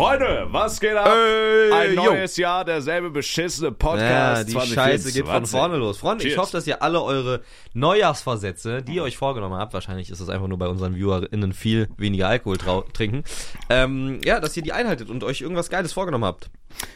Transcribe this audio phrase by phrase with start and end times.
[0.00, 1.14] Freunde, was geht ab?
[1.14, 2.04] Ey, Ein yo.
[2.04, 4.00] neues Jahr, derselbe beschissene Podcast.
[4.00, 4.74] Ja, die 2024.
[4.74, 5.98] Scheiße geht von vorne los.
[5.98, 6.40] Freunde, ich Cheers.
[6.40, 7.42] hoffe, dass ihr alle eure
[7.74, 11.90] Neujahrsvorsätze, die ihr euch vorgenommen habt, wahrscheinlich ist es einfach nur bei unseren ViewerInnen viel
[11.98, 12.56] weniger Alkohol
[12.94, 13.24] trinken,
[13.68, 16.48] ähm, ja, dass ihr die einhaltet und euch irgendwas Geiles vorgenommen habt.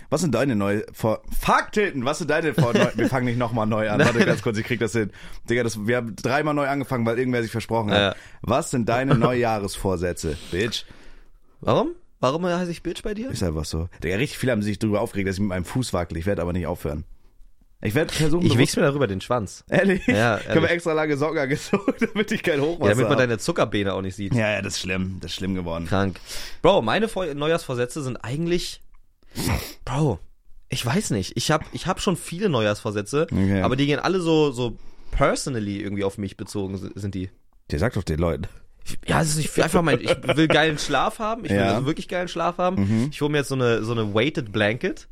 [0.08, 3.66] Was sind deine neue vor Fuck Tilton, was sind deine vor Wir fangen nicht nochmal
[3.66, 4.00] neu an.
[4.00, 5.10] Warte ganz kurz, ich krieg das hin.
[5.50, 7.98] Digga, das, wir haben dreimal neu angefangen, weil irgendwer sich versprochen hat.
[7.98, 8.14] Ja.
[8.40, 10.38] Was sind deine Neujahresvorsätze?
[10.50, 10.86] Bitch.
[11.60, 11.96] Warum?
[12.20, 13.30] Warum heiße ich Bitch bei dir?
[13.30, 13.88] Ist einfach so.
[14.02, 16.16] Digga, richtig viele haben sich darüber aufgeregt, dass ich mit meinem Fuß wackel.
[16.16, 17.04] Ich werde aber nicht aufhören.
[17.82, 19.62] Ich werde versuchen, Ich bewusst- wichs mir darüber den Schwanz.
[19.68, 20.06] Ehrlich?
[20.06, 20.70] Ja, Ich habe ehrlich.
[20.70, 23.18] extra lange Socken angezogen, damit ich kein Hochwasser Ja, damit man hab.
[23.18, 24.32] deine Zuckerbeine auch nicht sieht.
[24.34, 25.18] Ja, ja, das ist schlimm.
[25.20, 25.86] Das ist schlimm geworden.
[25.86, 26.18] Krank.
[26.62, 28.80] Bro, meine Vor Neujahrsvorsätze sind eigentlich.
[29.84, 30.18] Bro,
[30.70, 31.36] ich weiß nicht.
[31.36, 33.60] Ich hab, ich hab schon viele Neujahrsvorsätze, Okay.
[33.60, 34.78] aber die gehen alle so, so
[35.10, 37.28] personally irgendwie auf mich bezogen, si- sind die.
[37.70, 38.46] Der sagt doch den Leuten.
[39.06, 41.44] Ja, es ist nicht einfach mein, ich will geilen Schlaf haben.
[41.44, 41.64] Ich will Ja.
[41.70, 41.74] Mhm.
[41.76, 43.08] also wirklich geilen Schlaf haben.
[43.10, 45.08] Ich hole mir jetzt so eine, so eine weighted blanket.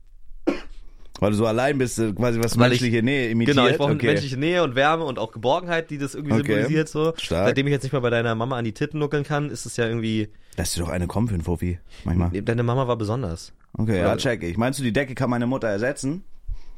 [1.21, 3.57] Weil du so allein bist, äh, quasi was Weil ich- menschliche Nähe imitiert.
[3.57, 4.07] Genau, ich brauche okay.
[4.07, 6.43] menschliche Nähe und Wärme und auch Geborgenheit, die das irgendwie Okay.
[6.55, 7.13] symbolisiert, so.
[7.17, 7.47] Stark.
[7.47, 9.77] Seitdem ich jetzt nicht mehr bei deiner Mama an die Titten nuckeln kann, ist es
[9.77, 11.79] ja irgendwie, Lass dir doch eine kommen für einen Fofi.
[12.05, 12.31] Manchmal.
[12.43, 13.53] deine Mama war besonders.
[13.75, 14.57] Okay, ja, Oder- check ich.
[14.57, 16.25] Meinst du, die Decke kann meine Mutter ersetzen?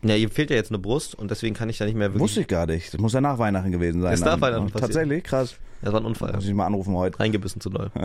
[0.04, 2.20] Ja, ihr fehlt ja jetzt eine Brust und deswegen kann ich da nicht mehr wirklich.
[2.22, 2.92] Wusste ich gar nicht.
[2.92, 4.10] Das muss ja nach Weihnachten gewesen sein.
[4.10, 4.40] Das ist nach.
[4.40, 4.92] Weihnachten passiert.
[4.92, 5.56] Tatsächlich, krass.
[5.82, 6.32] Das war ein Unfall.
[6.34, 7.18] Muss ich mal anrufen heute.
[7.18, 7.90] Reingebissen zu doll.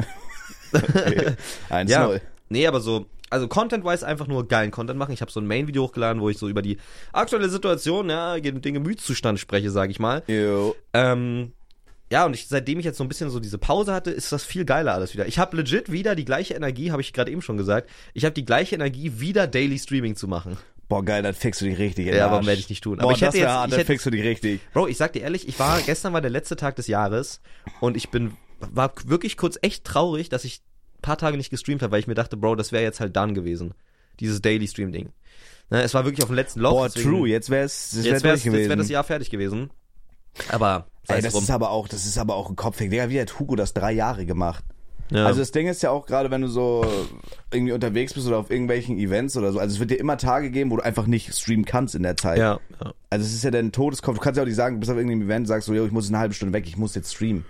[0.72, 1.34] Okay.
[1.70, 2.06] Eins Ja.
[2.06, 2.22] null.
[2.50, 5.14] Nee, aber so, also Content-wise einfach nur geilen Content machen.
[5.14, 6.78] Ich habe so ein Main-Video hochgeladen, wo ich so über die
[7.12, 10.24] aktuelle Situation, ja, den Gemütszustand spreche, sage ich mal.
[10.28, 10.76] Jo.
[10.94, 11.54] Ähm,
[12.12, 14.44] ja, und ich, seitdem ich jetzt so ein bisschen so diese Pause hatte, ist das
[14.44, 15.28] viel geiler alles wieder.
[15.28, 17.90] Ich habe legit wieder die gleiche Energie, habe ich gerade eben schon gesagt.
[18.14, 20.58] Ich habe die gleiche Energie, wieder Daily Streaming zu machen.
[20.90, 22.48] Boah, geil, das fixst du dich richtig Ja, aber Arsch.
[22.48, 22.98] werde ich nicht tun.
[22.98, 24.60] Boah, Aber ich hätte das wär ich hätte- fixst du dich richtig.
[24.74, 27.40] Bro, ich sag dir ehrlich, ich war, gestern war der letzte Tag des Jahres
[27.80, 30.62] und ich bin, war wirklich kurz echt traurig, dass ich
[30.98, 33.16] ein paar Tage nicht gestreamt habe, weil ich mir dachte, Bro, das wäre jetzt halt
[33.16, 33.74] done gewesen.
[34.20, 35.14] Dieses Daily Stream Ding.
[35.70, 36.72] Ne, es war wirklich auf dem letzten Loch.
[36.72, 39.70] Boah, deswegen- true, jetzt wär's, das wär Jetzt wäre wär das Jahr fertig gewesen.
[40.50, 41.44] Aber Ey, es das drum.
[41.44, 42.90] ist aber auch, das ist aber auch ein Kopfweg.
[42.90, 44.64] Digga, wie hat Hugo das drei Jahre gemacht?
[45.12, 45.26] Ja.
[45.26, 46.86] Also das Ding ist ja auch gerade, wenn du so
[47.52, 50.52] irgendwie unterwegs bist oder auf irgendwelchen Events oder so, also es wird dir immer Tage
[50.52, 52.38] geben, wo du einfach nicht streamen kannst in der Zeit.
[52.38, 52.94] ja, ja.
[53.10, 54.16] Also es ist ja dein Todeskopf.
[54.18, 55.92] Du kannst ja auch nicht sagen, du bist auf irgendeinem Event, sagst so, yo, ich
[55.92, 57.44] muss eine halbe Stunde weg, ich muss jetzt streamen.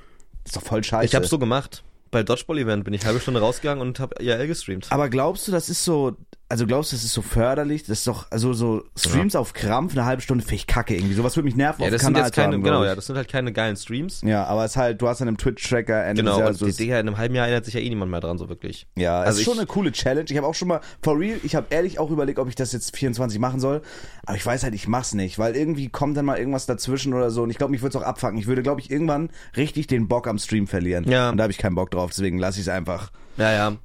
[0.44, 1.06] Das ist doch voll scheiße.
[1.06, 1.84] Ich hab's so gemacht.
[2.12, 4.88] Bei Dodgeball-Event bin ich halbe Stunde rausgegangen und hab IRL gestreamt.
[4.90, 6.16] Aber glaubst du, das ist so,
[6.52, 7.84] also glaubst du, das ist so förderlich?
[7.84, 11.14] Das ist doch, also so Streams auf Krampf eine halbe Stunde finde ich kacke irgendwie.
[11.14, 13.16] Sowas würde mich nerven Ja, das sind Kanal jetzt keine, haben, genau, ja, das sind
[13.16, 14.22] halt keine geilen Streams.
[14.24, 17.08] Ja, aber es ist halt, du hast im Twitch-Tracker Genau, und Jahres, die, Digga, in
[17.08, 18.88] einem halben Jahr erinnert sich ja eh niemand mehr dran, so wirklich.
[18.98, 20.26] Ja, es Also ist schon ich- eine coole Challenge.
[20.28, 22.72] Ich habe auch schon mal, for real, ich habe ehrlich auch überlegt, ob ich das
[22.74, 23.82] jetzt 24 machen soll.
[24.26, 27.30] Aber ich weiß halt, ich mach's nicht, weil irgendwie kommt dann mal irgendwas dazwischen oder
[27.30, 27.44] so.
[27.44, 28.40] Und ich glaube, mich würde es auch abfacken.
[28.40, 31.08] Ich würde, glaube ich, irgendwann richtig den Bock am Stream verlieren.
[31.08, 31.30] Ja.
[31.30, 33.12] Und da habe ich keinen Bock drauf, deswegen lasse ich es einfach.
[33.38, 33.78] Ja, ja.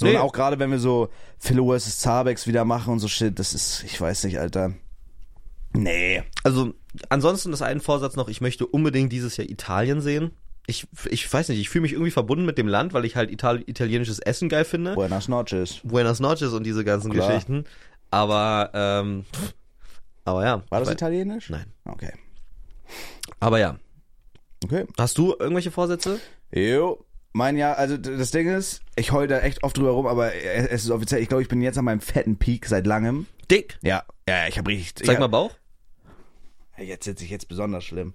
[0.00, 0.16] So, Nee.
[0.16, 1.98] und auch gerade, wenn wir so Philo vs.
[1.98, 4.72] Zabex wieder machen und so Shit, das ist, ich weiß nicht, Alter.
[5.74, 6.22] Nee.
[6.42, 6.72] Also,
[7.10, 10.30] ansonsten ist ein Vorsatz noch, ich möchte unbedingt dieses Jahr Italien sehen.
[10.66, 13.30] Ich, ich weiß nicht, ich fühle mich irgendwie verbunden mit dem Land, weil ich halt
[13.30, 14.94] Ital italienisches Essen geil finde.
[14.94, 15.80] Buenas noches.
[15.84, 17.28] Buenas noches und diese ganzen Klar.
[17.28, 17.64] Geschichten.
[18.10, 19.24] Aber, ähm,
[20.24, 20.62] aber ja.
[20.70, 21.50] War das Weil- italienisch?
[21.50, 21.66] Nein.
[21.84, 22.12] Okay.
[23.38, 23.76] Aber ja.
[24.64, 24.86] Okay.
[24.98, 26.18] Hast du irgendwelche Vorsätze?
[26.52, 27.04] Jo.
[27.32, 30.84] Mein Jahr, also das Ding ist, ich heule da echt oft drüber rum, aber es
[30.84, 33.26] ist offiziell, ich glaube, ich bin jetzt an meinem fetten Peak seit langem.
[33.50, 33.78] Dick.
[33.82, 35.06] Ja, ja, ich habe richtig.
[35.06, 35.52] Zeig ich mal hab, Bauch.
[36.76, 38.14] Jetzt sitze ich jetzt besonders schlimm.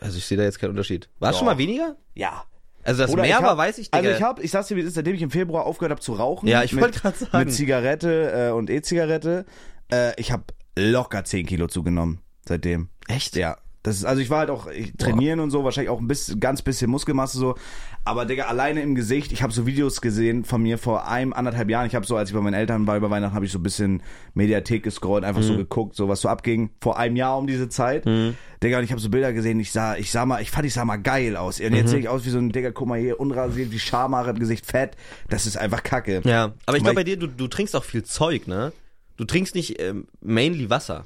[0.00, 1.08] Also ich sehe da jetzt keinen Unterschied.
[1.18, 1.96] War es schon mal weniger?
[2.14, 2.44] Ja.
[2.82, 3.98] Also das Oder mehr war, hab, weiß ich, Digga.
[3.98, 6.00] Also ich habe, ich sag's dir, wie es ist, seitdem ich im Februar aufgehört habe
[6.00, 6.48] zu rauchen.
[6.48, 7.38] Ja, ich wollte gerade sagen.
[7.38, 9.44] Mit Zigarette äh, und E-Zigarette.
[9.90, 10.44] Äh, ich habe
[10.76, 12.90] locker 10 Kilo zugenommen seitdem.
[13.08, 13.34] Echt?
[13.34, 13.56] Ja.
[13.86, 16.40] Das ist, also ich war halt auch ich, trainieren und so, wahrscheinlich auch ein bisschen,
[16.40, 17.54] ganz bisschen Muskelmasse so.
[18.04, 21.70] Aber Digga, alleine im Gesicht, ich habe so Videos gesehen von mir vor einem, anderthalb
[21.70, 21.86] Jahren.
[21.86, 23.62] Ich habe so, als ich bei meinen Eltern war über Weihnachten, habe ich so ein
[23.62, 24.02] bisschen
[24.34, 25.46] Mediathek gescrollt, einfach Mhm.
[25.46, 26.70] so geguckt, so was so abging.
[26.80, 28.04] Vor einem Jahr um diese Zeit.
[28.62, 30.74] Digga, und ich habe so Bilder gesehen, ich sah, ich sah mal, ich fand, ich
[30.74, 31.60] sah mal geil aus.
[31.60, 31.76] Und Mhm.
[31.76, 34.38] jetzt sehe ich aus wie so ein Digga, guck mal hier, unrasiert, wie Schamhaare im
[34.40, 34.96] Gesicht, fett.
[35.28, 36.22] Das ist einfach kacke.
[36.24, 38.72] Ja, aber ich glaube bei dir, du, du trinkst auch viel Zeug, ne?
[39.16, 41.04] Du trinkst nicht ähm, mainly Wasser.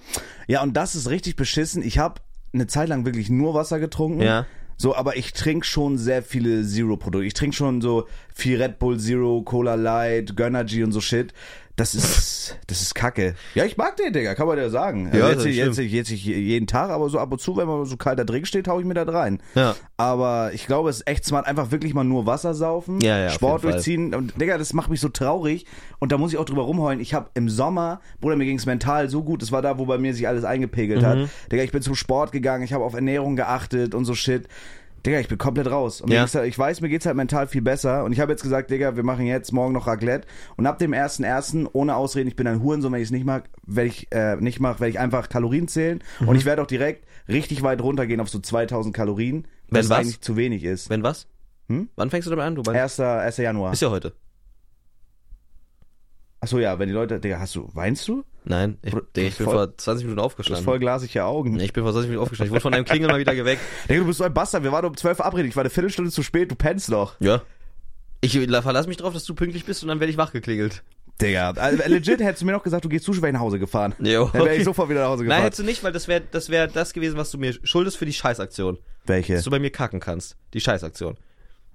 [0.48, 1.82] Ja, und das ist richtig beschissen.
[1.82, 2.20] Ich habe
[2.52, 4.22] eine Zeit lang wirklich nur Wasser getrunken.
[4.22, 4.46] Ja.
[4.76, 7.26] So, aber ich trinke schon sehr viele Zero-Produkte.
[7.26, 11.34] Ich trinke schon so viel Red Bull Zero, Cola Light, Gönnergy und so Shit.
[11.80, 13.34] Das ist, das ist kacke.
[13.54, 15.06] Ja, ich mag den, Digga, kann man dir sagen.
[15.06, 17.40] Also Ja, jetzt, ist nicht- jetzt, nicht- jetzt nicht jeden Tag, aber so ab und
[17.40, 19.40] zu, wenn man so kalter Drink steht, hau ich mir das rein.
[19.54, 19.74] Ja.
[19.96, 23.30] Aber ich glaube, es ist echt smart, einfach wirklich mal nur Wasser saufen, Ja, ja,
[23.30, 23.72] Sport jeden Fall.
[23.72, 24.14] durchziehen.
[24.14, 25.64] Und Digga, das macht mich so traurig.
[25.98, 27.00] Und da muss ich auch drüber rumheulen.
[27.00, 29.40] Ich habe im Sommer, Bruder, mir ging's mental so gut.
[29.40, 31.06] Das war da, wo bei mir sich alles eingepegelt Mhm.
[31.06, 31.18] hat.
[31.50, 34.48] Digga, ich bin zum Sport gegangen, ich habe auf Ernährung geachtet und so Shit.
[35.06, 36.00] Digga, ich bin komplett raus.
[36.00, 36.26] Und Ja.
[36.32, 38.04] halt, ich weiß, mir geht's halt mental viel besser.
[38.04, 40.26] Und ich habe jetzt gesagt, Digga, wir machen jetzt morgen noch Raclette.
[40.56, 43.24] Und ab dem ersten ersten ohne Ausreden, ich bin ein Hurensohn, wenn ich es nicht
[43.24, 46.02] mag, werde ich äh, nicht mache, werde ich einfach Kalorien zählen.
[46.20, 46.28] Mhm.
[46.28, 50.20] Und ich werde auch direkt richtig weit runtergehen auf so 2000 Kalorien, Wenn was eigentlich
[50.20, 50.90] zu wenig ist.
[50.90, 51.26] Wenn was?
[51.68, 51.88] Hm?
[51.96, 52.54] Wann fängst du damit an?
[52.56, 53.00] Du meinst, 1.
[53.00, 53.36] 1.
[53.38, 53.72] Januar.
[53.72, 54.12] ist ja heute.
[56.40, 58.24] Achso, ja, wenn die Leute, Digga, hast du, weinst du?
[58.44, 60.64] Nein, ich, Digga, ich bin voll- vor 20 Minuten Du hast aufgestanden.
[60.64, 61.60] voll glasige Augen.
[61.60, 62.48] Ich bin vor 20 Minuten aufgestanden.
[62.48, 63.60] Ich wurde von einem Klingeln mal wieder geweckt.
[63.88, 64.62] Digga, du bist so ein Bastard.
[64.64, 65.50] Wir waren um 12 verabredet.
[65.50, 66.50] Ich war eine Viertelstunde zu spät.
[66.50, 67.14] Du pennst noch.
[67.20, 67.42] Ja.
[68.22, 70.82] Ich la- verlass mich drauf, dass du pünktlich bist und dann werde ich wachgeklingelt.
[71.20, 73.94] Digga, also, legit hättest du mir noch gesagt, du gehst wäre ich nach Hause gefahren.
[73.98, 75.42] Jo, Dann wäre ich sofort wieder nach Hause Nein, gefahren.
[75.42, 78.06] hättest du nicht, weil das wäre das, wär das gewesen, was du mir schuldest für
[78.06, 78.78] die Scheißaktion.
[79.04, 79.34] Welche?
[79.34, 80.36] Dass du bei mir kacken kannst.
[80.54, 81.18] Die Scheißaktion.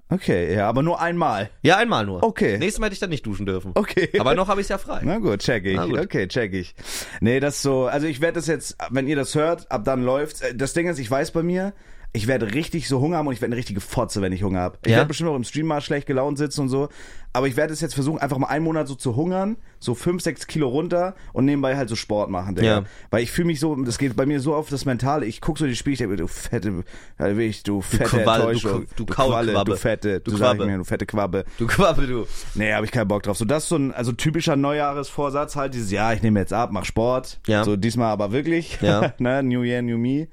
[0.09, 1.49] Okay, ja, aber nur einmal.
[1.63, 2.21] Ja, einmal nur.
[2.23, 2.57] Okay.
[2.59, 3.71] Nächstes Mal hätte ich dann nicht duschen dürfen.
[3.73, 4.09] Okay.
[4.19, 5.01] Aber noch habe ich es ja frei.
[5.03, 5.79] Na gut, check ich.
[5.79, 5.99] Gut.
[5.99, 6.75] Okay, check ich.
[7.21, 10.41] Nee, das so, also ich werde das jetzt, wenn ihr das hört, ab dann läuft's.
[10.41, 11.73] Äh, Das Ding ist, ich weiß bei mir,
[12.15, 14.61] ich werde richtig so Hunger haben und ich werde eine richtige Fotze, wenn ich Hunger
[14.61, 14.77] habe.
[14.85, 14.97] Ich Ja?
[14.97, 16.89] werde bestimmt auch im Stream mal schlecht gelaunt sitzen und so.
[17.33, 20.21] Aber ich werde es jetzt versuchen, einfach mal einen Monat so zu hungern, so fünf,
[20.23, 22.67] sechs Kilo runter und nebenbei halt so Sport machen, Digga.
[22.67, 22.83] Ja.
[23.11, 25.25] Weil ich fühle mich so, das geht bei mir so auf das Mentale.
[25.25, 26.85] Ich gucke so die Spiele, ich denke du fette,
[27.19, 28.83] ja, wirklich, du fette Qualle, du Enttäuschung.
[28.83, 29.71] Qu- du Qualle, Kaulquabbe.
[29.71, 30.65] du fette, Du du, Quabbe.
[30.65, 31.43] mir, du fette Quabbe.
[31.57, 32.25] Du Quappe, du.
[32.53, 33.37] Nee, habe ich keinen Bock drauf.
[33.37, 36.69] So, das ist so ein also typischer Neujahresvorsatz halt, dieses Jahr, ich nehme jetzt ab,
[36.71, 37.41] mach Sport.
[37.47, 37.65] Ja.
[37.65, 38.77] So diesmal aber wirklich.
[38.81, 39.13] Ja.
[39.19, 40.27] ne, New Year, New Me.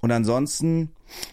[0.00, 0.90] Und ansonsten,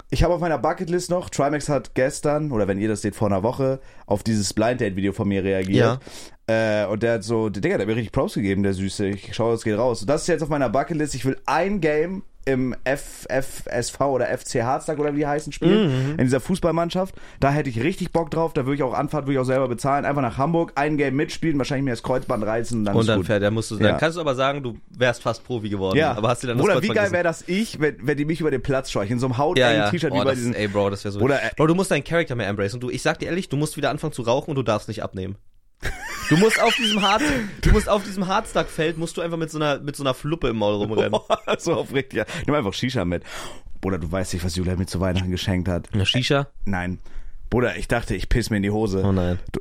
[0.10, 3.28] ich habe auf meiner Bucketlist noch, Trimax hat gestern, oder wenn ihr das seht, vor
[3.28, 6.00] einer Woche, auf dieses Blind Date Video von mir reagiert.
[6.48, 9.08] Äh, und der hat so, Digga, der hat mir richtig Props gegeben, der Süße.
[9.08, 10.06] Ich schaue, es geht raus.
[10.06, 11.16] Das ist jetzt auf meiner Bucketlist.
[11.16, 16.12] Ich will ein Game im FFSV oder FC Harztag oder wie die heißen spielen, Mhm.
[16.12, 17.14] in dieser Fußballmannschaft.
[17.40, 18.54] Da hätte ich richtig Bock drauf.
[18.54, 20.06] Da würde ich auch Anfahrt, würde ich auch selber bezahlen.
[20.06, 23.24] Einfach nach Hamburg, ein Game mitspielen, wahrscheinlich mir das Kreuzband reißen und dann Und dann
[23.24, 23.90] fährt, dann musst du, Ja.
[23.90, 25.98] dann kannst du aber sagen, du wärst fast Profi geworden.
[25.98, 28.26] Ja, Aber hast du dann das Oder wie geil wäre das ich, wenn, wenn die
[28.26, 29.90] mich über den Platz scheuchen, in so einem hautengen ja, ja.
[29.90, 30.54] T-Shirt oh, das, diesen.
[30.56, 31.20] ey, Bro, das wäre so.
[31.20, 32.78] Oder, äh, Bro, du musst deinen Charakter mehr embracen.
[32.78, 34.88] Und du, ich sag dir ehrlich, du musst wieder anfangen zu rauchen und du darfst
[34.88, 35.36] nicht abnehmen.
[36.30, 37.22] Du musst auf diesem Hard,
[37.62, 40.50] du musst auf diesem Hardstack-Feld musst du einfach mit so einer, mit so einer Fluppe
[40.50, 41.20] im Maul rumrennen.
[41.58, 42.20] so aufrichtig.
[42.20, 42.26] Ja.
[42.46, 43.24] Nimm einfach Shisha mit.
[43.80, 45.94] Bruder, du weißt nicht, was Julia mir zu Weihnachten geschenkt hat.
[45.94, 46.48] Eine Shisha?
[46.66, 47.00] Nein.
[47.50, 49.04] Bruder, ich dachte, ich piss mir in die Hose.
[49.06, 49.40] Oh nein.
[49.52, 49.60] Du,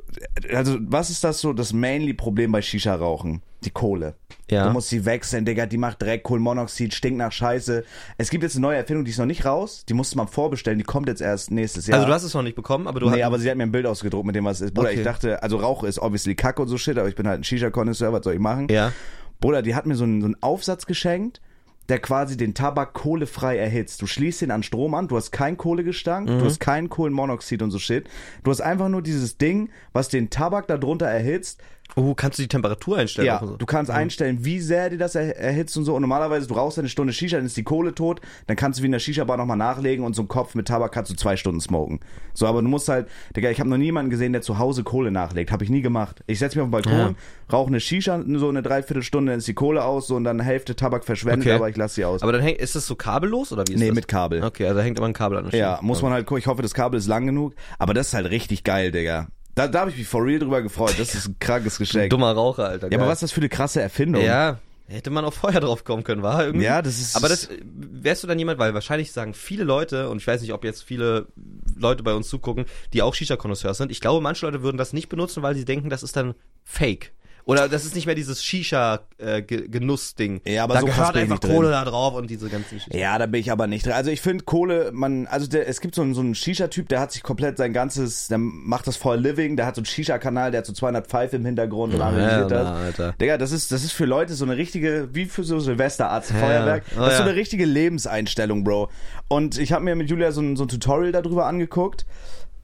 [0.55, 3.41] also, was ist das so, das mainly Problem bei Shisha-Rauchen?
[3.63, 4.15] Die Kohle.
[4.51, 4.67] Ja.
[4.67, 7.83] Du musst sie wechseln, Digga, die macht Dreck, Kohlenmonoxid, stinkt nach Scheiße.
[8.17, 10.77] Es gibt jetzt eine neue Erfindung, die ist noch nicht raus, die musste man vorbestellen,
[10.77, 11.97] die kommt jetzt erst nächstes Jahr.
[11.97, 13.23] Also du hast es noch nicht bekommen, aber du Nee, hast.
[13.27, 14.73] aber sie hat mir ein Bild ausgedruckt mit dem, was es ist.
[14.73, 14.99] Bruder, Okay.
[14.99, 17.43] ich dachte, also Rauch ist obviously Kacke und so Shit, aber ich bin halt ein
[17.43, 18.67] Shisha-Konnoisseur, was soll ich machen?
[18.69, 18.91] ja.
[19.39, 21.41] Bruder, die hat mir so einen, so einen Aufsatz geschenkt,
[21.89, 24.01] der quasi den Tabak kohlefrei erhitzt.
[24.01, 26.39] Du schließt den an Strom an, du hast keinen Kohlegestank, Mhm.
[26.39, 28.09] du hast keinen Kohlenmonoxid und so Shit.
[28.43, 31.61] Du hast einfach nur dieses Ding, was den Tabak darunter erhitzt.
[31.99, 33.25] Oh, kannst du die Temperatur einstellen?
[33.25, 33.57] Ja, so?
[33.57, 35.95] du kannst einstellen, wie sehr dir das er erhitzt und so.
[35.95, 38.83] Und normalerweise, du rauchst eine Stunde Shisha, dann ist die Kohle tot, dann kannst du
[38.83, 41.35] wie in der Shisha-Bar nochmal nachlegen und so einen Kopf mit Tabak kannst du zwei
[41.37, 41.99] Stunden smoken.
[42.35, 45.09] So, aber du musst halt, Digga, ich habe noch niemanden gesehen, der zu Hause Kohle
[45.09, 45.51] nachlegt.
[45.51, 46.23] Habe ich nie gemacht.
[46.27, 47.15] Ich setz mich auf den Balkon,
[47.51, 50.75] rauche eine Shisha, so eine Dreiviertelstunde, dann ist die Kohle aus, so und dann Hälfte
[50.75, 51.55] Tabak verschwendet, Okay.
[51.55, 52.21] aber ich lasse sie aus.
[52.21, 53.95] Aber dann hängt, ist das so kabellos oder wie ist nee, das?
[53.95, 54.43] mit Kabel.
[54.43, 55.87] Okay, also da hängt aber ein Kabel an der Ja, Stelle.
[55.87, 56.39] muss man halt gucken.
[56.41, 57.53] Ich hoffe, das Kabel ist lang genug.
[57.79, 59.27] Aber das ist halt richtig geil, Digga.
[59.57, 60.95] Da, da habe ich mich for real drüber gefreut.
[60.97, 62.09] Das ist ein krankes Geschenk.
[62.11, 62.85] Dummer Raucher, Alter.
[62.87, 62.99] Ja, geil.
[62.99, 64.23] aber was ist das für eine krasse Erfindung?
[64.23, 66.65] Ja, hätte man auf Feuer drauf kommen können, war irgendwie.
[66.65, 70.09] Ja, das ist- Aber das äh, wärst du dann jemand, weil wahrscheinlich sagen viele Leute
[70.09, 71.27] und ich weiß nicht, ob jetzt viele
[71.75, 73.91] Leute bei uns zugucken, die auch Shisha-Konnoisseurs sind.
[73.91, 77.11] Ich glaube, manche Leute würden das nicht benutzen, weil sie denken, das ist dann Fake.
[77.47, 80.41] Oder das ist nicht mehr dieses Shisha-Genuss-Ding.
[80.45, 81.71] Ja, aber da so gehört einfach Kohle drin.
[81.71, 82.97] da drauf und diese ganzen Geschichten.
[82.97, 83.93] Ja, da bin ich aber nicht drin.
[83.93, 86.99] Also ich finde Kohle, man, also der, es gibt so einen, so einen Shisha-Typ, der
[86.99, 90.51] hat sich komplett sein ganzes, der macht das voll Living, der hat so einen Shisha-Kanal,
[90.51, 92.67] der hat so 200 Pfeife im Hintergrund und analysiert Ja, das.
[92.67, 93.13] Alter.
[93.19, 96.37] Digga, das ist, das ist für Leute so eine richtige, wie für so Silvesterarzt, Ja,
[96.37, 96.83] Feuerwerk.
[96.97, 98.89] Oh, das ist so eine richtige Lebenseinstellung, Bro.
[99.29, 102.05] Und ich habe mir mit Julia so ein, so ein Tutorial darüber angeguckt.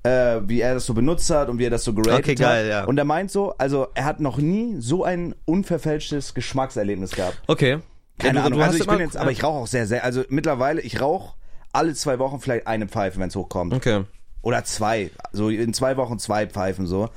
[0.05, 2.65] Äh, wie er das so benutzt hat und wie er das so geratet Okay, geil,
[2.65, 2.69] hat.
[2.69, 2.83] ja.
[2.85, 7.41] Und er meint so, also er hat noch nie so ein unverfälschtes Geschmackserlebnis gehabt.
[7.47, 7.79] Okay.
[8.19, 8.61] Keine Ja, Ahnung.
[8.61, 10.03] also ich bin jetzt, aber ich rauche auch sehr, sehr.
[10.03, 11.35] Also mittlerweile, ich rauche
[11.71, 13.73] alle zwei Wochen vielleicht eine Pfeife, wenn es hochkommt.
[13.73, 14.03] Okay.
[14.41, 15.09] Oder zwei.
[15.31, 17.09] So in zwei Wochen zwei Pfeifen so.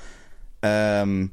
[0.62, 1.32] Ähm,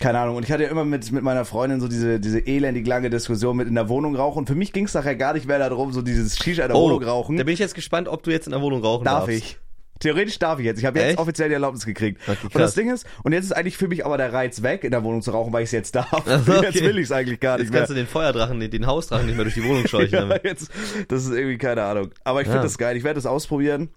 [0.00, 0.36] keine Ahnung.
[0.36, 3.56] Und ich hatte ja immer mit, mit meiner Freundin so diese, diese elendig lange Diskussion
[3.56, 4.40] mit in der Wohnung rauchen.
[4.40, 6.76] Und für mich ging es nachher gar nicht mehr darum, so dieses Shisha in der
[6.76, 7.36] Wohnung rauchen.
[7.36, 9.36] Oh, da bin ich jetzt gespannt, ob du jetzt in der Wohnung rauchen Darf darfst.
[9.38, 9.58] ich?
[10.00, 10.78] Theoretisch darf ich jetzt.
[10.78, 11.18] Ich habe jetzt Echt?
[11.18, 12.20] offiziell die Erlaubnis gekriegt.
[12.26, 14.82] Okay, und das Ding ist, und jetzt ist eigentlich für mich aber der Reiz weg,
[14.82, 16.10] in der Wohnung zu rauchen, weil ich es jetzt darf.
[16.26, 16.84] Ach so, Jetzt okay.
[16.86, 17.80] will ich es eigentlich gar nicht Jetzt mehr.
[17.80, 20.30] kannst du den Feuerdrachen, den, den Hausdrachen nicht mehr durch die Wohnung scheuchen.
[20.30, 20.70] Ja, jetzt,
[21.08, 22.10] das ist irgendwie keine Ahnung.
[22.24, 22.62] Aber ich finde Ja.
[22.64, 22.96] das geil.
[22.96, 23.90] Ich werde das ausprobieren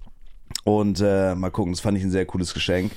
[0.66, 1.74] und äh, mal gucken.
[1.74, 2.92] Das fand ich ein sehr cooles Geschenk.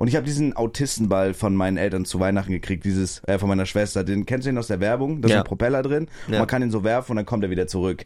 [0.00, 3.66] Und ich habe diesen Autistenball von meinen Eltern zu Weihnachten gekriegt, dieses, äh, von meiner
[3.66, 4.02] Schwester.
[4.02, 5.20] Den kennst du den aus der Werbung?
[5.20, 5.38] Da ist Ja.
[5.40, 6.08] ein Propeller drin.
[6.26, 6.38] Und Ja.
[6.38, 8.04] man kann ihn so werfen und dann kommt er wieder zurück.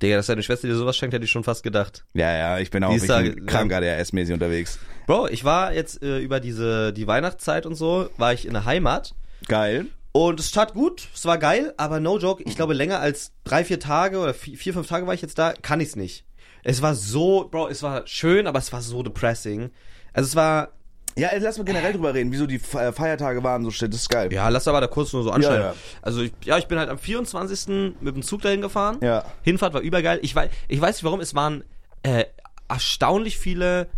[0.00, 2.04] Digga, dass deine Schwester dir sowas schenkt, hätte ich schon fast gedacht.
[2.14, 4.78] Ja, ja, ich bin auch ich da- bin krank ADHS-mäßig unterwegs.
[5.08, 8.64] Bro, ich war jetzt äh, über diese, die Weihnachtszeit und so, war ich in der
[8.64, 9.12] Heimat.
[9.48, 9.86] Geil.
[10.12, 13.64] Und es tat gut, es war geil, aber no joke, ich glaube länger als drei,
[13.64, 16.24] vier Tage oder vier, vier fünf Tage war ich jetzt da, kann ich's nicht.
[16.62, 19.70] Es war so, Bro, es war schön, aber es war so depressing.
[20.12, 20.68] Also es war,
[21.16, 24.00] Ja, ey, lass mal generell drüber reden, wieso die äh, Feiertage waren, so shit, das
[24.02, 24.32] ist geil.
[24.32, 25.60] ja, lass aber da kurz nur so anschneiden.
[25.60, 25.74] Ja, ja.
[26.00, 27.94] Also ich, ja, ich bin halt am 24.
[28.00, 28.98] mit dem Zug dahin gefahren.
[29.02, 29.24] Ja.
[29.42, 30.20] Hinfahrt war übergeil.
[30.22, 31.64] Ich weiß, ich weiß nicht warum, es waren
[32.02, 32.24] äh,
[32.68, 33.88] erstaunlich viele,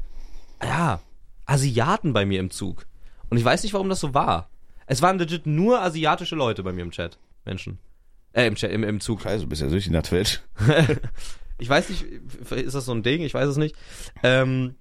[0.63, 1.01] ja,
[1.47, 2.87] Asiaten bei mir im Zug.
[3.31, 4.49] Und ich weiß nicht, warum das so war.
[4.87, 7.19] Es waren legit nur asiatische Leute bei mir im Chat.
[7.45, 7.79] Menschen.
[8.33, 9.23] Äh, im Chat, im, im Zug.
[9.23, 10.41] Scheiße, du bist ja süchtig nach Twitch.
[11.57, 12.03] Ich weiß nicht,
[12.51, 13.23] ist das so ein Ding?
[13.23, 13.77] Ich weiß es nicht.
[14.25, 14.75] Ähm,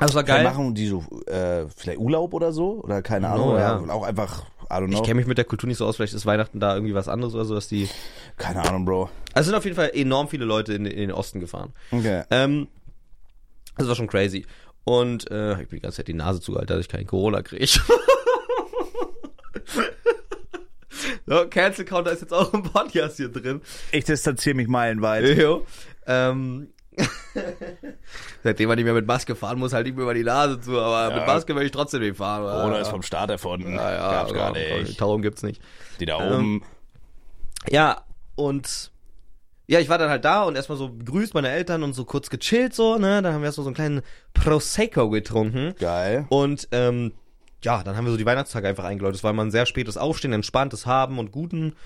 [0.00, 0.44] also es war Geil.
[0.44, 0.52] geil.
[0.52, 2.82] Machen die so, äh, vielleicht Urlaub oder so?
[2.82, 3.56] Oder keine Ahnung.
[3.56, 3.78] ja.
[3.78, 4.96] oder Auch einfach, I don't know.
[4.96, 7.08] Ich kenne mich mit der Kultur nicht so aus, vielleicht ist Weihnachten da irgendwie was
[7.08, 7.88] anderes oder so, dass die.
[8.36, 9.10] keine Ahnung, Bro.
[9.34, 11.72] Also es sind auf jeden Fall enorm viele Leute in, in den Osten gefahren.
[11.90, 12.22] Okay.
[12.30, 12.68] Ähm,
[13.76, 14.46] das war schon crazy.
[14.84, 17.66] Und äh, ich bin die ganze Zeit die Nase zugehalten, dass ich keinen Corona kriege.
[21.26, 23.60] so, Cancel Counter ist jetzt auch im Podcast hier drin.
[23.92, 25.38] Ich distanziere mich meilenweit.
[25.38, 25.66] Jo.
[26.06, 26.68] Ähm,
[28.42, 30.78] seitdem man nicht mehr mit Maske fahren muss, halt nicht mehr über die Nase zu,
[30.80, 32.42] aber mit Maske will ich trotzdem nicht fahren.
[32.42, 33.74] Corona ja, ist vom Staat erfunden.
[33.74, 35.00] ja, ja, Gab's gar ja, nicht.
[35.00, 35.62] Darum gibt's nicht.
[35.98, 36.62] Die da Ähm, oben.
[37.68, 38.04] Ja,
[38.36, 38.90] und
[39.66, 42.28] ja, ich war dann halt da und erstmal so begrüßt meine Eltern und so kurz
[42.28, 43.22] gechillt so, ne?
[43.22, 44.02] Dann haben wir erstmal so einen kleinen
[44.34, 45.74] Prosecco getrunken.
[45.78, 46.26] Geil.
[46.28, 47.12] Und ähm,
[47.62, 49.18] ja, dann haben wir so die Weihnachtstage einfach eingeläutet.
[49.18, 51.76] Es war mal ein sehr spätes Aufstehen, entspanntes Haben und Guten.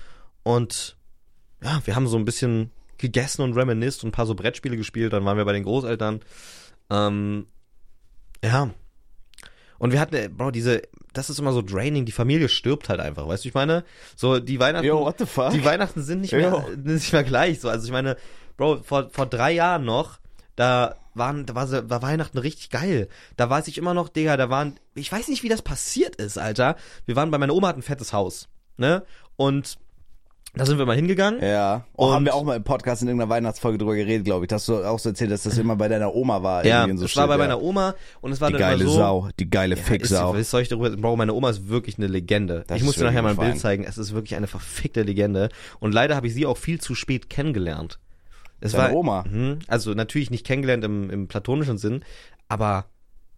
[0.41, 0.97] Und
[1.61, 2.71] ja, wir haben so ein bisschen
[3.05, 5.13] gegessen und reminisced und ein paar so Brettspiele gespielt.
[5.13, 6.21] Dann waren wir bei den Großeltern.
[6.89, 7.47] Ähm,
[8.43, 8.71] ja.
[9.77, 10.81] Und wir hatten, äh, Bro, diese,
[11.13, 13.83] das ist immer so draining, die Familie stirbt halt einfach, weißt du, ich meine?
[14.15, 15.51] So, die Weihnachten, Yo, what the fuck?
[15.51, 16.39] die Weihnachten sind nicht Yo.
[16.39, 17.69] mehr, nicht mehr gleich, so.
[17.69, 18.17] Also ich meine,
[18.57, 20.19] Bro, vor, vor drei Jahren noch,
[20.55, 23.09] da waren, da war, war Weihnachten richtig geil.
[23.37, 26.37] Da weiß ich immer noch, Digga, da waren, ich weiß nicht, wie das passiert ist,
[26.37, 26.75] Alter.
[27.05, 28.47] Wir waren bei meiner Oma hat ein fettes Haus,
[28.77, 29.03] ne?
[29.35, 29.77] Und
[30.55, 31.41] da sind wir mal hingegangen.
[31.43, 31.85] Ja.
[31.95, 34.49] Oh, Und- haben wir auch mal im Podcast in irgendeiner Weihnachtsfolge drüber geredet, glaube ich.
[34.49, 36.65] Dass du auch so erzählt, dass das immer bei deiner Oma war.
[36.65, 37.37] Ja, so es war Shit, bei ja.
[37.37, 39.29] meiner Oma und es war Die dann geile immer so, Sau.
[39.39, 40.33] Die geile Ja, Ficksau.
[40.33, 42.63] Was soll ich darüber, Bro, meine Oma ist wirklich eine Legende.
[42.67, 43.83] Das ich muss dir nachher mal ein Bild zeigen.
[43.83, 45.49] Es ist wirklich eine verfickte Legende.
[45.79, 47.99] Und leider habe ich sie auch viel zu spät kennengelernt.
[48.61, 49.25] Es Deine war, Oma?
[49.29, 52.03] Mhm, also natürlich nicht kennengelernt im, im platonischen Sinn,
[52.47, 52.85] aber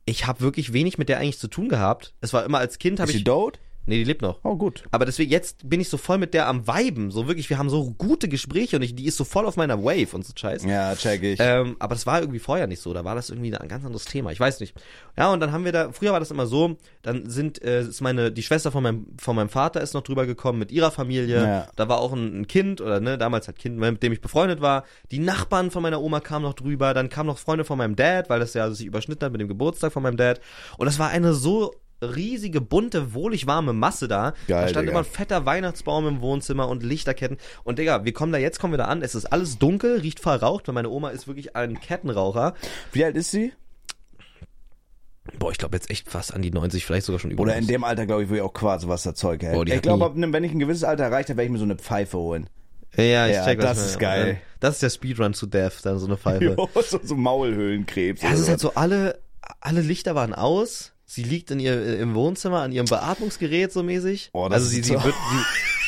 [0.05, 2.13] ich habe wirklich wenig mit der eigentlich zu tun gehabt.
[2.21, 3.59] Es war immer als Kind habe ich sie tot?
[3.87, 4.39] Nee, die lebt noch.
[4.43, 4.83] Oh, gut.
[4.91, 7.09] Aber deswegen, jetzt bin ich so voll mit der am Weiben.
[7.09, 9.81] So wirklich, wir haben so gute Gespräche und ich, die ist so voll auf meiner
[9.81, 10.65] Wave und so Scheiß.
[10.65, 11.39] Ja, check ich.
[11.41, 12.93] Ähm, aber das war irgendwie vorher nicht so.
[12.93, 14.31] Da war das irgendwie ein ganz anderes Thema.
[14.33, 14.75] Ich weiß nicht.
[15.17, 18.01] Ja, und dann haben wir da, früher war das immer so, dann sind, äh, ist
[18.01, 21.41] meine, die Schwester von meinem, von meinem Vater ist noch drüber gekommen mit ihrer Familie.
[21.41, 21.67] Ja.
[21.77, 24.59] Da war auch ein, ein Kind, oder ne, damals halt Kind, mit dem ich befreundet
[24.59, 24.83] war.
[25.11, 26.93] Die Nachbarn von meiner Oma kamen noch drüber.
[26.93, 29.47] Dann kamen noch Freunde von meinem Dad, weil das ja sich überschnitten hat mit dem
[29.47, 30.41] Geburtstag von meinem Dad.
[30.77, 34.33] Und das war eine so riesige, bunte, wohlig warme Masse da.
[34.47, 34.91] Geil, da stand Digga.
[34.91, 37.37] immer ein fetter Weihnachtsbaum im Wohnzimmer und Lichterketten.
[37.63, 40.19] Und Digga, wir kommen da jetzt, kommen wir da an, es ist alles dunkel, riecht
[40.19, 42.53] verraucht, weil meine Oma ist wirklich ein Kettenraucher.
[42.91, 43.53] Wie alt ist sie?
[45.39, 47.59] Boah, ich glaube jetzt echt fast an die 90, vielleicht sogar schon über Oder in
[47.65, 47.75] 90.
[47.75, 49.55] dem Alter, glaube ich, würde ich auch Quarzwasserzeug hält.
[49.55, 51.75] Boah, ich glaube, wenn ich ein gewisses Alter erreicht habe, werde ich mir so eine
[51.75, 52.49] Pfeife holen.
[52.95, 54.41] Ja, ich Ja, check, was das du ist geil.
[54.59, 56.43] Das ist der Speedrun to Death, dann so eine Pfeife.
[56.45, 58.21] Jo, so, so Maulhöhlenkrebs.
[58.21, 59.19] Ja, es ist halt so, alle,
[59.59, 60.93] alle Lichter waren aus.
[61.09, 64.29] Sie liegt in ihr, im Wohnzimmer an ihrem Beatmungsgerät so mäßig.
[64.33, 65.15] Oh, das also sie, ist sie wird,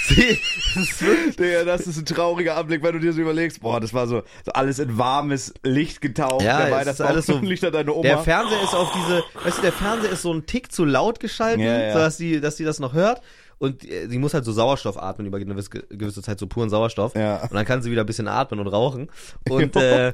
[0.08, 0.40] sie, sie,
[0.76, 3.94] das ist Digga, das ist ein trauriger Anblick, wenn du dir so überlegst, boah, das
[3.94, 6.42] war so, so alles in warmes Licht getaucht.
[6.42, 8.02] Ja, der es ist alles so- Licht an deine Oma.
[8.04, 11.20] Der Fernseher ist auf diese, weißt du, der Fernseher ist so ein Tick zu laut
[11.20, 11.94] geschalten, Ja, ja.
[11.94, 13.22] so dass sie, dass sie das noch hört.
[13.60, 17.14] Und äh, sie muss halt so Sauerstoff atmen über eine gewisse, Zeit, so puren Sauerstoff.
[17.16, 17.44] Ja.
[17.44, 19.10] Und dann kann sie wieder ein bisschen atmen und rauchen.
[19.50, 20.14] Und äh,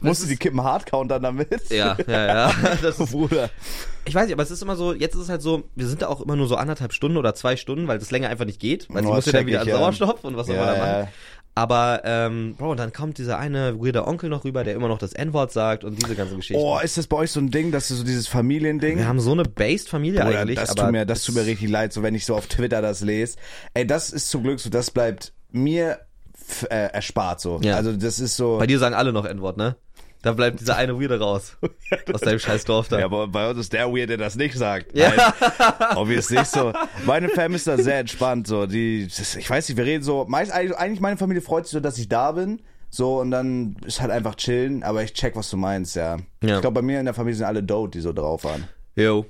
[0.00, 1.70] Musst du die Kippen hart countern damit?
[1.70, 2.52] ja, ja, ja.
[2.82, 3.50] Das ist, Bruder.
[4.06, 6.00] ich weiß nicht, aber es ist immer so, jetzt ist es halt so, wir sind
[6.02, 8.60] da auch immer nur so anderthalb Stunden oder zwei Stunden, weil das länger einfach nicht
[8.60, 8.86] geht.
[8.88, 9.68] Weil sie Oh, muss ja dann wieder an.
[9.68, 11.08] Sauerstoff und was soll man da Ja, machen.
[11.56, 14.98] Aber, ähm, Bro, und dann kommt dieser eine weirde Onkel noch rüber, der immer noch
[14.98, 16.60] das N-Wort sagt und diese ganzen Geschichten.
[16.60, 18.98] Oh, ist das bei euch so ein Ding, dass du so dieses Familiending?
[18.98, 20.58] wir haben so eine based Familie Bruder, eigentlich.
[20.58, 22.82] das aber tut mir, das tut mir richtig leid, so wenn ich so auf Twitter
[22.82, 23.36] das lese.
[23.72, 26.00] Ey, das ist zum Glück so, das bleibt mir
[26.68, 27.60] äh, erspart so.
[27.62, 27.76] Ja.
[27.76, 28.58] Also das ist so.
[28.58, 29.76] Bei dir sagen alle noch N-Wort, ne?
[30.24, 31.58] Da bleibt dieser eine Weirde raus.
[32.12, 32.98] aus deinem scheiß Dorf da.
[32.98, 34.96] Ja, aber bei uns ist der Weird, der das nicht sagt.
[34.96, 35.12] Ja.
[35.14, 36.72] Nein, obviously so.
[37.04, 38.64] Meine Family ist da sehr entspannt, so.
[38.64, 41.98] Die, ich weiß nicht, wir reden so, meist, eigentlich meine Familie freut sich so, dass
[41.98, 42.62] ich da bin.
[42.88, 46.16] So, und dann ist halt einfach chillen, aber ich check, was du meinst, ja.
[46.42, 46.54] Ja.
[46.54, 48.64] Ich glaube, bei mir in der Familie sind alle dope, die so drauf waren.
[48.96, 49.26] Jo.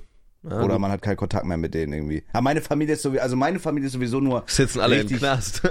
[0.49, 2.23] Ja, Oder man hat keinen Kontakt mehr mit denen irgendwie.
[2.31, 4.43] Aber meine Familie ist sowieso, also meine Familie ist sowieso nur.
[4.45, 5.63] Sitzen alle richtig, im Knast.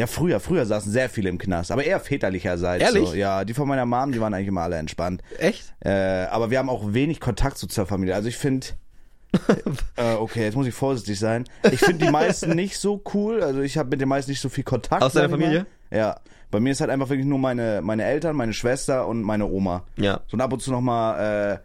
[0.00, 2.82] Ja, früher, früher saßen sehr viele im Knast, aber eher väterlicherseits.
[2.82, 3.10] Ehrlich?
[3.10, 3.14] So.
[3.14, 5.20] Ja, die von meiner Mom, die waren eigentlich immer alle entspannt.
[5.36, 5.74] Echt?
[5.80, 5.90] Äh,
[6.30, 8.14] aber wir haben auch wenig Kontakt so zur Familie.
[8.14, 8.68] Also ich finde,
[9.96, 11.44] äh, okay, jetzt muss ich vorsichtig sein.
[11.70, 13.42] Ich finde die meisten nicht so cool.
[13.42, 15.02] Also ich habe mit den meisten nicht so viel Kontakt.
[15.02, 15.38] Aus deiner mal.
[15.38, 15.66] Familie?
[15.90, 16.18] Ja.
[16.50, 19.84] Bei mir ist halt einfach wirklich nur meine, meine Eltern, meine Schwester und meine Oma.
[19.98, 20.22] Ja.
[20.28, 21.58] So und ab und zu nochmal äh,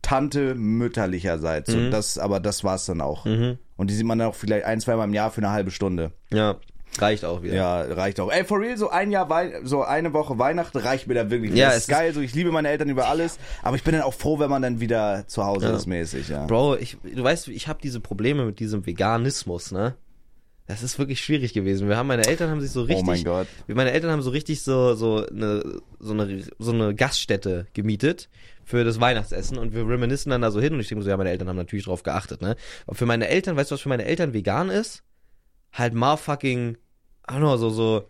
[0.00, 1.74] Tante mütterlicherseits.
[1.74, 1.78] Mhm.
[1.78, 3.26] Und das, aber das war's dann auch.
[3.26, 6.12] Und die sieht man dann auch vielleicht ein, zweimal im Jahr für eine halbe Stunde.
[6.32, 6.56] Ja.
[7.02, 7.54] Reicht auch wieder.
[7.54, 8.30] Ja, reicht auch.
[8.30, 11.54] Ey, for real, so ein Jahr, Wei so eine Woche Weihnachten reicht mir da wirklich.
[11.54, 13.94] Ja, das es ist geil, so ich liebe meine Eltern über alles, aber ich bin
[13.94, 15.76] dann auch froh, wenn man dann wieder zu Hause Ja.
[15.76, 16.46] ist mäßig, ja.
[16.46, 19.94] Bro, ich, du weißt, ich habe diese Probleme mit diesem Veganismus, ne?
[20.66, 21.88] Das ist wirklich schwierig gewesen.
[21.88, 23.46] Wir haben meine Eltern haben sich so richtig oh mein Gott.
[23.68, 28.28] meine Eltern haben so richtig so so eine so eine so eine Gaststätte gemietet
[28.64, 31.16] für das Weihnachtsessen und wir reminiszen dann da so hin und ich denke so, ja,
[31.16, 32.56] meine Eltern haben natürlich drauf geachtet, ne?
[32.86, 35.04] Aber für meine Eltern, weißt du, was für meine Eltern vegan ist?
[35.72, 36.76] Halt motherfucking I
[37.28, 38.08] know, so so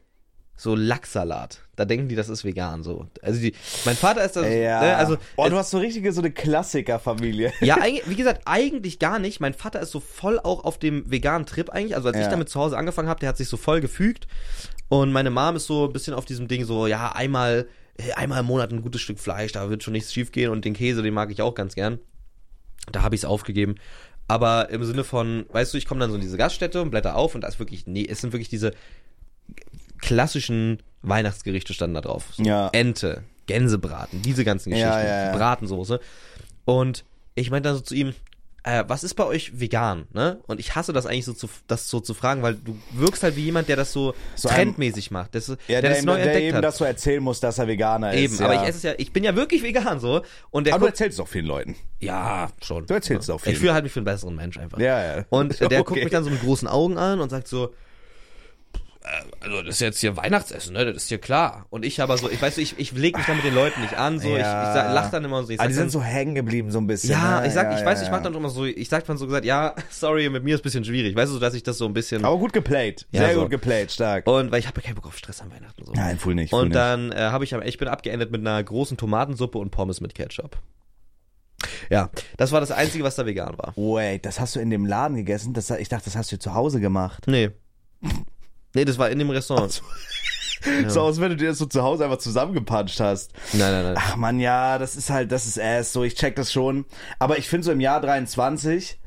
[0.58, 1.60] so Lachssalat.
[1.76, 3.06] Da denken die, das ist vegan so.
[3.20, 3.52] Also die
[3.84, 4.80] mein Vater ist das Ja.
[4.80, 7.52] ne, also oh, du hast so richtige, so eine Klassikerfamilie.
[7.60, 9.40] ja, wie gesagt, eigentlich gar nicht.
[9.40, 11.94] Mein Vater ist so voll auch auf dem veganen Trip eigentlich.
[11.94, 12.30] Also als ich Ja.
[12.30, 14.26] damit zu Hause angefangen habe, der hat sich so voll gefügt.
[14.88, 17.68] Und meine Mom ist so ein bisschen auf diesem Ding so, ja, einmal,
[17.98, 20.50] äh, einmal im Monat ein gutes Stück Fleisch, da wird schon nichts schief gehen.
[20.50, 21.98] Und den Käse, den mag ich auch ganz gern.
[22.92, 23.74] Da habe ich es aufgegeben.
[24.28, 27.14] Aber im Sinne von, weißt du, ich komme dann so in diese Gaststätte und blätter
[27.16, 28.72] auf und da ist wirklich, nee, es sind wirklich diese
[30.00, 32.24] klassischen Weihnachtsgerichte standen da drauf.
[32.36, 32.68] So Ja.
[32.72, 35.36] Ente, Gänsebraten, diese ganzen Geschichten, Ja, ja, ja.
[35.36, 36.00] Bratensoße.
[36.64, 38.12] Und ich meinte dann so zu ihm,
[38.64, 40.40] äh, was ist bei euch vegan, ne?
[40.48, 43.36] Und ich hasse das eigentlich so zu, das so zu fragen, weil du wirkst halt
[43.36, 46.24] wie jemand, der das so, So trendmäßig macht, das, Ja, der, der, das neu der
[46.24, 46.64] entdeckt eben hat.
[46.64, 48.42] das so erzählen muss, dass er Veganer Eben, ist.
[48.42, 48.62] aber ja.
[48.64, 50.22] ich esse es ja, ich bin ja wirklich vegan so.
[50.50, 51.76] Und der Aber du guckt, erzählst es auch vielen Leuten.
[52.00, 52.84] ja, schon.
[52.86, 53.52] Du erzählst auch viel.
[53.52, 54.80] Ich fühle halt mich für einen besseren Mensch einfach.
[54.80, 55.24] Ja, ja.
[55.28, 56.02] Und äh, der guckt Okay.
[56.02, 57.72] mich dann so mit großen Augen an und sagt so,
[59.40, 60.84] also das ist jetzt hier Weihnachtsessen, ne?
[60.84, 61.66] Das ist hier klar.
[61.70, 63.94] Und ich aber so, ich weiß, ich, ich leg mich dann mit den Leuten nicht
[63.94, 64.72] an, so, ich, ich Ja.
[64.74, 65.50] sag, lach dann immer so.
[65.50, 67.10] Ich Aber sag die sind so hängen geblieben, so ein bisschen.
[67.10, 67.46] ja, ne?
[67.46, 68.12] ich sag, ich weiß, ich ja.
[68.12, 70.64] mach dann immer so, ich sag dann so gesagt, ja, sorry, mit mir ist ein
[70.64, 71.14] bisschen schwierig.
[71.14, 72.24] Weißt du, so, dass ich das so ein bisschen.
[72.24, 73.06] Aber gut geplayt.
[73.12, 73.42] Ja, Sehr so.
[73.42, 74.26] gut geplayt, stark.
[74.26, 75.92] Und weil ich habe keinen Bock auf Stress an Weihnachten so.
[75.92, 76.50] Nein, voll nicht.
[76.50, 79.70] Voll und dann äh, habe ich am, ich bin abgeendet mit einer großen Tomatensuppe und
[79.70, 80.58] Pommes mit Ketchup.
[81.90, 83.72] Ja, das war das Einzige, was da vegan war.
[83.76, 85.54] Wait, das hast du in dem Laden gegessen?
[85.54, 87.24] Das, ich dachte, das hast du zu Hause gemacht.
[87.28, 87.50] Nee.
[88.76, 89.82] Nee, das war in dem Restaurant.
[90.88, 93.32] So aus, wenn du dir das so zu Hause einfach zusammengepanscht hast.
[93.52, 93.94] Nein, nein, nein.
[93.96, 96.84] Ach man, ja, das ist halt, das ist ass, so, ich check das schon.
[97.18, 98.98] Aber ich finde so im Jahr 23,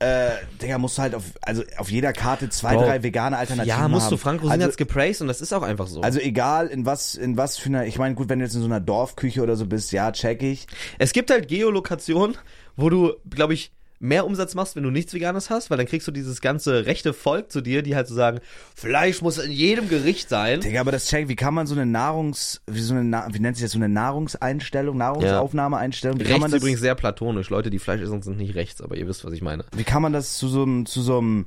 [0.00, 3.78] äh, Digga, musst du halt auf, also auf jeder Karte zwei, Bro, drei vegane Alternativen
[3.78, 4.10] Ja, musst haben.
[4.10, 4.16] du.
[4.18, 6.02] Frank Rosin also, hat's gepraised und das ist auch einfach so.
[6.02, 8.60] also egal in was, in was für einer, ich meine, gut, wenn du jetzt in
[8.60, 10.66] so einer Dorfküche oder so bist, ja, check ich.
[10.98, 12.36] es gibt halt Geolokationen,
[12.76, 16.06] wo du, glaube ich, mehr Umsatz machst, wenn du nichts Veganes hast, weil dann kriegst
[16.06, 18.40] du dieses ganze rechte Volk zu dir, die halt so sagen,
[18.74, 20.60] Fleisch muss in jedem Gericht sein.
[20.60, 23.56] Digga, aber das check, wie kann man so eine Nahrungs, wie so eine, wie nennt
[23.56, 27.50] sich das, so eine Nahrungseinstellung, Nahrungsaufnahmeeinstellung, wie kann Rechts man das, übrigens sehr platonisch.
[27.50, 29.64] Leute, die Fleisch essen, sind nicht rechts, aber ihr wisst, was ich meine.
[29.74, 31.46] wie kann man das zu so einem, zu so einem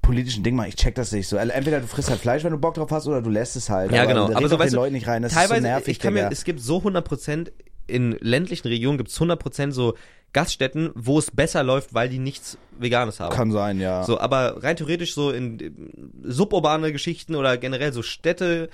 [0.00, 0.68] politischen Ding machen?
[0.68, 1.36] Ich check das nicht so.
[1.36, 3.92] Entweder du frisst halt Fleisch, wenn du Bock drauf hast, oder du lässt es halt.
[3.92, 4.26] Ja, genau.
[4.26, 5.88] red Aber so doch den weißt du, Leuten nicht rein, das teilweise, ist so nervig,
[5.88, 6.28] ich kann Digga.
[6.28, 7.52] mir, es gibt so 100%
[7.86, 9.94] in ländlichen Regionen gibt's 100% so
[10.34, 13.34] Gaststätten, wo es besser läuft, weil die nichts Veganes haben.
[13.34, 14.02] Kann sein, ja.
[14.02, 15.70] So, aber rein theoretisch so in äh,
[16.22, 18.68] suburbane Geschichten oder generell so Städte,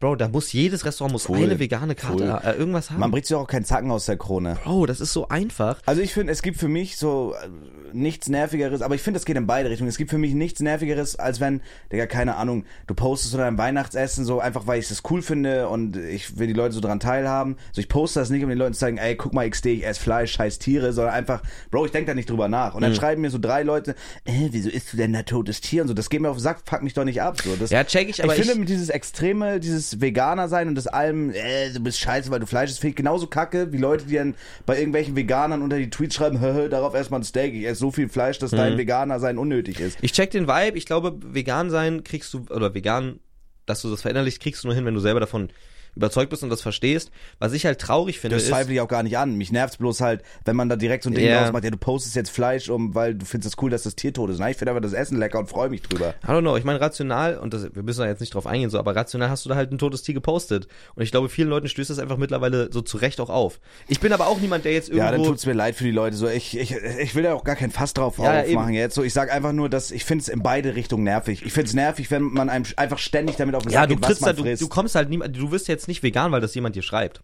[0.00, 1.42] Bro, da muss jedes Restaurant muss Voll.
[1.42, 2.40] eine vegane Karte, Voll.
[2.42, 3.00] äh, irgendwas haben.
[3.00, 4.56] Man bricht sich auch keinen Zacken aus der Krone.
[4.64, 5.78] Bro, das ist so einfach.
[5.84, 7.48] Also ich finde, es gibt für mich so äh,
[7.92, 9.90] nichts Nervigeres, aber ich finde, es geht in beide Richtungen.
[9.90, 11.60] Es gibt für mich nichts Nervigeres, als wenn,
[11.92, 15.68] Digga, keine Ahnung, du postest so dein Weihnachtsessen so einfach, weil ich das cool finde
[15.68, 17.56] und ich will die Leute so dran teilhaben.
[17.72, 19.86] So, ich poste das nicht, um den Leuten zu sagen, ey, guck mal, XD, ich
[19.86, 22.74] esse Fleisch, scheiß Tiere, sondern einfach, Bro, ich denk da nicht drüber nach.
[22.74, 25.82] Und dann schreiben mir so drei Leute, äh, wieso isst du denn da totes Tier
[25.82, 25.94] und so.
[25.94, 27.38] Das geht mir auf den Sack, fuck mich doch nicht ab.
[27.44, 30.68] So, das, Ja, check ich, aber ich finde, ich- mit dieses extreme, dieses Veganer sein
[30.68, 33.72] und das allem, äh, du bist scheiße, weil du Fleisch isst, finde ich genauso kacke,
[33.72, 34.34] wie Leute, die dann
[34.66, 37.80] bei irgendwelchen Veganern unter die Tweets schreiben, hö, hö, darauf erstmal ein Steak, ich esse
[37.80, 38.56] so viel Fleisch, dass Mhm.
[38.56, 39.98] dein Veganer sein unnötig ist.
[40.02, 43.18] Ich check den Vibe, ich glaube, vegan sein kriegst du, oder vegan,
[43.66, 45.50] dass du das verinnerlichst, kriegst du nur hin, wenn du selber davon
[45.96, 47.10] überzeugt bist und das verstehst.
[47.38, 49.36] Was ich halt traurig finde, Das zweifle ich auch gar nicht an.
[49.36, 51.42] Mich nervt's bloß halt, wenn man da direkt so ein Ding Ja.
[51.42, 53.96] draus macht, ja, du postest jetzt Fleisch um, weil du findest es cool, dass das
[53.96, 54.38] Tier tot ist.
[54.38, 56.14] Nein, ich finde aber das Essen lecker und freue mich drüber.
[56.24, 58.70] I don't know, ich meine rational, und das, wir müssen da jetzt nicht drauf eingehen,
[58.70, 60.68] so, aber rational hast du da halt ein totes Tier gepostet.
[60.94, 63.60] Und ich glaube, vielen Leuten stößt das einfach mittlerweile so zurecht auch auf.
[63.88, 65.04] Ich bin aber auch niemand, der jetzt irgendwo...
[65.06, 66.16] Ja, dann tut's mir leid für die Leute.
[66.16, 68.94] So, ich, ich, ich will da auch gar kein Fass drauf Ja, ja, aufmachen jetzt.
[68.94, 71.42] So, ich sag einfach nur, dass ich finde es in beide Richtungen nervig.
[71.44, 73.96] Ich finde es nervig, wenn man einem einfach ständig damit auf den ja, Sack du
[73.96, 76.40] geht, was man halt, du, du kommst halt niemand, du wirst jetzt nicht vegan, weil
[76.40, 77.22] das jemand dir schreibt.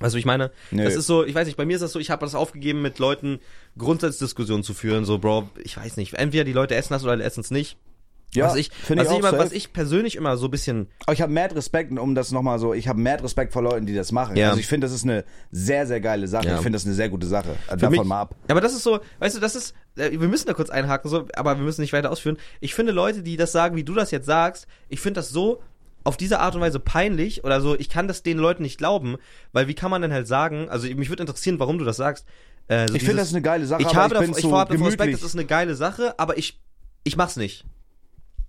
[0.00, 0.50] Weißt du, wie ich meine?
[0.72, 0.82] Nö.
[0.82, 2.82] Das ist so, ich weiß nicht, bei mir ist das so, ich habe das aufgegeben,
[2.82, 3.38] mit Leuten
[3.78, 7.40] Grundsatzdiskussionen zu führen, so, Bro, ich weiß nicht, entweder die Leute essen das oder essen
[7.40, 7.76] es nicht.
[8.34, 9.38] Ja, was ich, was, ich ich, auch immer, safe.
[9.44, 12.58] was ich persönlich immer so ein bisschen, Aber ich habe mad Respekt, um das nochmal
[12.58, 14.34] so, ich habe mad Respekt vor Leuten, die das machen.
[14.36, 14.48] Ja.
[14.48, 16.48] Also ich finde, das ist eine sehr, sehr geile Sache.
[16.48, 16.56] Ja.
[16.56, 17.54] Ich finde das eine sehr gute Sache.
[17.68, 18.34] Für Davon mich- mal ab.
[18.48, 21.28] Aber das ist so, weißt du, das ist, äh, wir müssen da kurz einhaken, so,
[21.34, 22.36] aber wir müssen nicht weiter ausführen.
[22.60, 25.62] Ich finde Leute, die das sagen, wie du das jetzt sagst, ich finde das so
[26.04, 29.16] auf diese Art und Weise peinlich oder so, ich kann das den Leuten nicht glauben,
[29.52, 32.26] weil wie kann man denn halt sagen, also mich würde interessieren, warum du das sagst.
[32.68, 34.38] Äh, so Ich finde das dieses- eine geile Sache, ich aber habe ich bin davor,
[34.50, 36.60] ich habe davor Respekt, das ist eine geile Sache, aber ich,
[37.04, 37.64] ich mach's nicht.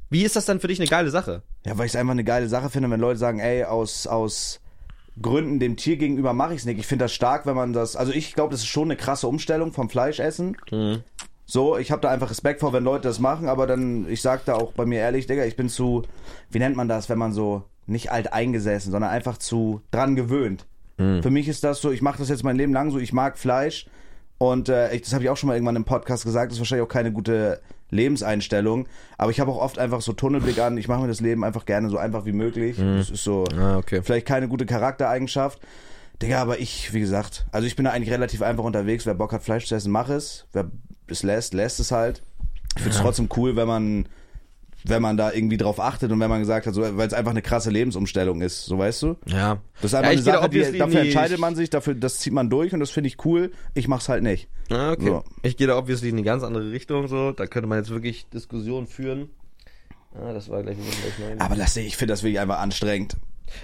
[0.10, 1.42] Wie ist das dann für dich eine geile Sache?
[1.66, 4.62] Ja, weil ich es einfach eine geile Sache finde, wenn Leute sagen, ey, aus, aus
[5.22, 6.78] Gründen dem Tier gegenüber mache ich es nicht.
[6.80, 7.96] Ich finde das stark, wenn man das.
[7.96, 10.56] Also ich glaube, das ist schon eine krasse Umstellung vom Fleischessen.
[11.46, 14.46] So, ich habe da einfach Respekt vor, wenn Leute das machen, aber dann, ich sag
[14.46, 16.02] da auch bei mir ehrlich, Digga, ich bin zu,
[16.50, 20.66] wie nennt man das, wenn man so nicht alt eingesessen, sondern einfach zu dran gewöhnt.
[20.98, 23.38] Für mich ist das so, ich mache das jetzt mein Leben lang so, ich mag
[23.38, 23.86] Fleisch
[24.38, 26.62] und äh, ich, das habe ich auch schon mal irgendwann im Podcast gesagt, das ist
[26.62, 27.60] wahrscheinlich auch keine gute
[27.92, 31.44] Lebenseinstellung, aber ich habe auch oft einfach so Tunnelblick an, ich mache mir das Leben
[31.44, 32.78] einfach gerne so einfach wie möglich.
[32.78, 34.02] Das ist so Ah, okay.
[34.04, 35.60] vielleicht keine gute Charaktereigenschaft.
[36.22, 39.06] Digga, aber ich, wie gesagt, also ich bin da eigentlich relativ einfach unterwegs.
[39.06, 40.48] Wer Bock hat, Fleisch zu essen, mach es.
[40.54, 40.72] Wer
[41.08, 42.22] es lässt, lässt es halt.
[42.76, 44.08] Ich finde es trotzdem cool, wenn man,
[44.84, 47.32] wenn man da irgendwie drauf achtet und wenn man gesagt hat, so, weil es einfach
[47.32, 49.16] eine krasse Lebensumstellung ist, so weißt du?
[49.26, 49.60] Ja.
[49.82, 52.50] Das ist einfach ja, eine Sache, die, dafür entscheidet man sich, dafür, das zieht man
[52.50, 53.52] durch und das finde ich cool.
[53.74, 54.50] Ich mach's halt nicht.
[54.70, 55.06] Ah, okay.
[55.06, 55.24] So.
[55.44, 57.32] Ich gehe da obviously in eine ganz andere Richtung, so.
[57.32, 59.30] Da könnte man jetzt wirklich Diskussionen führen.
[60.14, 60.78] Ah, das war gleich,
[61.18, 61.42] gleich.
[61.42, 63.18] Aber das, ich finde das wirklich einfach anstrengend.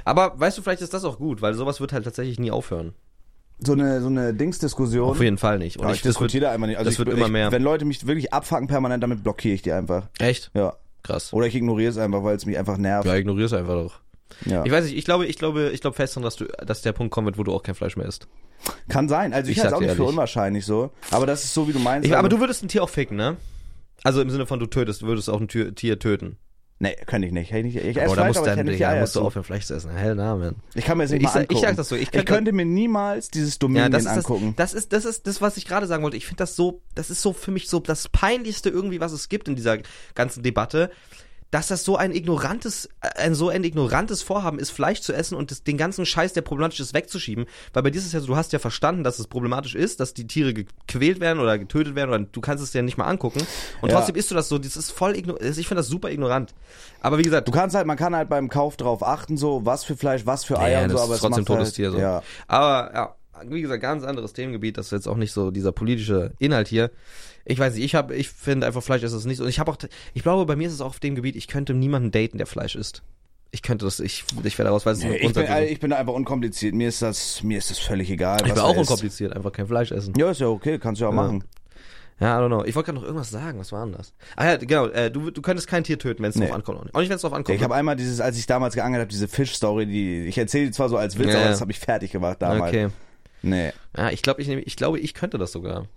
[0.06, 2.94] Aber weißt du, vielleicht ist das auch gut, weil sowas wird halt tatsächlich nie aufhören.
[3.64, 5.10] So eine, so eine Dingsdiskussion.
[5.10, 5.78] Auf jeden Fall nicht.
[5.78, 6.78] Und Ja, ich, ich diskutiere da einfach nicht.
[6.78, 7.52] Also das ich, wird ich, immer mehr.
[7.52, 10.08] Wenn Leute mich wirklich abfacken permanent, damit blockiere ich die einfach.
[10.20, 10.50] echt?
[10.54, 10.74] Ja.
[11.04, 11.32] Krass.
[11.34, 13.08] Oder ich ignoriere es einfach, weil es mich einfach nervt.
[13.08, 14.00] Ja, ignorier's einfach doch.
[14.46, 14.64] Ja.
[14.66, 16.94] Ich weiß nicht, ich glaube, ich glaube, ich glaube fest daran, dass du, dass der
[16.94, 18.28] Punkt kommen wird, wo du auch kein Fleisch mehr isst.
[18.88, 19.34] Kann sein.
[19.34, 20.10] Also ich, Ich halte es auch nicht für ehrlich.
[20.10, 20.92] unwahrscheinlich so.
[21.10, 22.08] Aber das ist so, wie du meinst.
[22.08, 23.38] Ich, aber also- du würdest ein Tier auch ficken, ne?
[24.04, 26.38] Also im Sinne von, du tötest, du würdest auch ein Tier, Tier töten.
[26.82, 27.52] Nee, könnte ich nicht.
[27.52, 29.16] Ich, ich esse Aber da Fleisch, musst aber du ich dann, hätte nicht Digga, musst
[29.16, 29.92] du aufhören, Fleisch zu essen.
[29.92, 30.56] Hell na, man.
[30.74, 31.54] Ich kann mir das nicht Ich, mal angucken.
[31.54, 31.96] ich sag das so.
[31.96, 34.54] Ich, Ich kann, könnte mir niemals dieses ja, Dominion das ist angucken.
[34.58, 36.18] das, das ist das ist das, was ich gerade sagen wollte.
[36.18, 39.30] Ich finde das so, das ist so für mich so das peinlichste irgendwie, was es
[39.30, 39.78] gibt in dieser
[40.16, 40.90] ganzen Debatte,
[41.52, 45.36] dass das so ein ignorantes, äh, ein so ein ignorantes Vorhaben ist, Fleisch zu essen
[45.36, 47.46] und das, den ganzen Scheiß, der problematisch ist, wegzuschieben.
[47.74, 50.00] Weil bei dir ist es ja so, du hast ja verstanden, dass es problematisch ist,
[50.00, 53.06] dass die Tiere gequält werden oder getötet werden oder du kannst es dir nicht mal
[53.06, 53.42] angucken.
[53.82, 53.98] Und Ja.
[53.98, 54.58] trotzdem isst du das so.
[54.58, 55.44] Das ist voll ignorant.
[55.44, 56.54] Ich finde das super ignorant.
[57.02, 59.84] Aber wie gesagt, Du kannst halt, man kann halt beim Kauf drauf achten, so was
[59.84, 61.74] für Fleisch, was für Eier ja, und so, aber ist es trotzdem macht halt, totes
[61.74, 61.98] Tier so.
[62.00, 62.24] Ja.
[62.48, 63.16] Aber ja,
[63.50, 64.78] wie gesagt, ganz anderes Themengebiet.
[64.78, 66.92] Das ist jetzt auch nicht so dieser politische Inhalt hier.
[67.46, 69.40] Ich weiß nicht, ich habe, ich finde einfach Fleisch ist es nicht.
[69.42, 69.78] Und ich habe auch,
[70.14, 72.48] ich glaube, bei mir ist es auch auf dem Gebiet, ich könnte niemanden daten, der
[72.48, 73.02] Fleisch isst.
[73.54, 75.92] Ich könnte das, ich, ich werde raus, weil es ist Nee, ich, bin, ich bin
[75.92, 76.74] einfach unkompliziert.
[76.74, 78.38] Mir ist das, mir ist das völlig egal.
[78.46, 80.14] Ich bin auch er unkompliziert, einfach kein Fleisch essen.
[80.18, 81.22] Ja, ist ja okay, kannst du ja auch Ja.
[81.22, 81.44] machen.
[82.20, 82.64] Ja, I don't know.
[82.64, 84.14] Ich wollte gerade noch irgendwas sagen, was war denn das?
[84.36, 86.46] Ah ja, genau, äh, du, du könntest kein Tier töten, wenn es Nee.
[86.46, 86.94] drauf ankommt.
[86.94, 87.58] Auch nicht, wenn es drauf ankommt.
[87.58, 90.72] ich habe einmal dieses, als ich damals geangelt habe, diese Fisch-Story, die, ich erzähle die
[90.72, 92.70] zwar so als Witz, Ja, aber das habe ich fertig gemacht damals.
[92.72, 92.90] okay.
[93.42, 93.72] Nee.
[93.98, 95.88] Ja, ich glaube, ich, nehm- ich glaube, ich könnte das sogar.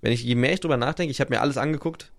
[0.00, 2.12] Wenn ich, je mehr ich drüber nachdenke, ich habe mir alles angeguckt.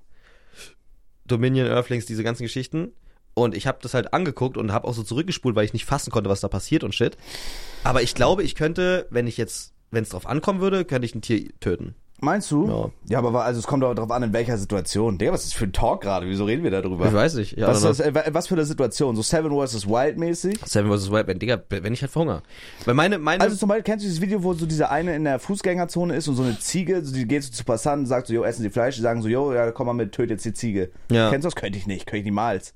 [1.26, 2.92] Dominion, Earthlings, diese ganzen Geschichten.
[3.34, 6.12] Und ich habe das halt angeguckt und habe auch so zurückgespult, weil ich nicht fassen
[6.12, 7.16] konnte, was da passiert und shit.
[7.84, 11.16] Aber ich glaube, ich könnte, wenn ich jetzt, wenn es drauf ankommen würde, könnte ich
[11.16, 11.96] ein Tier töten.
[12.22, 12.68] Meinst du?
[12.68, 12.90] Ja.
[13.08, 15.18] Ja, aber also es kommt auch darauf an, in welcher Situation.
[15.18, 16.28] Digga, was ist das für ein Talk gerade?
[16.28, 17.06] Wieso reden wir darüber?
[17.06, 17.58] Ich weiß nicht.
[17.58, 19.16] Ja, was, don't das, äh, was für eine Situation?
[19.16, 19.88] So Seven vs.
[19.88, 20.60] Wild mäßig?
[20.66, 21.12] Seven vs.
[21.12, 22.44] Wild, wenn, Digga, wenn ich halt verhungere.
[22.86, 25.24] Weil meine, meine, Also zum Beispiel, kennst du dieses Video, wo so diese eine in
[25.24, 28.28] der Fußgängerzone ist und so eine Ziege, so die geht so zu Passanten und sagt
[28.28, 28.96] so, jo, essen Sie Fleisch?
[28.96, 30.92] Die sagen so, jo, ja, komm mal mit, töt jetzt die Ziege.
[31.10, 31.30] Ja.
[31.30, 31.56] Kennst du das?
[31.56, 32.74] Könnte ich nicht, könnte ich niemals.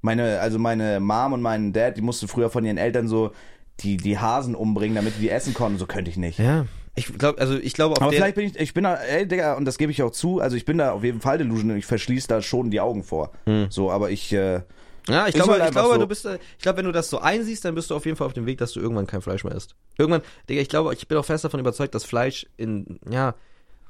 [0.00, 3.32] Meine, also meine Mom und mein Dad, die mussten früher von ihren Eltern so
[3.80, 5.78] die, die Hasen umbringen, damit die die essen konnten.
[5.78, 6.38] So könnte ich nicht.
[6.38, 6.66] ja,
[6.98, 9.64] ich glaube, also ich glaube Aber vielleicht bin ich, ich bin da, ey, Digga, und
[9.64, 12.28] das gebe ich auch zu, also ich bin da auf jeden Fall delusional, ich verschließe
[12.28, 13.32] da schon die Augen vor.
[13.70, 14.62] So, aber ich, äh,
[15.08, 16.00] Ja, ich Ist glaube, halt ich glaube, so.
[16.00, 18.16] du bist, äh, ich glaube, wenn du das so einsiehst, dann bist du auf jeden
[18.18, 19.74] Fall auf dem Weg, dass du irgendwann kein Fleisch mehr isst.
[19.96, 23.34] Irgendwann, Digga, ich glaube, ich bin auch fest davon überzeugt, dass Fleisch in, ja,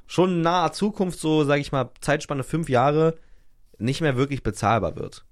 [0.07, 3.16] schon naher Zukunft, so, sage ich mal, Zeitspanne fünf Jahre,
[3.79, 5.25] nicht mehr wirklich bezahlbar wird.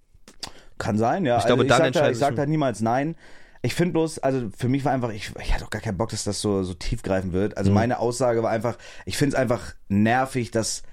[0.79, 1.39] Kann sein, ja.
[1.39, 2.37] Ich glaube, also dann ich sag, da, entscheidet ich es sag schon.
[2.37, 3.17] da niemals nein.
[3.66, 6.11] Ich finde bloß, also für mich war einfach, ich, ich hatte auch gar keinen Bock,
[6.11, 7.52] dass das so, so tiefgreifend wird.
[7.52, 7.59] Mhm.
[7.59, 10.85] Also meine Aussage war einfach, ich finde es einfach nervig, dass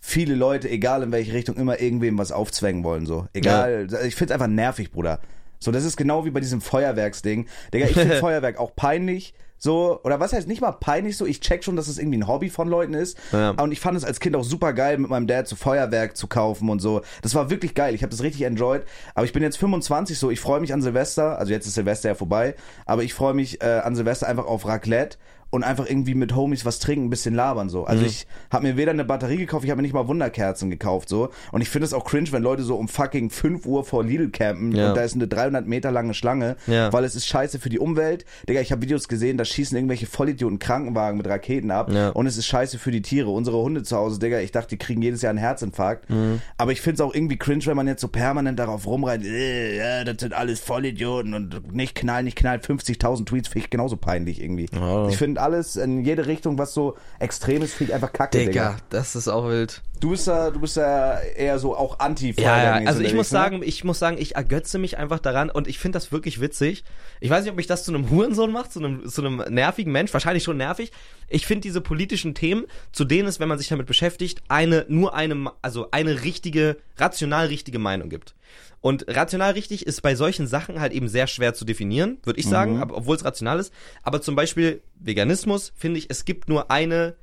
[0.00, 3.06] viele Leute, egal in welche Richtung, immer irgendwem was aufzwängen wollen.
[3.06, 3.26] So.
[3.32, 5.20] Egal, ich finde es einfach nervig, Bruder.
[5.60, 7.48] So, das ist genau wie bei diesem Feuerwerksding.
[7.72, 9.32] Digga, ich finde Feuerwerk auch peinlich.
[9.62, 12.26] So, oder was heißt nicht mal peinlich so, ich check schon, dass es irgendwie ein
[12.26, 13.18] Hobby von Leuten ist.
[13.30, 13.50] Ja.
[13.50, 16.28] Und ich fand es als Kind auch super geil, mit meinem Dad so Feuerwerk zu
[16.28, 17.02] kaufen und so.
[17.20, 17.94] Das war wirklich geil.
[17.94, 18.82] Ich habe das richtig enjoyed.
[19.14, 21.38] Aber ich bin jetzt 25 so, ich freue mich an Silvester.
[21.38, 22.54] Also jetzt ist Silvester ja vorbei.
[22.86, 25.18] Aber ich freue mich äh, an Silvester einfach auf Raclette
[25.50, 27.80] und einfach irgendwie mit Homies was trinken, ein bisschen labern so.
[27.82, 27.86] Mhm.
[27.88, 31.08] Also ich habe mir weder eine Batterie gekauft, ich habe mir nicht mal Wunderkerzen gekauft
[31.08, 31.30] so.
[31.52, 34.30] Und ich finde es auch cringe, wenn Leute so um fucking 5 Uhr vor Lidl
[34.30, 34.90] campen Ja.
[34.90, 36.92] und da ist eine 300 Meter lange Schlange, Ja.
[36.92, 38.24] weil es ist scheiße für die Umwelt.
[38.48, 42.10] Digga, ich habe Videos gesehen, da schießen irgendwelche Vollidioten Krankenwagen mit Raketen ab Ja.
[42.10, 43.30] und es ist scheiße für die Tiere.
[43.30, 46.08] Unsere Hunde zu Hause, Digga, ich dachte, die kriegen jedes Jahr einen Herzinfarkt.
[46.10, 46.40] Mhm.
[46.58, 49.76] Aber ich finde es auch irgendwie cringe, wenn man jetzt so permanent darauf rumreitet, äh,
[49.76, 53.96] ja, das sind alles Vollidioten und nicht knallen, nicht knallen, 50.000 Tweets finde ich genauso
[53.96, 54.66] peinlich irgendwie.
[54.80, 55.08] Oh.
[55.10, 58.50] Ich finde alles in jede Richtung, was so extrem ist, finde ich einfach kacke, Digga.
[58.50, 59.82] Digga, das ist auch wild.
[60.00, 63.30] Du bist da, du bist da eher so auch anti Ja, ja, also ich muss
[63.30, 63.38] ne?
[63.38, 66.84] sagen, ich muss sagen, ich ergötze mich einfach daran und ich finde das wirklich witzig.
[67.20, 69.92] Ich weiß nicht, ob mich das zu einem Hurensohn macht, zu einem, zu einem nervigen
[69.92, 70.90] Mensch, wahrscheinlich schon nervig.
[71.28, 75.14] Ich finde diese politischen Themen, zu denen es, wenn man sich damit beschäftigt, eine, nur
[75.14, 78.34] eine, also eine richtige, rational richtige Meinung gibt.
[78.80, 82.46] Und rational richtig ist bei solchen Sachen halt eben sehr schwer zu definieren, würde ich
[82.46, 83.72] sagen, aber, obwohl es rational ist.
[84.02, 87.16] Aber zum Beispiel Veganismus, finde ich, es gibt nur eine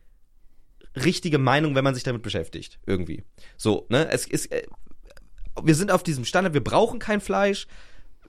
[0.95, 3.23] richtige Meinung, wenn man sich damit beschäftigt, irgendwie.
[3.55, 4.07] So, ne?
[4.09, 4.63] Es ist, äh,
[5.63, 7.67] wir sind auf diesem Standard, wir brauchen kein Fleisch,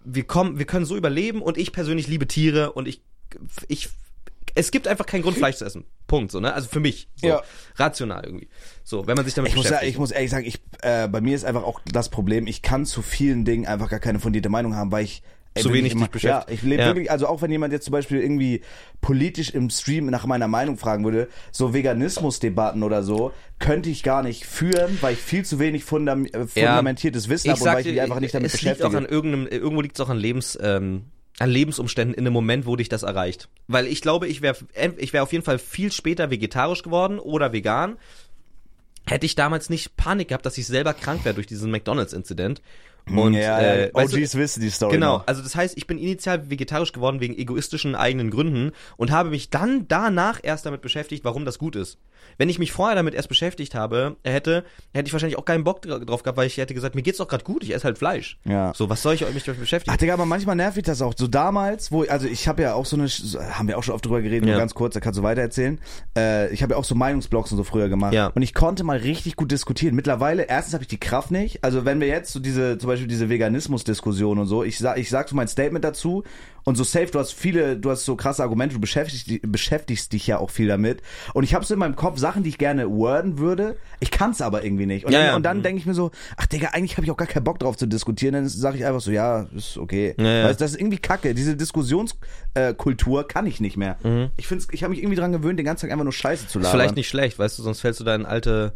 [0.05, 3.03] wir kommen, wir können so überleben und ich persönlich liebe Tiere und ich,
[3.69, 3.91] ich,
[4.55, 5.85] es gibt einfach keinen Grund, Fleisch zu essen.
[6.07, 6.53] Punkt, so, ne?
[6.55, 7.09] Also für mich.
[7.17, 7.29] So.
[7.29, 7.43] Ja.
[7.77, 8.49] Rational irgendwie.
[8.85, 9.93] So, wenn man sich damit Ich muss, beschäftigt.
[9.93, 12.87] ich muss ehrlich sagen, ich, äh, bei mir ist einfach auch das Problem, ich kann
[12.87, 15.23] zu vielen Dingen einfach gar keine fundierte Meinung haben, weil ich
[15.55, 16.49] ey, Zu wirklich wenig dich beschäftigt.
[16.49, 16.89] Ja, ich lebe Ja.
[16.89, 18.63] wirklich, also auch wenn jemand jetzt zum Beispiel irgendwie
[19.01, 24.23] politisch im Stream nach meiner Meinung fragen würde, so Veganismusdebatten oder so, könnte ich gar
[24.23, 27.87] nicht führen, weil ich viel zu wenig fundam äh, fundamentiertes Wissen habe und weil ich
[27.93, 28.97] mich einfach nicht damit es liegt auch beschäftige.
[28.99, 31.05] an irgendeinem, irgendwo liegt es auch an Lebens, ähm,
[31.39, 33.49] an Lebensumständen in dem Moment, wo dich das erreicht.
[33.69, 34.57] Weil ich glaube, ich wäre
[34.97, 37.97] ich wäre auf jeden Fall viel später vegetarisch geworden oder vegan.
[39.07, 42.61] Hätte ich damals nicht Panik gehabt, dass ich selber krank wäre durch diesen McDonalds-Inzident.
[43.07, 45.27] Und, ja, äh, ja, weißt du, OGs wissen die Story Genau, noch.
[45.27, 49.49] also das heißt, ich bin initial vegetarisch geworden wegen egoistischen eigenen Gründen und habe mich
[49.49, 51.97] dann danach erst damit beschäftigt, warum das gut ist.
[52.37, 55.83] Wenn ich mich vorher damit erst beschäftigt habe, hätte, hätte ich wahrscheinlich auch keinen Bock
[55.85, 57.99] dra- drauf gehabt, weil ich hätte gesagt, mir geht's doch gerade gut, ich esse halt
[57.99, 58.39] Fleisch.
[58.45, 58.73] Ja.
[58.75, 59.93] So, was soll ich mich damit beschäftigen?
[59.95, 61.15] Ach Digga, aber manchmal nervt mich das auch.
[61.17, 64.05] So damals, wo, also ich habe ja auch so eine, haben wir auch schon oft
[64.05, 64.53] drüber geredet, Ja.
[64.55, 65.81] nur ganz kurz, da kannst du weitererzählen.
[66.17, 68.13] Äh, ich habe ja auch so Meinungsblogs und so früher gemacht.
[68.15, 68.29] Ja.
[68.29, 69.95] Und ich konnte mal richtig gut diskutieren.
[69.95, 71.65] Mittlerweile, erstens habe ich die Kraft nicht.
[71.65, 75.09] Also wenn wir jetzt so diese, zum Beispiel diese Veganismus-Diskussion und so, ich sag, ich
[75.11, 76.25] sag so mein Statement dazu
[76.65, 80.13] und so safe, du hast viele, du hast so krasse Argumente, du beschäftigst, dich- beschäftigst
[80.13, 81.03] dich ja auch viel damit.
[81.35, 83.77] Und ich habe so in meinem Kopf Sachen, die ich gerne worden würde.
[84.01, 85.05] Ich kann es aber irgendwie nicht.
[85.07, 85.37] Und Ja, dann, ja.
[85.37, 87.59] und dann denke ich mir so, ach Digga, eigentlich habe ich auch gar keinen Bock
[87.59, 88.35] drauf zu diskutieren.
[88.35, 90.15] Dann sage ich einfach so, ja, ist okay.
[90.19, 90.45] Ja.
[90.45, 91.35] Weißt, das ist irgendwie kacke.
[91.35, 93.97] Diese Diskussionskultur kann ich nicht mehr.
[94.37, 96.59] Ich finde, ich habe mich irgendwie dran gewöhnt, den ganzen Tag einfach nur Scheiße zu
[96.59, 96.81] ist labern.
[96.81, 98.73] vielleicht nicht schlecht, weißt du, sonst fällst du da in alte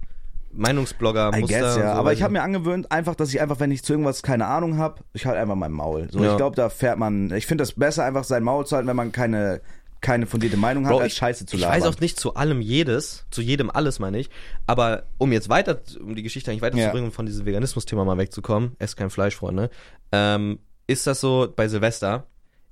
[0.52, 1.58] Meinungsblogger I Muster.
[1.60, 1.94] guess, ja.
[1.94, 4.46] so, aber ich habe mir angewöhnt, einfach, dass ich einfach, wenn ich zu irgendwas keine
[4.46, 6.08] Ahnung habe, ich halt einfach mein Maul.
[6.10, 6.32] So, Ja.
[6.32, 7.32] ich glaube, da fährt man.
[7.32, 9.60] Ich finde das besser, einfach sein Maul zu halten, wenn man keine
[10.02, 11.80] keine fundierte Meinung hat, Bro, als ich, Scheiße zu ich labern.
[11.80, 14.30] weiß auch nicht zu allem jedes, zu jedem alles meine ich,
[14.66, 18.74] aber um jetzt weiter, um die Geschichte eigentlich weiterzubringen und von diesem Veganismus-Thema mal wegzukommen,
[18.80, 19.70] esst kein Fleisch, Freunde,
[20.10, 22.26] ähm, ist das so bei Silvester,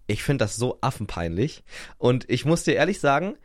[0.08, 1.62] ich finde das so affenpeinlich
[1.98, 3.36] und ich muss dir ehrlich sagen,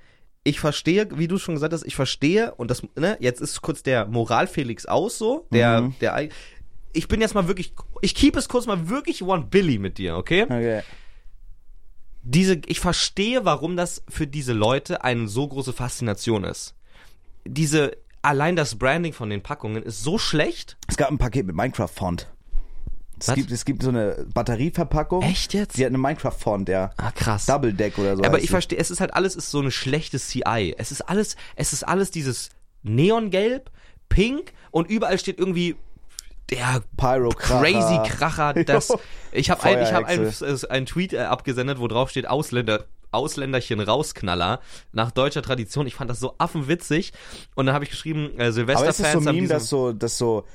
[0.47, 3.81] ich verstehe, wie du schon gesagt hast, ich verstehe und das, ne, jetzt ist kurz
[3.81, 5.95] der Moral-Felix aus so, der, Mhm.
[5.99, 6.29] der,
[6.93, 10.15] ich bin jetzt mal wirklich, ich keep es kurz mal wirklich one Billy mit dir,
[10.15, 10.43] okay?
[10.43, 10.83] Okay.
[12.21, 16.75] diese, ich verstehe, warum das für diese Leute eine so große Faszination ist.
[17.45, 20.77] Diese, allein das Branding von den Packungen ist so schlecht.
[20.87, 22.27] Es gab ein Paket mit Minecraft-Font.
[23.19, 23.35] Es Was?
[23.35, 25.21] gibt, es gibt so eine Batterieverpackung.
[25.21, 25.77] Echt jetzt?
[25.77, 26.91] Die hat eine Minecraft-Font, ja.
[26.97, 27.45] Ah, krass.
[27.45, 28.23] Double Deck oder so.
[28.23, 30.75] Aber ich verstehe, es ist halt alles ist so eine schlechte CI.
[30.77, 32.49] Es ist alles, es ist alles dieses
[32.83, 33.71] Neongelb,
[34.09, 35.75] Pink und überall steht irgendwie
[36.49, 37.61] der Pyro-Kracher.
[37.61, 38.53] crazy Kracher.
[38.65, 38.93] Das,
[39.31, 40.31] ich habe ein, ich hab ein,
[40.69, 42.85] ein Tweet äh, abgesendet, wo drauf steht Ausländer.
[43.11, 44.59] Ausländerchen Rausknaller
[44.91, 45.87] nach deutscher Tradition.
[45.87, 47.13] Ich fand das so affenwitzig.
[47.55, 49.93] Und dann habe ich geschrieben, äh, Aber ist es so Silvesterfans ein Meme, dass so,
[49.93, 50.45] dass so,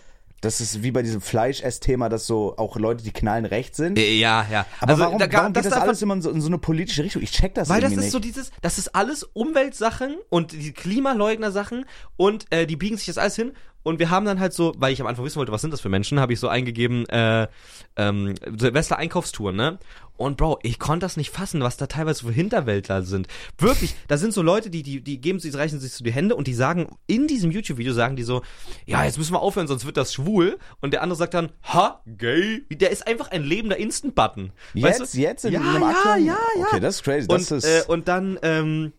[0.41, 3.99] das ist wie bei diesem Fleisch-Ess-Thema, dass so auch Leute, die knallen, recht sind?
[3.99, 4.67] Äh, Ja, ja.
[4.81, 6.47] Aber also, warum, da, warum geht das darf man- alles immer in so, in so
[6.49, 7.23] eine politische Richtung?
[7.23, 11.85] Ich check das Weil das ist so dieses, das ist alles Umweltsachen und die Klimaleugner-Sachen
[12.17, 14.93] und äh, die biegen sich das alles hin Und wir haben dann halt so, weil
[14.93, 17.49] ich am Anfang wissen wollte, was sind das für Menschen, habe ich so eingegeben, äh,
[17.97, 19.79] ähm, Silvester Einkaufstouren, ne?
[20.21, 23.27] Und Bro, ich konnte das nicht fassen, was da teilweise für Hinterwäldler sind.
[23.57, 26.37] Wirklich, da sind so Leute, die, die, die geben sich, reichen sich so die Hände
[26.37, 28.43] und die sagen, in diesem YouTube-Video sagen die so,
[28.85, 30.59] ja, jetzt müssen wir aufhören, sonst wird das schwul.
[30.83, 32.67] Und der andere sagt dann, ha, gay.
[32.71, 34.53] Der ist einfach ein lebender Instant-Button.
[34.75, 35.19] Jetzt, Weißt du?
[35.19, 36.67] jetzt in ja, einem ja, ja, ja.
[36.67, 37.27] Okay, das ist crazy.
[37.27, 38.93] Das und, ist, äh, und dann, ähm,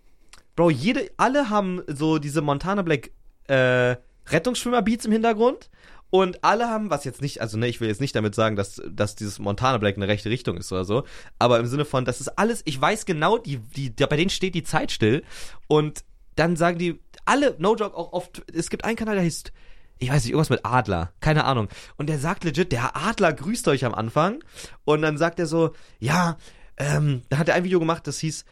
[0.56, 3.12] Bro, jede, alle haben so diese Montana Black
[3.48, 5.70] äh, Rettungsschwimmer-Beats im Hintergrund.
[6.12, 8.82] Und alle haben, was jetzt nicht, also ne, ich will jetzt nicht damit sagen, dass,
[8.88, 11.06] dass dieses Montana Black eine rechte Richtung ist oder so,
[11.40, 14.54] aber im Sinne von, das ist alles, ich weiß genau, die, die, bei denen steht
[14.54, 15.24] die Zeit still
[15.68, 16.04] und
[16.36, 19.54] dann sagen die, alle, no joke, auch oft, es gibt einen Kanal, der heißt,
[20.00, 21.70] ich weiß nicht, irgendwas mit Adler, keine Ahnung.
[21.96, 24.44] Und der sagt legit, der Adler grüßt euch am Anfang
[24.84, 26.38] und dann sagt er so, ja,
[26.78, 28.44] ähm, da hat er ein Video gemacht, das hieß,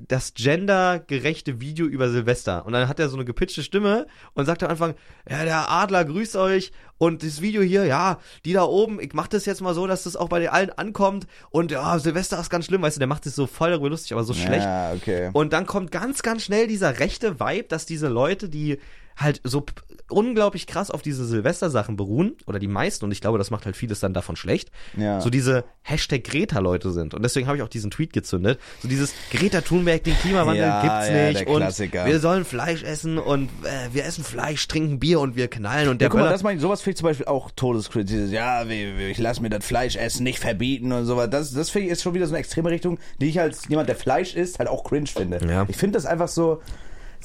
[0.00, 2.66] das gendergerechte Video über Silvester.
[2.66, 4.94] Und dann hat er so eine gepitchte Stimme und sagt am Anfang,
[5.28, 9.28] ja, der Adler grüßt euch und das Video hier, ja, die da oben, ich mach
[9.28, 12.50] das jetzt mal so, dass das auch bei den allen ankommt und ja, Silvester ist
[12.50, 14.64] ganz schlimm, weißt du, der macht sich so voll darüber lustig, aber so schlecht.
[14.64, 15.30] Ja, okay.
[15.32, 18.78] Und dann kommt ganz, ganz schnell dieser rechte Vibe, dass diese Leute, die
[19.16, 19.64] halt so
[20.08, 23.76] unglaublich krass auf diese Silvester-Sachen beruhen, oder die meisten, und ich glaube, das macht halt
[23.76, 25.20] vieles dann davon schlecht, Ja.
[25.20, 27.12] so diese Hashtag Greta-Leute sind.
[27.14, 28.60] Und deswegen habe ich auch diesen Tweet gezündet.
[28.80, 32.06] So dieses Greta Thunberg, den Klimawandel Ja, gibt's ja, nicht und Klassiker.
[32.06, 36.00] wir sollen Fleisch essen und äh, wir essen Fleisch, trinken Bier und wir knallen und
[36.00, 38.06] der Ja, guck mal, das meine ich, sowas finde ich zum Beispiel auch Todeskritik.
[38.08, 41.28] Dieses, Ja, ich lasse mir das Fleisch essen, nicht verbieten und sowas.
[41.30, 43.88] Das, das finde ich ist schon wieder so eine extreme Richtung, die ich als jemand,
[43.88, 45.66] der Fleisch isst, halt auch cringe finde.
[45.68, 46.60] Ich finde das einfach so,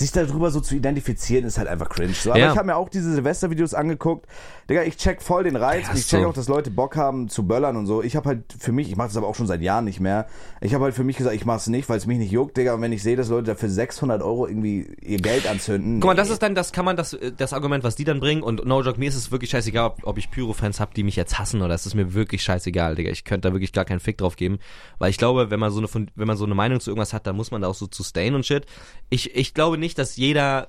[0.01, 2.13] sich darüber so zu identifizieren, ist halt einfach cringe.
[2.13, 2.51] So, aber Ja.
[2.51, 4.27] ich habe mir auch diese Silvester-Videos angeguckt.
[4.69, 6.27] Digga, ich check voll den Reiz Ja, und ich check so.
[6.29, 8.03] auch, dass Leute Bock haben zu böllern und so.
[8.03, 10.27] Ich habe halt für mich, ich mache das aber auch schon seit Jahren nicht mehr,
[10.61, 12.57] ich habe halt für mich gesagt, ich mache es nicht, weil es mich nicht juckt,
[12.57, 12.73] Digga.
[12.73, 15.99] Und wenn ich sehe, dass Leute dafür 600 Euro irgendwie ihr Geld anzünden.
[15.99, 18.19] Guck mal, das ist dann, das kann man, das, äh, das Argument, was die dann
[18.19, 21.03] bringen, und no joke, mir ist es wirklich scheißegal, ob, ob ich Pyro-Fans hab, die
[21.03, 23.11] mich jetzt hassen, oder es ist mir wirklich scheißegal, Digga.
[23.11, 24.59] Ich könnte da wirklich gar keinen Fick drauf geben,
[24.99, 27.27] weil ich glaube, wenn man so eine, wenn man so eine Meinung zu irgendwas hat,
[27.27, 28.65] dann muss man da auch so zu stayen und shit.
[29.09, 30.67] Ich, ich glaube nicht, dass jeder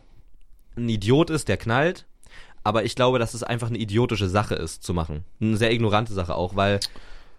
[0.76, 2.06] ein Idiot ist, der knallt,
[2.64, 5.24] aber ich glaube, dass es einfach eine idiotische Sache ist, zu machen.
[5.40, 6.80] Eine sehr ignorante Sache auch, weil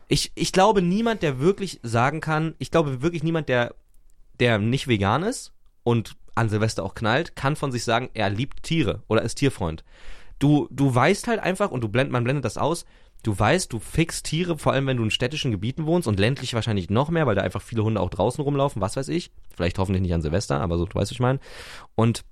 [0.08, 3.74] ich, ich glaube, niemand, der wirklich sagen kann, ich glaube wirklich niemand, der,
[4.40, 8.64] der nicht vegan ist und an Silvester auch knallt, kann von sich sagen, er liebt
[8.64, 9.84] Tiere oder ist Tierfreund.
[10.40, 12.86] Du, du weißt halt einfach, und du blend, man blendet das aus,
[13.24, 16.54] du weißt, du fixst Tiere, vor allem wenn du in städtischen Gebieten wohnst und ländlich
[16.54, 19.32] wahrscheinlich noch mehr, weil da einfach viele Hunde auch draußen rumlaufen, was weiß ich.
[19.56, 21.40] Vielleicht hoffentlich nicht an Silvester, aber so, du weißt, was ich meine.
[21.96, 22.24] Und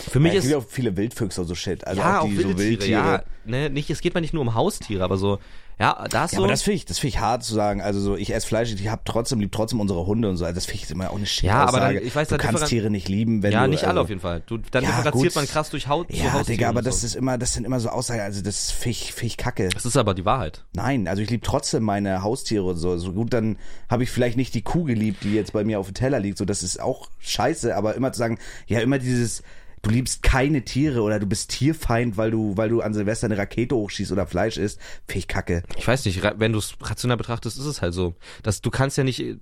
[0.00, 1.86] für mich ja, es ist gibt ja auch viele Wildfüchse und so Shit.
[1.86, 2.90] Also ja, auch auch die wilde so Tiere, Wildtiere.
[2.92, 3.22] ja.
[3.44, 5.38] Ne, nicht, es geht mal nicht nur um Haustiere, aber so,
[5.78, 6.44] ja, da ist Ja, so.
[6.44, 7.80] aber das finde ich, das finde ich hart zu sagen.
[7.80, 10.44] Also so, ich esse Fleisch, ich hab trotzdem, lieb trotzdem unsere Hunde und so.
[10.44, 12.66] Also das finde ich immer auch eine shit Ja, aber dann- ich weiß, du kannst
[12.66, 14.42] Tiere nicht lieben, wenn ja, du, nicht alle also, auf jeden Fall.
[14.44, 15.36] Du, dann Ja, differenziert gut.
[15.36, 17.06] man krass durch Haut Ja, Digga, aber das so.
[17.06, 19.70] ist immer, das sind immer so Aussagen, also das finde ich, find ich kacke.
[19.70, 20.64] Das ist aber die Wahrheit.
[20.74, 22.98] Nein, also ich liebe trotzdem meine Haustiere und so.
[22.98, 23.56] So gut, dann
[23.88, 26.36] habe ich vielleicht nicht die Kuh geliebt, die jetzt bei mir auf dem Teller liegt.
[26.36, 29.42] So, das ist auch scheiße, aber immer zu sagen, ja, immer dieses,
[29.82, 33.38] du liebst keine Tiere oder du bist Tierfeind, weil du, weil du an Silvester eine
[33.38, 35.62] Rakete hochschießt oder Fleisch isst, finde ich kacke.
[35.76, 38.14] Ich weiß nicht, wenn du es rational betrachtest, ist es halt so.
[38.42, 39.36] Dass du kannst ja nicht, äh,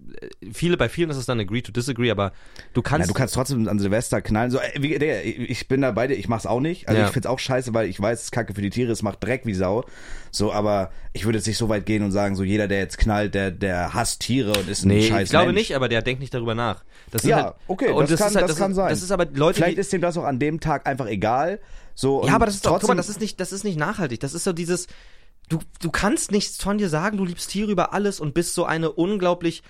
[0.53, 2.33] viele, bei vielen ist es dann agree to disagree, aber
[2.72, 3.11] du Na, kannst.
[3.11, 4.51] du kannst trotzdem an Silvester knallen.
[4.51, 6.88] So, äh, wie, ich bin da bei dir, ich mach's auch nicht.
[6.88, 7.07] Also Ja.
[7.07, 9.22] ich find's auch scheiße, weil ich weiß, es ist kacke für die Tiere, es macht
[9.24, 9.85] Dreck wie Sau.
[10.31, 12.99] So, aber ich würde jetzt nicht so weit gehen und sagen, so jeder, der jetzt
[12.99, 15.59] knallt, der, der hasst Tiere und ist ein nee, scheiß ich glaube Mensch.
[15.59, 16.85] nicht, aber der denkt nicht darüber nach.
[17.11, 18.91] Das Ja, halt, okay, und das, kann, ist halt, das, kann sein.
[18.91, 21.61] Das ist aber Leute, Vielleicht ist dem das auch an dem Tag einfach egal.
[21.95, 23.79] So, Ja, aber das ist doch, guck trotzdem, mal, das ist nicht, das ist nicht
[23.79, 24.21] nachhaltig.
[24.21, 24.87] Das ist so dieses,
[25.49, 28.64] du, du kannst nichts von dir sagen, du liebst Tiere über alles und bist so
[28.64, 29.62] eine unglaublich,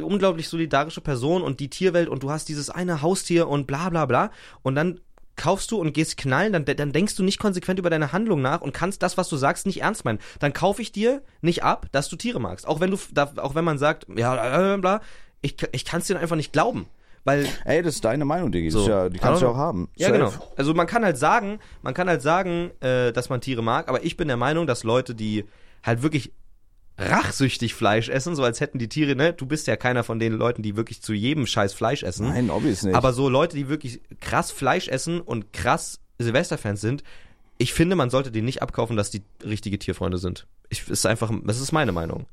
[0.00, 4.06] unglaublich solidarische Person und die Tierwelt und du hast dieses eine Haustier und bla bla
[4.06, 4.30] bla
[4.62, 5.00] und dann
[5.36, 8.60] kaufst du und gehst knallen, dann, dann denkst du nicht konsequent über deine Handlung nach
[8.60, 10.18] und kannst das, was du sagst, nicht ernst meinen.
[10.38, 12.66] Dann kaufe ich dir nicht ab, dass du Tiere magst.
[12.66, 12.98] Auch wenn du,
[13.36, 15.00] auch wenn man sagt, ja, bla, bla,
[15.40, 16.86] ich, ich kann es dir einfach nicht glauben.
[17.24, 18.68] Weil Ey, das ist deine Meinung, Diggi.
[18.68, 18.88] Das So.
[18.88, 19.88] ja, die kannst du ja auch haben.
[19.96, 20.18] ja, Safe.
[20.18, 20.32] genau.
[20.56, 24.04] Also man kann halt sagen, man kann halt sagen, äh, dass man Tiere mag, aber
[24.04, 25.44] ich bin der Meinung, dass Leute, die
[25.82, 26.32] halt wirklich
[26.96, 29.32] rachsüchtig Fleisch essen, so als hätten die Tiere, ne?
[29.32, 32.28] Du bist ja keiner von den Leuten, die wirklich zu jedem Scheiß Fleisch essen.
[32.28, 32.94] Nein, obvious nicht.
[32.94, 37.02] Aber so Leute, die wirklich krass Fleisch essen und krass Silvesterfans sind,
[37.58, 40.46] ich finde, man sollte denen nicht abkaufen, dass die richtige Tierfreunde sind.
[40.70, 42.26] Ich ist einfach, das ist meine Meinung.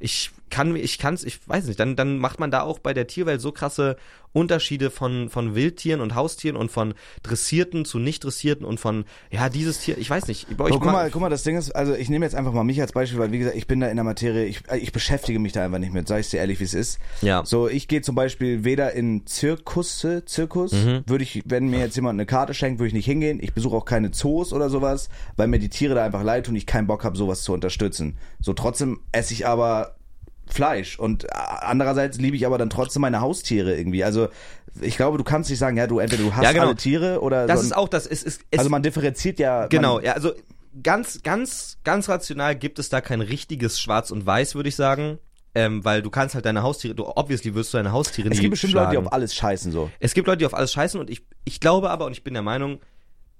[0.00, 3.06] Ich kann ich kann's, ich weiß nicht, dann, dann macht man da auch bei der
[3.08, 3.96] Tierwelt so krasse
[4.32, 9.48] Unterschiede von, von Wildtieren und Haustieren und von Dressierten zu nicht Dressierten und von, ja,
[9.48, 10.46] dieses Tier, ich weiß nicht.
[10.60, 12.62] Euch So, guck mal, guck mal, das Ding ist, also ich nehme jetzt einfach mal
[12.62, 15.38] mich als Beispiel, weil wie gesagt, ich bin da in der Materie, ich, ich beschäftige
[15.38, 16.98] mich da einfach nicht mit, sag ich dir ehrlich, wie es ist.
[17.22, 17.44] Ja.
[17.46, 21.04] So, ich gehe zum Beispiel weder in Zirkusse, Zirkus, Mhm.
[21.06, 23.38] würde ich, wenn mir jetzt jemand eine Karte schenkt, würde ich nicht hingehen.
[23.42, 26.56] Ich besuche auch keine Zoos oder sowas, weil mir die Tiere da einfach leid tun
[26.56, 28.18] ich keinen Bock habe, sowas zu unterstützen.
[28.40, 29.85] So, trotzdem esse ich aber
[30.48, 34.04] Fleisch und äh, andererseits liebe ich aber dann trotzdem meine Haustiere irgendwie.
[34.04, 34.28] Also
[34.80, 36.66] ich glaube, du kannst nicht sagen, ja, du entweder du hast Ja, genau.
[36.66, 39.66] alle Tiere oder das so, ist auch das, es ist, es, also man differenziert ja
[39.66, 40.32] Genau, man, ja, also
[40.82, 45.18] ganz, ganz, ganz rational gibt es da kein richtiges Schwarz und Weiß, würde ich sagen.
[45.54, 48.42] Ähm, weil du kannst halt deine Haustiere, du obviously wirst du deine Haustiere Es nie
[48.42, 48.88] gibt bestimmt schlagen.
[48.92, 49.90] Leute, die auf alles scheißen so.
[50.00, 52.34] Es gibt Leute, die auf alles scheißen und ich, ich glaube aber und ich bin
[52.34, 52.80] der Meinung,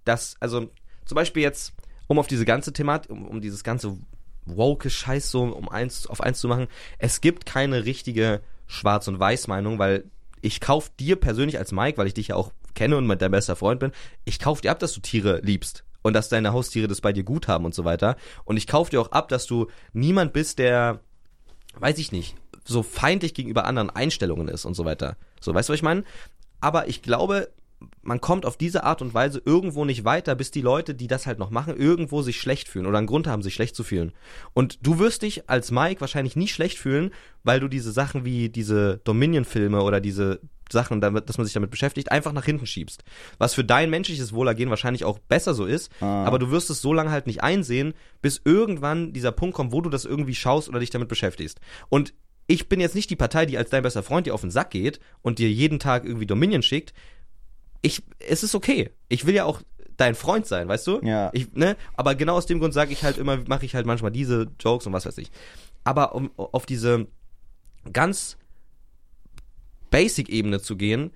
[0.06, 0.70] dass, also
[1.04, 1.74] zum Beispiel jetzt,
[2.06, 3.98] um auf diese ganze Thematik, um, um dieses ganze
[4.46, 6.68] woke Scheiß so um eins auf eins zu machen,
[6.98, 10.04] es gibt keine richtige Schwarz- und Weiß-Meinung, weil
[10.40, 13.56] ich kauf dir persönlich als Mike, weil ich dich ja auch kenne und dein bester
[13.56, 13.92] Freund bin,
[14.24, 17.24] ich kauf dir ab, dass du Tiere liebst und dass deine Haustiere das bei dir
[17.24, 18.16] gut haben und so weiter.
[18.44, 21.00] Und ich kauf dir auch ab, dass du niemand bist, der
[21.78, 25.16] weiß ich nicht, so feindlich gegenüber anderen Einstellungen ist und so weiter.
[25.40, 26.04] So, weißt du, was ich meine?
[26.60, 27.48] Aber ich glaube,
[28.02, 31.26] man kommt auf diese Art und Weise irgendwo nicht weiter, bis die Leute, die das
[31.26, 34.12] halt noch machen, irgendwo sich schlecht fühlen oder einen Grund haben, sich schlecht zu fühlen.
[34.54, 37.10] Und du wirst dich als Mike wahrscheinlich nie schlecht fühlen,
[37.44, 40.40] weil du diese Sachen wie diese Dominion-Filme oder diese
[40.72, 43.04] Sachen, damit, dass man sich damit beschäftigt, einfach nach hinten schiebst.
[43.38, 46.24] Was für dein menschliches Wohlergehen wahrscheinlich auch besser so ist, Ah.
[46.24, 49.80] aber du wirst es so lange halt nicht einsehen, bis irgendwann dieser Punkt kommt, wo
[49.80, 51.60] du das irgendwie schaust oder dich damit beschäftigst.
[51.88, 52.14] Und
[52.48, 54.70] ich bin jetzt nicht die Partei, die als dein bester Freund dir auf den Sack
[54.70, 56.94] geht und dir jeden Tag irgendwie Dominion schickt.
[57.82, 58.90] Ich, es ist okay.
[59.08, 59.60] Ich will ja auch
[59.96, 61.00] dein Freund sein, weißt du?
[61.02, 61.30] Ja.
[61.32, 61.76] Ich, ne?
[61.94, 64.86] Aber genau aus dem Grund sage ich halt immer, mache ich halt manchmal diese Jokes
[64.86, 65.30] und was weiß ich.
[65.84, 67.06] Aber um auf diese
[67.92, 68.36] ganz
[69.90, 71.12] Basic-Ebene zu gehen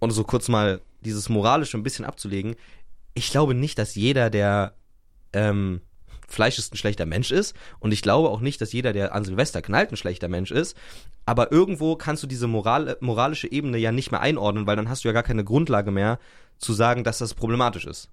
[0.00, 2.56] und so kurz mal dieses Moralische ein bisschen abzulegen,
[3.14, 4.74] ich glaube nicht, dass jeder, der
[5.32, 5.80] ähm,
[6.28, 9.24] Fleisch ist ein schlechter Mensch ist und ich glaube auch nicht, dass jeder, der an
[9.24, 10.76] Silvester knallt, ein schlechter Mensch ist.
[11.26, 15.04] Aber irgendwo kannst du diese Moral, moralische Ebene ja nicht mehr einordnen, weil dann hast
[15.04, 16.18] du ja gar keine Grundlage mehr
[16.58, 18.10] zu sagen, dass das problematisch ist.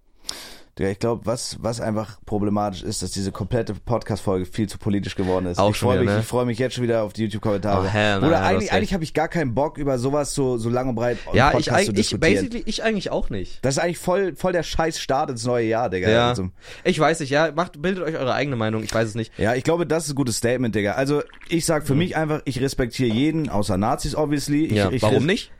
[0.82, 5.16] Ja, ich glaube, was, was einfach problematisch ist, dass diese komplette Podcast-Folge viel zu politisch
[5.16, 5.60] geworden ist.
[5.60, 6.20] Auch ich freue mich, ne?
[6.22, 7.78] ich freue mich jetzt schon wieder auf die YouTube-Kommentare.
[7.86, 10.90] Oh, Oder ja, eigentlich, eigentlich habe ich gar keinen Bock, über sowas so, so lang
[10.90, 12.34] und breit Ja, ich, Podcast zu eigentlich- ich, diskutieren.
[12.36, 13.64] basically, ich eigentlich auch nicht.
[13.64, 16.10] das ist eigentlich voll, voll der scheiß Start ins neue Jahr, Digga.
[16.10, 16.30] Ja.
[16.30, 16.50] Also,
[16.84, 19.32] Ich weiß nicht, ja, macht, bildet euch eure eigene Meinung, ich weiß es nicht.
[19.38, 20.94] ja, ich glaube, das ist ein gutes Statement, Digga.
[20.94, 24.66] Also, ich sag für mich einfach, ich respektiere jeden, außer Nazis, obviously.
[24.66, 24.78] Ich, Mhm.
[24.78, 25.52] Ja, ich warum nicht?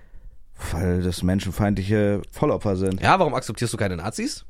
[0.72, 3.02] Weil das menschenfeindliche Vollopfer sind.
[3.02, 4.46] Ja, warum akzeptierst du keine Nazis?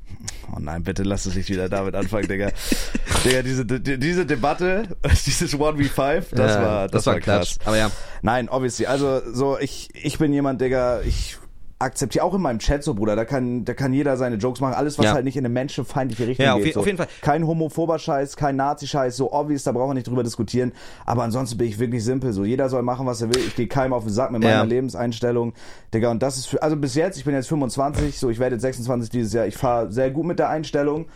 [0.54, 2.50] Oh nein, bitte lass es nicht wieder damit anfangen, Digga.
[3.24, 4.88] Digga, diese, die, diese Debatte,
[5.26, 7.58] dieses 1v5, das Ja, war, das, war krass.
[7.64, 7.90] Aber ja,
[8.20, 8.86] Nein, obviously.
[8.86, 11.38] Also so, ich, ich bin jemand, Digga, ich
[11.82, 14.74] akzeptiere auch in meinem Chat so, Bruder, da kann, da kann jeder seine Jokes machen.
[14.74, 15.12] Alles, was Ja.
[15.14, 16.68] halt nicht in eine menschenfeindliche Richtung Ja, auf geht.
[16.68, 16.80] je- so.
[16.80, 17.08] auf jeden Fall.
[17.20, 20.72] Kein homophober Scheiß, kein Nazi-Scheiß, so obvious, da brauchen wir nicht drüber diskutieren.
[21.04, 22.32] Aber ansonsten bin ich wirklich simpel.
[22.32, 23.38] So, jeder soll machen, was er will.
[23.46, 24.62] Ich gehe keinem auf den Sack mit meiner Ja.
[24.62, 25.52] Lebenseinstellung.
[25.92, 28.54] Digga, und das ist für, also bis jetzt, ich bin jetzt 25, so, ich werde
[28.56, 29.46] jetzt 26 dieses Jahr.
[29.46, 31.06] Ich fahre sehr gut mit der Einstellung.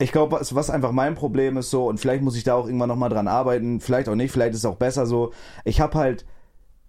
[0.00, 2.66] Ich glaube, was, was einfach mein Problem ist so, und vielleicht muss ich da auch
[2.66, 5.32] irgendwann nochmal dran arbeiten, vielleicht auch nicht, vielleicht ist es auch besser so.
[5.64, 6.24] Ich habe halt,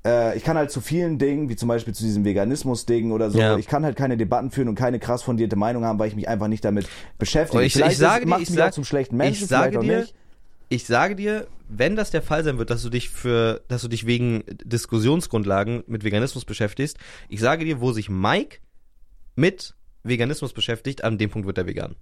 [0.05, 3.39] äh, ich kann halt zu vielen Dingen, wie zum Beispiel zu diesem Veganismus-Ding oder so,
[3.39, 3.57] Ja.
[3.57, 6.27] ich kann halt keine Debatten führen und keine krass fundierte Meinung haben, weil ich mich
[6.27, 6.87] einfach nicht damit
[7.17, 7.59] beschäftige.
[7.59, 9.99] Und ich- vielleicht ich sage ist, dir, ich sag- zum schlechten Menschen, ich sage dir,
[9.99, 10.15] nicht.
[10.69, 13.87] ich sage dir, wenn das der Fall sein wird, dass du dich für, dass du
[13.87, 16.97] dich wegen Diskussionsgrundlagen mit Veganismus beschäftigst,
[17.27, 18.57] ich sage dir, wo sich Mike
[19.35, 21.95] mit Veganismus beschäftigt, an dem Punkt wird er vegan.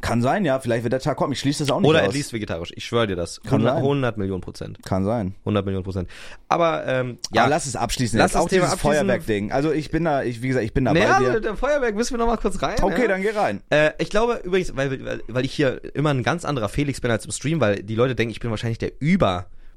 [0.00, 1.32] Kann sein, ja, vielleicht wird der Tag kommen.
[1.32, 2.08] Ich schließe das auch nicht Oder aus.
[2.08, 2.72] at least vegetarisch.
[2.74, 3.40] Ich schwöre dir das.
[3.42, 3.82] Kann 100, sein.
[3.82, 4.78] 100 Millionen Prozent.
[4.84, 5.34] Kann sein.
[5.40, 6.08] 100 Millionen Prozent.
[6.48, 7.48] Aber, ähm, Ja, ja.
[7.48, 8.18] lass es abschließen.
[8.18, 8.80] Lass auch Thema dieses.
[8.80, 9.50] Feuerwerk-Ding.
[9.52, 11.40] Also ich bin da, ich, wie gesagt, ich bin da naja, bei dir.
[11.40, 12.76] der Feuerwerk müssen wir noch mal kurz rein.
[12.82, 13.08] Okay, ja?
[13.08, 13.62] dann geh rein.
[13.70, 17.10] Äh, ich glaube übrigens, weil, weil, weil ich hier immer ein ganz anderer Felix bin
[17.10, 18.92] als im Stream, weil die Leute denken, ich bin wahrscheinlich der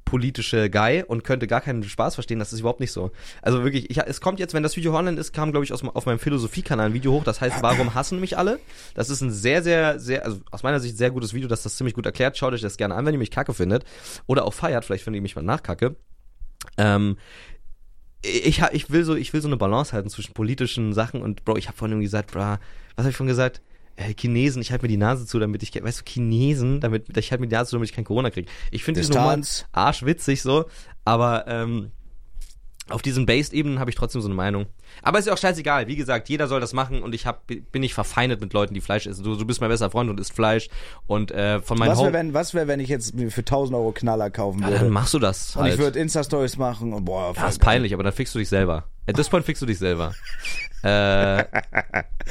[0.06, 2.40] überpolitische Guy und könnte gar keinen Spaß verstehen.
[2.40, 3.12] Das ist überhaupt nicht so.
[3.42, 5.84] Also wirklich, ich, es kommt jetzt, wenn das Video online ist, kam, glaube ich, aus,
[5.84, 8.60] auf meinem Philosophie-Kanal ein Video hoch, das heißt, warum hassen mich alle?
[8.94, 11.76] Das ist ein sehr, sehr, sehr, also aus meiner Sicht sehr gutes Video, das das
[11.76, 12.38] ziemlich gut erklärt.
[12.38, 13.84] Schaut euch das gerne an, wenn ihr mich kacke findet.
[14.28, 15.96] Oder auch feiert, vielleicht findet ihr mich mal nachkacke.
[16.78, 17.18] Ähm,
[18.24, 21.58] ich, ich will so, ich will so eine Balance halten zwischen politischen Sachen und Bro,
[21.58, 22.60] ich habe vorhin irgendwie gesagt, bro, was
[22.98, 23.62] habe ich vorhin gesagt?
[23.98, 27.32] Äh, Chinesen, ich halte mir die Nase zu, damit ich, weißt du, Chinesen, damit, ich
[27.32, 28.50] halte mir die Nase zu, damit ich kein Corona kriege.
[28.72, 29.70] Ich finde diesen Humor Distanz.
[29.72, 30.66] arschwitzig so,
[31.06, 31.92] aber ähm,
[32.90, 34.68] auf diesen Based-Ebenen habe ich trotzdem so eine Meinung.
[35.02, 35.88] Aber ist ja auch scheißegal.
[35.88, 38.82] Wie gesagt, jeder soll das machen und ich hab, bin nicht verfeindet mit Leuten, die
[38.82, 39.24] Fleisch essen.
[39.24, 40.70] Du, du bist mein bester Freund und isst Fleisch.
[41.08, 43.92] Und äh, von meinen Was wäre, wenn, was wär, wenn ich jetzt für 1000 Euro
[43.92, 44.80] Knaller kaufen ja, würde?
[44.82, 45.74] dann machst du das und halt.
[45.74, 47.74] ich würde Insta-Stories machen und boah, ja, ist geil.
[47.74, 48.84] peinlich, aber dann fickst du dich selber.
[49.08, 50.14] At this point fickst du dich selber.
[50.84, 50.88] äh,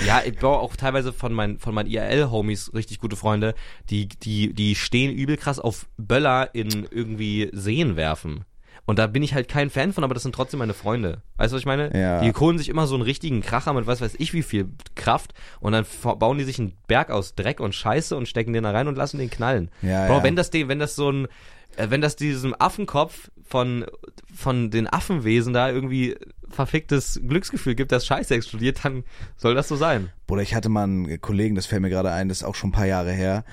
[0.07, 3.55] ja, ich baue auch teilweise von meinen von meinen IRL-Homies richtig gute Freunde,
[3.91, 8.45] die die die stehen übel krass auf Böller in irgendwie Seen werfen.
[8.87, 11.23] Und da bin ich halt kein Fan von, aber das sind trotzdem meine Freunde.
[11.37, 11.97] Weißt du, was ich meine?
[11.99, 12.21] Ja.
[12.21, 15.33] Die holen sich immer so einen richtigen Kracher mit was weiß ich wie viel Kraft
[15.61, 15.87] und dann
[16.19, 18.97] bauen die sich einen Berg aus Dreck und Scheiße und stecken den da rein und
[18.97, 19.71] lassen den knallen.
[19.81, 20.23] Ja, Bro, ja.
[20.23, 21.29] wenn das den, wenn das so ein,
[21.77, 23.87] äh, wenn das diesem Affenkopf von,
[24.35, 26.17] von den Affenwesen da irgendwie
[26.49, 29.05] verficktes Glücksgefühl gibt, dass Scheiße explodiert, dann
[29.37, 30.11] soll das so sein.
[30.27, 32.71] Bruder, ich hatte mal einen Kollegen, das fällt mir gerade ein, das ist auch schon
[32.71, 33.45] ein paar Jahre her.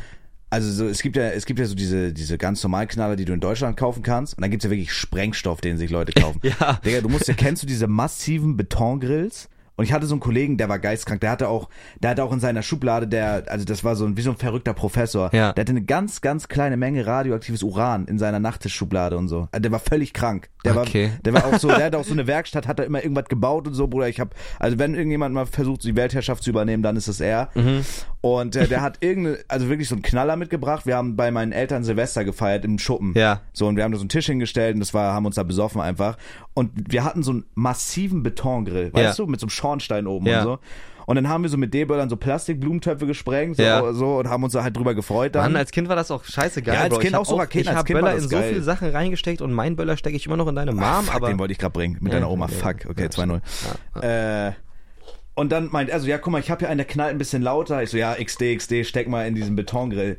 [0.51, 3.23] Also so, es gibt ja, es gibt ja so diese, diese ganz normalen Knaller, die
[3.23, 4.37] du in Deutschland kaufen kannst.
[4.37, 6.41] Und dann gibt's ja wirklich Sprengstoff, den sich Leute kaufen.
[6.59, 6.73] Ja.
[6.83, 9.47] Digga, du musst ja, kennst du diese massiven Betongrills?
[9.77, 11.69] Und ich hatte so einen Kollegen, der war geistkrank, der hatte auch,
[12.01, 14.37] der hatte auch in seiner Schublade, der, also das war so ein, wie so ein
[14.37, 15.33] verrückter Professor.
[15.33, 15.53] Ja.
[15.53, 19.47] Der hatte eine ganz, ganz kleine Menge radioaktives Uran in seiner Nachttischschublade und so.
[19.51, 20.49] Also der war völlig krank.
[20.65, 21.09] Der Okay.
[21.11, 23.25] war, der war auch so, der hatte auch so eine Werkstatt, hat da immer irgendwas
[23.25, 24.07] gebaut und so, Bruder.
[24.09, 27.49] Ich hab, also wenn irgendjemand mal versucht, die Weltherrschaft zu übernehmen, dann ist es er.
[27.55, 27.83] Mhm.
[28.21, 30.85] Und äh, der hat irgendeine, also wirklich so einen Knaller mitgebracht.
[30.85, 33.13] Wir haben bei meinen Eltern Silvester gefeiert im Schuppen.
[33.15, 33.41] Ja.
[33.53, 35.43] So, und wir haben da so einen Tisch hingestellt und das war, haben uns da
[35.43, 36.17] besoffen einfach.
[36.53, 39.25] Und wir hatten so einen massiven Betongrill, weißt Ja.
[39.25, 40.39] du, mit so einem Schornstein oben Ja.
[40.39, 40.59] und so.
[41.07, 43.91] Und dann haben wir so mit D-Böllern so Plastikblumentöpfe gesprengt so, Ja.
[43.91, 45.43] so und haben uns da halt drüber gefreut dann.
[45.51, 46.75] Mann, als Kind war das auch scheiße geil.
[46.75, 46.99] Ja, als Bro.
[46.99, 49.41] Kind auch so Raketen, Ich als hab Kind war Böller in so viele Sachen reingesteckt
[49.41, 51.51] und mein Böller stecke ich immer noch in deine Mom, Ah, fuck, aber den wollte
[51.53, 52.47] ich gerade bringen mit Ja, deiner Oma.
[52.49, 53.41] ja, Fuck, okay, ja, 2-0.
[54.01, 54.51] Äh,
[55.33, 57.41] und dann meint, also ja, guck mal, ich habe hier einen, der knallt ein bisschen
[57.41, 57.81] lauter.
[57.83, 60.17] Ich so, ja, XD, XD, steck mal in diesen Betongrill.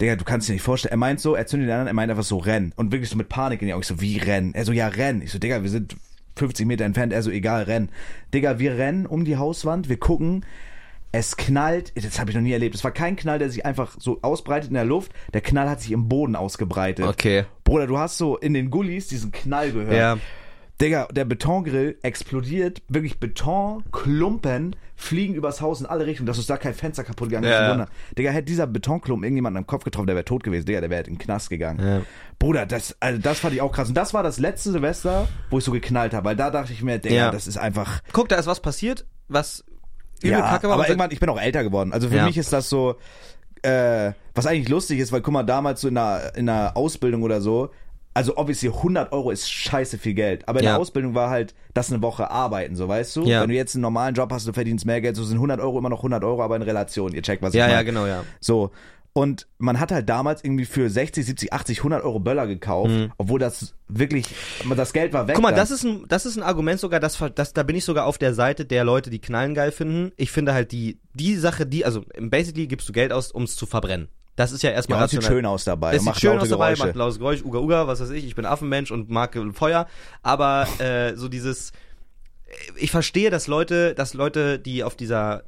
[0.00, 0.92] Digga, du kannst dir nicht vorstellen.
[0.92, 2.72] Er meint so, er zündet den anderen, er meint einfach so, renn.
[2.76, 3.82] Und wirklich so mit Panik in die Augen.
[3.82, 4.52] Ich so, wie rennen?
[4.54, 5.22] Er so, ja, renn.
[5.22, 5.96] Ich so, Digga, wir sind
[6.36, 7.12] 50 Meter entfernt.
[7.12, 7.90] Er so, egal, renn.
[8.32, 10.44] Digga, wir rennen um die Hauswand, wir gucken.
[11.12, 12.74] Es knallt, das habe ich noch nie erlebt.
[12.74, 15.12] Es war kein Knall, der sich einfach so ausbreitet in der Luft.
[15.32, 17.06] Der Knall hat sich im Boden ausgebreitet.
[17.06, 17.44] Okay.
[17.62, 19.94] Bruder, du hast so in den Gullis diesen Knall gehört.
[19.94, 20.18] Ja.
[20.80, 26.56] Digga, der Betongrill explodiert, wirklich Betonklumpen fliegen übers Haus in alle Richtungen, dass uns da
[26.56, 27.50] kein Fenster kaputt gegangen ist.
[27.52, 27.70] Ja.
[27.70, 27.88] Wunder.
[28.16, 30.66] Digga, hätte dieser Betonklumpen irgendjemanden am Kopf getroffen, der wäre tot gewesen.
[30.66, 31.80] Digga, der wäre in den Knast gegangen.
[31.84, 32.02] Ja.
[32.38, 33.88] Bruder, das, also das fand ich auch krass.
[33.88, 36.82] Und das war das letzte Silvester, wo ich so geknallt habe, weil da dachte ich
[36.82, 37.30] mir, Digga, Ja.
[37.30, 38.00] das ist einfach.
[38.12, 39.64] Guck, da ist was passiert, was
[40.22, 40.74] übel Ja, kacke war.
[40.74, 41.92] aber irgendwann, ich bin auch älter geworden.
[41.92, 42.96] Also für mich ist das so,
[43.62, 47.22] äh, was eigentlich lustig ist, weil guck mal, damals so in der, in der Ausbildung
[47.22, 47.70] oder so,
[48.14, 50.48] also obviously 100 Euro ist scheiße viel Geld.
[50.48, 50.72] Aber in Ja.
[50.72, 53.24] der Ausbildung war halt, das eine Woche arbeiten, so weißt du?
[53.24, 53.42] Ja.
[53.42, 55.78] Wenn du jetzt einen normalen Job hast, du verdienst mehr Geld, so sind 100 Euro
[55.78, 57.12] immer noch 100 Euro, aber in Relation.
[57.12, 57.86] Ihr checkt, was ja, ich ja, meine.
[57.86, 58.24] genau, ja.
[58.40, 58.70] So.
[59.16, 63.38] Und man hat halt damals irgendwie für 60, 70, 80, 100 Euro Böller gekauft, obwohl
[63.38, 64.26] das wirklich,
[64.76, 65.34] das Geld war weg.
[65.34, 65.36] Mhm.
[65.36, 65.60] Guck mal, dann.
[65.60, 68.18] das ist ein, das ist ein Argument sogar, das, das, da bin ich sogar auf
[68.18, 70.10] der Seite der Leute, die Knallen geil finden.
[70.16, 73.54] Ich finde halt die, die Sache, die, also basically gibst du Geld aus, um es
[73.54, 74.08] zu verbrennen.
[74.36, 75.94] Das ist ja erstmal ja, das sieht schön aus dabei.
[75.94, 76.86] Es sieht macht schön aus dabei, Geräusche.
[76.86, 79.86] macht lautes Geräusch, Uga Uga, was weiß ich, ich bin Affenmensch und mag Feuer,
[80.22, 81.72] aber äh, so dieses,
[82.76, 85.44] ich verstehe, dass Leute, dass Leute, die auf dieser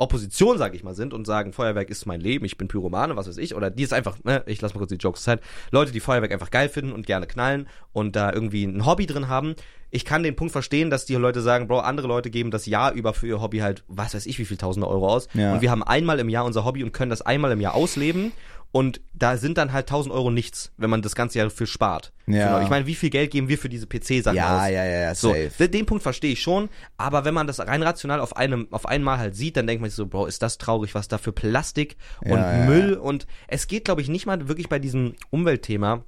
[0.00, 3.28] Opposition, sag ich mal, sind und sagen, Feuerwerk ist mein Leben, ich bin Pyromane, was
[3.28, 5.40] weiß ich, oder die ist einfach, ne, ich lass mal kurz die Jokes Zeit,
[5.70, 9.28] Leute, die Feuerwerk einfach geil finden und gerne knallen und da irgendwie ein Hobby drin
[9.28, 9.54] haben.
[9.90, 12.92] Ich kann den Punkt verstehen, dass die Leute sagen, Bro, andere Leute geben das Jahr
[12.92, 15.28] über für ihr Hobby halt, was weiß ich, wie viel tausende Euro aus.
[15.34, 15.52] Ja.
[15.52, 18.32] Und wir haben einmal im Jahr unser Hobby und können das einmal im Jahr ausleben.
[18.72, 22.12] Und da sind dann halt 1000 Euro nichts, wenn man das ganze Jahr für spart.
[22.28, 22.44] Ja.
[22.46, 22.60] Genau.
[22.62, 24.62] Ich meine, wie viel Geld geben wir für diese PC-Sachen Ja, aus?
[24.70, 25.68] ja, ja, ja, So, safe.
[25.68, 29.18] den, Punkt verstehe ich schon, aber wenn man das rein rational auf einem, auf einmal
[29.18, 31.96] halt sieht, dann denkt man sich so, Bro, ist das traurig, was da für Plastik
[32.20, 36.04] und Ja, Müll und es geht, glaube ich, nicht mal wirklich bei diesem Umweltthema,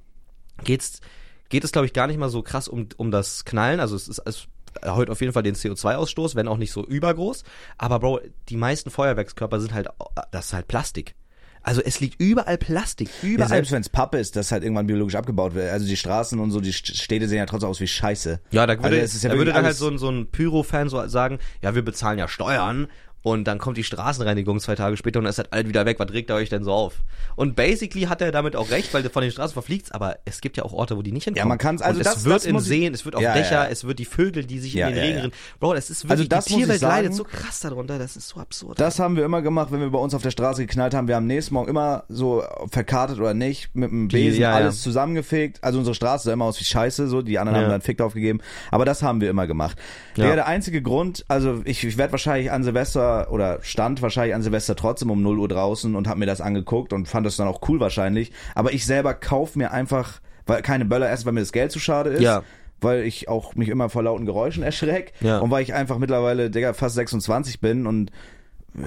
[0.63, 1.01] geht's,
[1.49, 4.07] geht es, glaube ich, gar nicht mal so krass um, um das Knallen, also es
[4.07, 4.47] ist, es
[4.81, 7.43] erhöht auf jeden Fall den CO2-Ausstoß, wenn auch nicht so übergroß,
[7.77, 9.89] aber Bro, die meisten Feuerwerkskörper sind halt,
[10.31, 11.13] das ist halt Plastik.
[11.63, 13.49] Also es liegt überall Plastik, Ja, überall.
[13.49, 15.71] selbst wenn es Pappe ist, das halt irgendwann biologisch abgebaut wird.
[15.71, 18.41] Also die Straßen und so, die St- Städte sehen ja trotzdem aus wie Scheiße.
[18.51, 20.27] Ja, da würde, Also es ist ja da würde dann halt so ein, so ein
[20.29, 22.87] Pyro-Fan so sagen, ja, wir bezahlen ja Steuern
[23.23, 25.97] und dann kommt die Straßenreinigung zwei Tage später und dann ist das alles wieder weg.
[25.99, 26.93] Was regt ihr euch denn so auf?
[27.35, 30.57] Und basically hat er damit auch recht, weil von den Straßen verfliegt's, aber es gibt
[30.57, 31.37] ja auch Orte, wo die nicht hinkommen.
[31.39, 33.33] Ja, man kann's- also und das- es wird das in Seen, es wird auf Ja,
[33.33, 33.67] Dächer, ja.
[33.67, 35.21] es wird die Vögel, die sich Ja, in den ja, Regen ja.
[35.23, 35.33] rennen.
[35.59, 38.27] Bro, das ist Also wirklich, das die Tierwelt sagen, leidet so krass darunter, das ist
[38.27, 38.79] so absurd.
[38.79, 41.07] Das haben wir immer gemacht, wenn wir bei uns auf der Straße geknallt haben.
[41.07, 44.55] Wir haben nächsten Morgen immer so verkartet oder nicht, mit dem Besen ja, ja.
[44.57, 45.63] alles zusammengefegt.
[45.63, 47.21] Also unsere Straße sah immer aus wie Scheiße, so.
[47.21, 47.63] Die anderen Ja.
[47.63, 48.41] haben dann Fick draufgegeben.
[48.69, 49.77] Aber das haben wir immer gemacht.
[50.17, 50.25] Ja.
[50.25, 50.35] Ja.
[50.35, 54.75] der einzige Grund, also ich, ich werde wahrscheinlich an Silvester oder stand wahrscheinlich an Silvester
[54.75, 57.61] trotzdem um 0 Uhr draußen und habe mir das angeguckt und fand das dann auch
[57.69, 58.31] cool wahrscheinlich.
[58.55, 61.79] Aber ich selber kauf mir einfach, weil keine Böller erst, weil mir das Geld zu
[61.79, 62.21] schade ist.
[62.21, 62.43] Ja.
[62.81, 65.37] weil ich auch mich immer vor lauten Geräuschen erschreck Ja.
[65.39, 68.11] und weil ich einfach mittlerweile, Digga, fast 26 bin und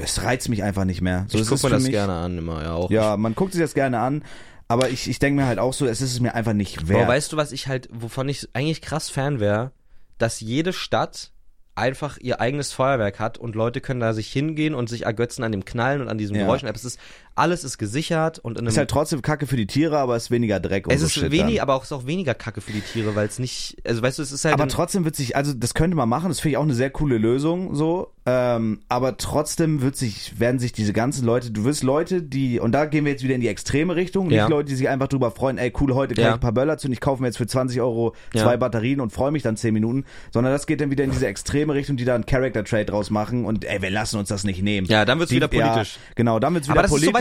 [0.02, 1.24] es reizt mich einfach nicht mehr.
[1.28, 2.90] So, ich es guck ist mir das mich, gerne an, immer, ja auch.
[2.90, 4.22] Ja, man guckt sich das gerne an,
[4.68, 7.02] aber ich, ich denke mir halt auch so, es ist es mir einfach nicht wert.
[7.04, 9.70] Aber weißt du, was ich halt, wovon ich eigentlich krass Fan wäre,
[10.18, 11.30] dass jede Stadt
[11.76, 15.52] einfach ihr eigenes Feuerwerk hat und Leute können da sich hingehen und sich ergötzen an
[15.52, 16.44] dem Knallen und an diesem Ja.
[16.44, 16.68] Geräuschen.
[16.68, 16.98] Es ist,
[17.36, 20.24] alles ist gesichert und in einem ist halt trotzdem Kacke für die Tiere, aber es
[20.24, 21.62] ist weniger Dreck und es so ist Shit wenig, dann.
[21.62, 24.18] aber auch, es ist auch weniger Kacke für die Tiere, weil es nicht, also weißt
[24.18, 24.54] du, es ist halt.
[24.54, 26.90] Aber trotzdem wird sich, also das könnte man machen, das finde ich auch eine sehr
[26.90, 28.12] coole Lösung, so.
[28.28, 32.72] Ähm, aber trotzdem wird sich, werden sich diese ganzen Leute, du wirst Leute, die, und
[32.72, 34.48] da gehen wir jetzt wieder in die extreme Richtung, nicht Ja.
[34.48, 36.28] Leute, die sich einfach drüber freuen, ey cool, heute kann Ja.
[36.30, 38.42] ich ein paar Böller zünden, ich kaufe mir jetzt für 20 Euro Ja.
[38.42, 41.28] zwei Batterien und freue mich dann 10 Minuten, sondern das geht dann wieder in diese
[41.28, 42.16] extreme Richtung, die da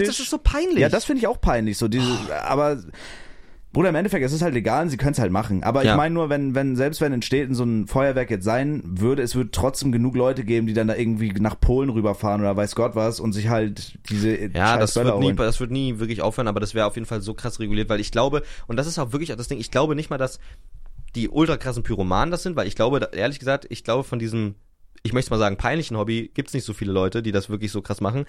[0.07, 0.79] das ist so, peinlich.
[0.79, 1.77] Ja, das finde ich auch peinlich.
[1.77, 2.07] So diese,
[2.43, 2.81] aber
[3.73, 5.61] Bruder, im Endeffekt, es ist halt legal und sie können es halt machen.
[5.63, 5.91] Aber Ja.
[5.91, 9.21] ich meine nur, wenn, wenn, selbst wenn in Städten so ein Feuerwerk jetzt sein würde,
[9.21, 12.73] es wird trotzdem genug Leute geben, die dann da irgendwie nach Polen rüberfahren oder weiß
[12.75, 15.35] Gott was und sich halt diese Ja, das Böller wird, nie, holen.
[15.35, 17.99] das wird nie wirklich aufhören, aber das wäre auf jeden Fall so krass reguliert, weil
[17.99, 20.39] ich glaube, und das ist auch wirklich auch das Ding, ich glaube nicht mal, dass
[21.15, 24.55] die ultra krassen Pyromanen das sind, weil ich glaube, ehrlich gesagt, ich glaube von diesem,
[25.03, 27.81] ich möchte mal sagen, peinlichen Hobby gibt's nicht so viele Leute, die das wirklich so
[27.81, 28.25] krass machen.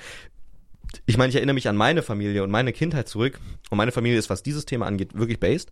[1.07, 3.41] Ich meine, ich erinnere mich an meine Familie und meine Kindheit zurück.
[3.70, 5.70] Und meine Familie ist, was dieses Thema angeht, wirklich based,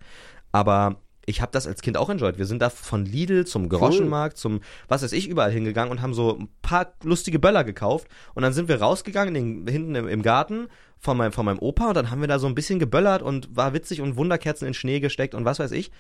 [0.53, 2.39] aber ich habe das als Kind auch enjoyed.
[2.39, 6.15] Wir sind da von Lidl zum Groschenmarkt, zum was weiß ich überall hingegangen und haben
[6.15, 8.09] so ein paar lustige Böller gekauft.
[8.35, 11.89] Und dann sind wir rausgegangen den, hinten im, im Garten von meinem, von meinem Opa.
[11.89, 14.75] Und dann haben wir da so ein bisschen geböllert und war witzig und Wunderkerzen in
[14.75, 15.91] Schnee gesteckt und was weiß ich.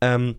[0.00, 0.36] Ähm,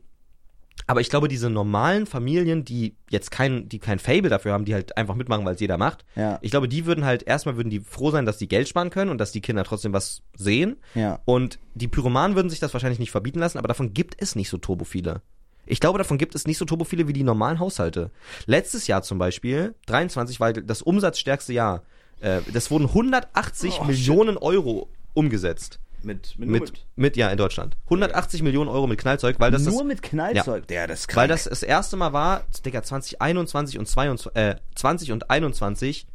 [0.87, 4.73] aber ich glaube, diese normalen Familien, die jetzt kein, die kein Fable dafür haben, die
[4.73, 6.39] halt einfach mitmachen, weil es jeder macht, Ja.
[6.41, 9.11] ich glaube, die würden halt erstmal würden die froh sein, dass die Geld sparen können
[9.11, 10.77] und dass die Kinder trotzdem was sehen.
[10.95, 11.19] Ja.
[11.25, 14.49] Und die Pyromanen würden sich das wahrscheinlich nicht verbieten lassen, aber davon gibt es nicht
[14.49, 15.21] so turbo viele.
[15.65, 18.11] Ich glaube, davon gibt es nicht so turbo viele wie die normalen Haushalte.
[18.45, 21.83] Letztes Jahr zum Beispiel, 23 war das umsatzstärkste Jahr.
[22.19, 25.79] Äh, das wurden 180 Oh, Millionen Euro umgesetzt.
[26.03, 27.77] Mit, mit, Mit, mit, ja, in Deutschland.
[27.85, 30.69] 180 Millionen Euro mit Knallzeug, weil das nur das, mit Knallzeug.
[30.69, 35.11] Ja, das ist weil das das erste Mal war, Digga, 2021 und 22, äh, 20
[35.11, 36.07] und 21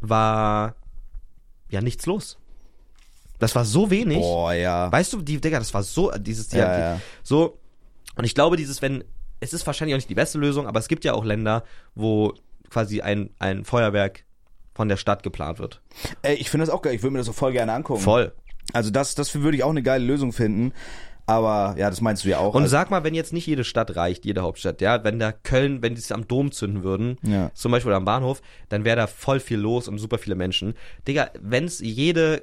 [0.00, 0.74] war
[1.70, 2.38] ja nichts los.
[3.38, 4.18] Das war so wenig.
[4.18, 4.90] Boah, ja.
[4.92, 7.00] Weißt du, die, Digga, das war so, dieses, die, Ja, die, ja.
[7.22, 7.58] so,
[8.16, 9.04] und ich glaube, dieses, wenn,
[9.40, 11.64] es ist wahrscheinlich auch nicht die beste Lösung, aber es gibt ja auch Länder,
[11.94, 12.34] wo
[12.70, 14.24] quasi ein, ein Feuerwerk
[14.74, 15.82] von der Stadt geplant wird.
[16.22, 16.94] Ey, ich finde das auch geil.
[16.94, 18.00] Ich würde mir das so voll gerne angucken.
[18.00, 18.32] Voll.
[18.72, 20.72] Also das, das würde ich auch eine geile Lösung finden.
[21.24, 22.54] Aber ja, das meinst du ja auch.
[22.54, 25.30] Und Also- sag mal, wenn jetzt nicht jede Stadt reicht, jede Hauptstadt, ja, wenn da
[25.30, 27.50] Köln, wenn die es am Dom zünden würden, Ja.
[27.54, 30.74] zum Beispiel am Bahnhof, dann wäre da voll viel los und super viele Menschen.
[31.06, 32.42] Digga, wenn's jede,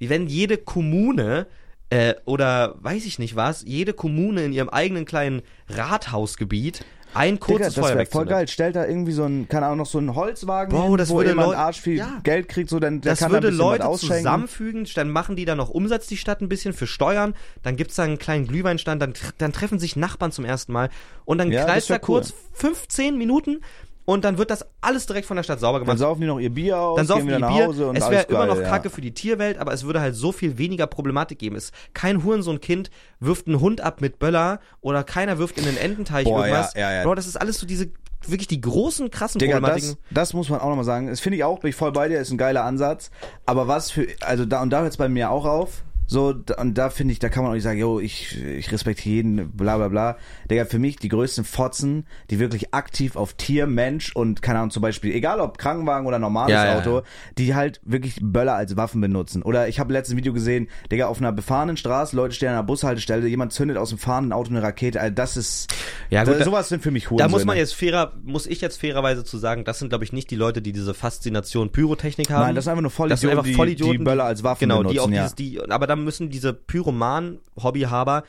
[0.00, 1.46] wenn jede Kommune
[1.90, 6.84] äh, oder weiß ich nicht was, jede Kommune in ihrem eigenen kleinen Rathausgebiet
[7.14, 8.48] ein Digga, kurzes das wäre Feuerwerk voll geil.
[8.48, 11.16] Stellt da irgendwie so ein, keine Ahnung, noch so einen Holzwagen Bro, hin, das wo
[11.16, 12.20] würde jemand Leu- Arsch viel Ja.
[12.22, 15.36] Geld kriegt, so dann der Das kann da ein würde bisschen Leute zusammenfügen, dann machen
[15.36, 18.46] die da noch Umsatz, die Stadt ein bisschen für Steuern, dann gibt's da einen kleinen
[18.46, 20.90] Glühweinstand, dann, dann treffen sich Nachbarn zum ersten Mal.
[21.24, 23.60] Und dann Ja, knallt das da kurz 15 Minuten
[24.04, 25.98] und dann wird das alles direkt von der Stadt sauber Dann gemacht.
[25.98, 27.96] saufen die noch ihr Bier aus, Dann saufen gehen wieder die nach Bier, Hause und
[27.96, 28.68] es wäre immer noch ja.
[28.68, 31.56] Kacke für die Tierwelt, aber es würde halt so viel weniger Problematik geben.
[31.56, 32.90] Es, kein Hurensohn-Kind
[33.20, 36.74] wirft einen Hund ab mit Böller oder keiner wirft in den Ententeich Boah, irgendwas.
[36.74, 37.02] ja, ja, ja.
[37.04, 37.88] Bro, das ist alles so diese,
[38.26, 39.96] wirklich die großen, krassen Digga, Problematiken.
[40.10, 41.06] das, das muss man auch nochmal sagen.
[41.08, 43.10] Das finde ich auch, bin ich voll bei dir, ist ein geiler Ansatz.
[43.46, 45.82] Aber was für, also da und da hört es bei mir auch auf.
[46.06, 48.70] So, da- und da finde ich, da kann man auch nicht sagen, yo, ich, ich
[48.72, 50.16] respektiere jeden, bla bla bla.
[50.50, 54.70] Digga, für mich die größten Fotzen, die wirklich aktiv auf Tier, Mensch und, keine Ahnung,
[54.70, 57.02] zum Beispiel, egal ob Krankenwagen oder normales Ja, Auto, ja.
[57.38, 59.42] die halt wirklich Böller als Waffen benutzen.
[59.42, 62.62] Oder ich habe letztes Video gesehen, Digga, auf einer befahrenen Straße, Leute stehen an einer
[62.64, 65.00] Bushaltestelle, jemand zündet aus dem fahrenden Auto eine Rakete.
[65.00, 65.72] Also das ist,
[66.10, 67.30] Ja, gut, da, da- sowas sind für mich Da Hurensöhne.
[67.30, 70.30] muss man jetzt fairer, muss ich jetzt fairerweise zu sagen, das sind glaube ich nicht
[70.30, 72.42] die Leute, die diese Faszination Pyrotechnik haben.
[72.42, 74.60] Nein, das sind einfach nur Das sind Vollidioten, einfach die, Vollidioten, die Böller als Waffen
[74.68, 74.92] genau, benutzen.
[74.94, 75.22] die auch ja.
[75.22, 78.24] dieses, die, aber da müssen diese Pyroman-Hobbyhaber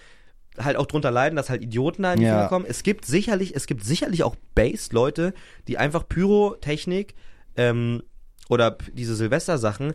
[0.58, 2.36] halt auch drunter leiden, dass halt Idioten da in die Ja.
[2.36, 2.66] Finger kommen.
[2.68, 5.34] Es gibt sicherlich, es gibt sicherlich auch Based-Leute,
[5.68, 7.14] die einfach Pyrotechnik
[7.58, 8.04] ähm,
[8.50, 9.94] oder diese Silvester-Sachen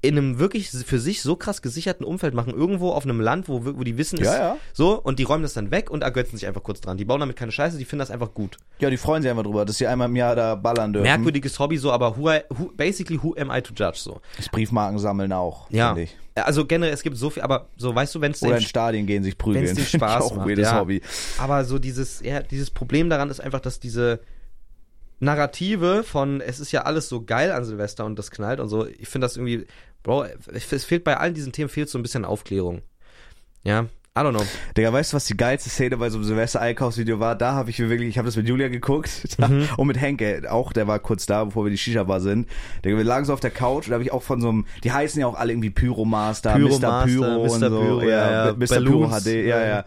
[0.00, 3.64] in einem wirklich für sich so krass gesicherten Umfeld machen, irgendwo auf einem Land, wo,
[3.64, 4.56] wo die wissen, Ja, ist ja.
[4.72, 6.96] so, und die räumen das dann weg und ergötzen sich einfach kurz dran.
[6.96, 8.58] Die bauen damit keine Scheiße, die finden das einfach gut.
[8.78, 11.02] Ja, die freuen sich einfach drüber, dass sie einmal im Jahr da ballern dürfen.
[11.02, 14.20] Merkwürdiges Hobby so, aber who, I, who, basically who am I to judge so.
[14.36, 15.88] Das Briefmarken sammeln auch, Ja.
[15.88, 16.16] finde ich.
[16.36, 19.06] Also generell, es gibt so viel, aber so, weißt du, wenn es Oder in Stadien
[19.06, 19.66] gehen sich prügeln.
[19.66, 20.78] Finde ich Spaß auch macht, ja.
[20.78, 21.02] Hobby.
[21.38, 24.20] aber so dieses, ja, dieses Problem daran ist einfach, dass diese
[25.20, 28.86] Narrative von, es ist ja alles so geil an Silvester und das knallt und so,
[28.86, 29.66] ich finde das irgendwie,
[30.08, 32.80] Bro, es fehlt bei allen diesen Themen fehlt so ein bisschen Aufklärung.
[33.62, 34.42] Ja, I don't know.
[34.76, 37.36] Digga, weißt du, was die geilste Szene bei so einem Silvester-Einkaufsvideo war?
[37.36, 39.68] Da habe ich mir wirklich, ich habe das mit Julia geguckt da, Mhm.
[39.76, 42.48] und mit Henke, auch der war kurz da, bevor wir die Shisha-Bar sind.
[42.84, 44.66] Digga, wir lagen so auf der Couch und da habe ich auch von so einem,
[44.82, 47.04] die heißen ja auch alle irgendwie Pyromaster, Pyromaster, Mr.
[47.06, 47.52] Pyro Mr.
[47.52, 47.68] und so.
[47.80, 48.52] Pyro, ja, ja.
[48.54, 48.66] Mr.
[48.66, 49.66] Balloons, Pyro HD, ja, ja.
[49.68, 49.84] ja.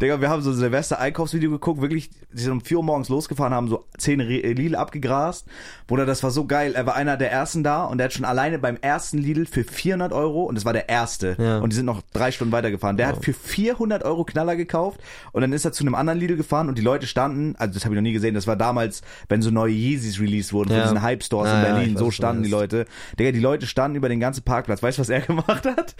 [0.00, 3.52] Digga, wir haben so ein Silvester-Einkaufsvideo geguckt, wirklich, die sind um 4 Uhr morgens losgefahren,
[3.52, 5.46] haben so 10 Re- Lidl abgegrast.
[5.86, 6.74] Bruder, das war so geil.
[6.74, 9.62] Er war einer der ersten da und der hat schon alleine beim ersten Lidl für
[9.62, 11.36] 400 Euro und das war der erste.
[11.38, 11.58] Ja.
[11.58, 12.96] Und die sind noch drei Stunden weitergefahren.
[12.96, 13.34] Der hat für
[13.74, 15.00] 400 Euro Knaller gekauft
[15.32, 17.84] und dann ist er zu einem anderen Lidl gefahren und die Leute standen, also das
[17.84, 20.78] habe ich noch nie gesehen, das war damals, wenn so neue Yeezys released wurden von
[20.78, 20.82] Ja.
[20.84, 22.50] diesen Hype-Stores Ah, in ja, Berlin, weiß, so standen die.
[22.50, 22.86] Leute.
[23.18, 24.82] Digga, die Leute standen über den ganzen Parkplatz.
[24.82, 25.96] Weißt du, was er gemacht hat?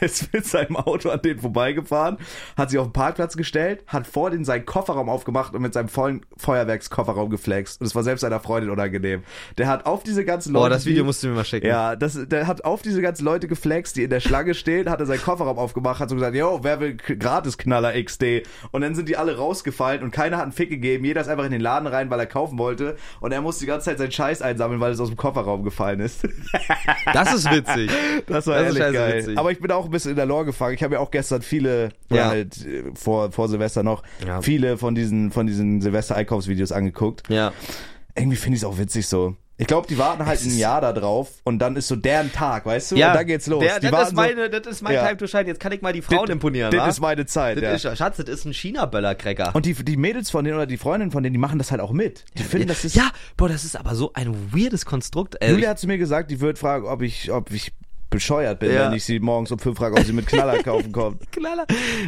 [0.00, 2.18] Er ist mit seinem Auto an denen vorbeigefahren,
[2.56, 5.88] hat sich auf den Parkplatz gestellt, hat vor den seinen Kofferraum aufgemacht und mit seinem
[5.88, 7.80] vollen Feuerwerkskofferraum geflext.
[7.80, 9.22] Und es war selbst seiner Freundin unangenehm.
[9.58, 10.62] Der hat auf diese ganzen Leute.
[10.64, 11.66] Boah, das Video die- musst du mir mal schicken.
[11.66, 15.00] ja, das, der hat auf diese ganzen Leute geflext, die in der Schlange stehen, hat
[15.00, 18.42] er seinen Kofferraum aufgemacht, hat so gesagt, yo, wer will Gratisknaller XD?
[18.72, 21.04] Und dann sind die alle rausgefallen und keiner hat einen Fick gegeben.
[21.04, 22.96] Jeder ist einfach in den Laden rein, weil er kaufen wollte.
[23.20, 26.00] Und er musste die ganze Zeit seinen Scheiß einsammeln, weil es aus dem Kofferraum gefallen
[26.00, 26.26] ist.
[27.12, 27.90] Das ist witzig.
[28.26, 29.18] Das war Das ehrlich scheiße geil.
[29.18, 29.38] witzig.
[29.38, 30.74] Aber ich bin auch ein bisschen in der Lore gefangen.
[30.74, 32.28] Ich habe ja auch gestern viele, Ja.
[32.28, 34.42] halt äh, vor, vor Silvester noch, Ja.
[34.42, 37.22] viele von diesen, von diesen Silvester-Einkaufsvideos angeguckt.
[37.28, 37.52] Ja.
[38.16, 39.36] Irgendwie finde ich es auch witzig so.
[39.58, 42.66] Ich glaube, die warten halt ein Jahr da drauf und dann ist so deren Tag,
[42.66, 42.96] weißt du?
[42.96, 43.62] Ja, und dann geht's los.
[43.64, 45.04] Der, die das, ist meine, das ist mein Ja.
[45.06, 45.44] Time to shine.
[45.46, 46.88] Jetzt kann ich mal die Frauen so, imponieren, Das wa?
[46.88, 47.92] ist meine Zeit, das ja.
[47.92, 49.54] ist, Schatz, das ist ein China-Böller-Cracker.
[49.54, 51.80] und die, die Mädels von denen oder die Freundinnen von denen, die machen das halt
[51.80, 52.24] auch mit.
[52.36, 52.94] Die finden, das ist...
[52.96, 55.36] ja, boah, das ist aber so ein weirdes Konstrukt.
[55.40, 57.72] Äh, Julia hat zu mir gesagt, die wird fragen, ob ich, ob ich
[58.16, 58.86] bescheuert bin, Ja.
[58.86, 61.30] wenn ich sie morgens um fünf frage, ob sie mit Knaller kaufen kommt.
[61.32, 61.66] Knaller.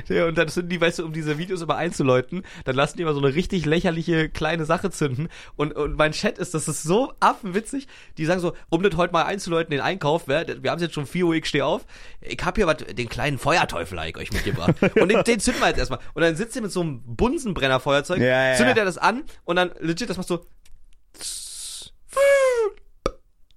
[0.08, 3.02] Ja, und dann sind die, weißt du, um diese Videos immer einzuläuten, dann lassen die
[3.02, 5.28] immer so eine richtig lächerliche kleine Sache zünden.
[5.56, 7.86] Und, und mein Chat ist, das ist so affenwitzig.
[8.16, 11.06] Die sagen so, um das heute mal einzuläuten, den Einkauf, wir, haben es jetzt schon
[11.06, 11.84] 4 Uhr, ich stehe auf.
[12.22, 14.74] Ich hab hier was, den kleinen Feuerteufel like euch mitgebracht.
[15.00, 16.00] und den, den zünden wir jetzt erstmal.
[16.14, 19.56] Und dann sitzt ihr mit so einem Bunsenbrennerfeuerzeug, Ja, ja, zündet er das an und
[19.56, 20.40] dann legit, das macht so.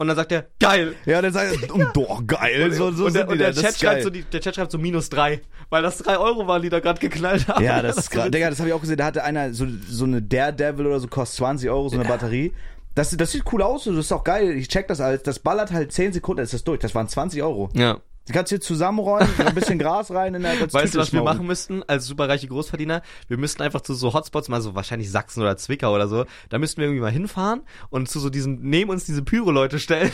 [0.01, 0.95] Und dann sagt er, geil.
[1.05, 2.71] Ja, dann sagt er, oh, doch, geil.
[2.73, 3.91] So, so und der, und der das Chat ist geil.
[3.91, 6.69] schreibt so, die, der Chat schreibt so minus drei, weil das drei Euro waren, die
[6.69, 7.63] da gerade geknallt haben.
[7.63, 8.19] Ja, das ist so krass.
[8.21, 8.31] witzig.
[8.31, 8.97] Digga, das habe ich auch gesehen.
[8.97, 12.51] Da hatte einer so, so eine Daredevil oder so, kostet 20 Euro, so eine Batterie.
[12.95, 14.57] Das, das sieht cool aus, das ist auch geil.
[14.57, 15.21] Ich check das alles.
[15.21, 16.79] Das ballert halt 10 Sekunden, ist das durch.
[16.79, 17.69] Das waren 20 Euro.
[17.75, 17.99] Ja.
[18.27, 21.19] Die kannst du hier zusammenräumen, ein bisschen Gras rein in der Weißt du, was wir
[21.19, 23.01] Tüte machen müssten als superreiche Großverdiener?
[23.27, 26.59] Wir müssten einfach zu so Hotspots, mal so wahrscheinlich Sachsen oder Zwickau oder so, da
[26.59, 30.11] müssten wir irgendwie mal hinfahren und zu so diesen, neben uns diese Pyro-Leute stellen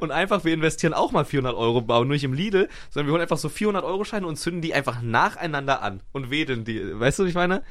[0.00, 3.12] und einfach, wir investieren auch mal 400 Euro, aber nur nicht im Lidl, sondern wir
[3.12, 6.80] holen einfach so 400 Euro Scheine und zünden die einfach nacheinander an und wedeln die.
[6.98, 7.62] Weißt du, was ich meine?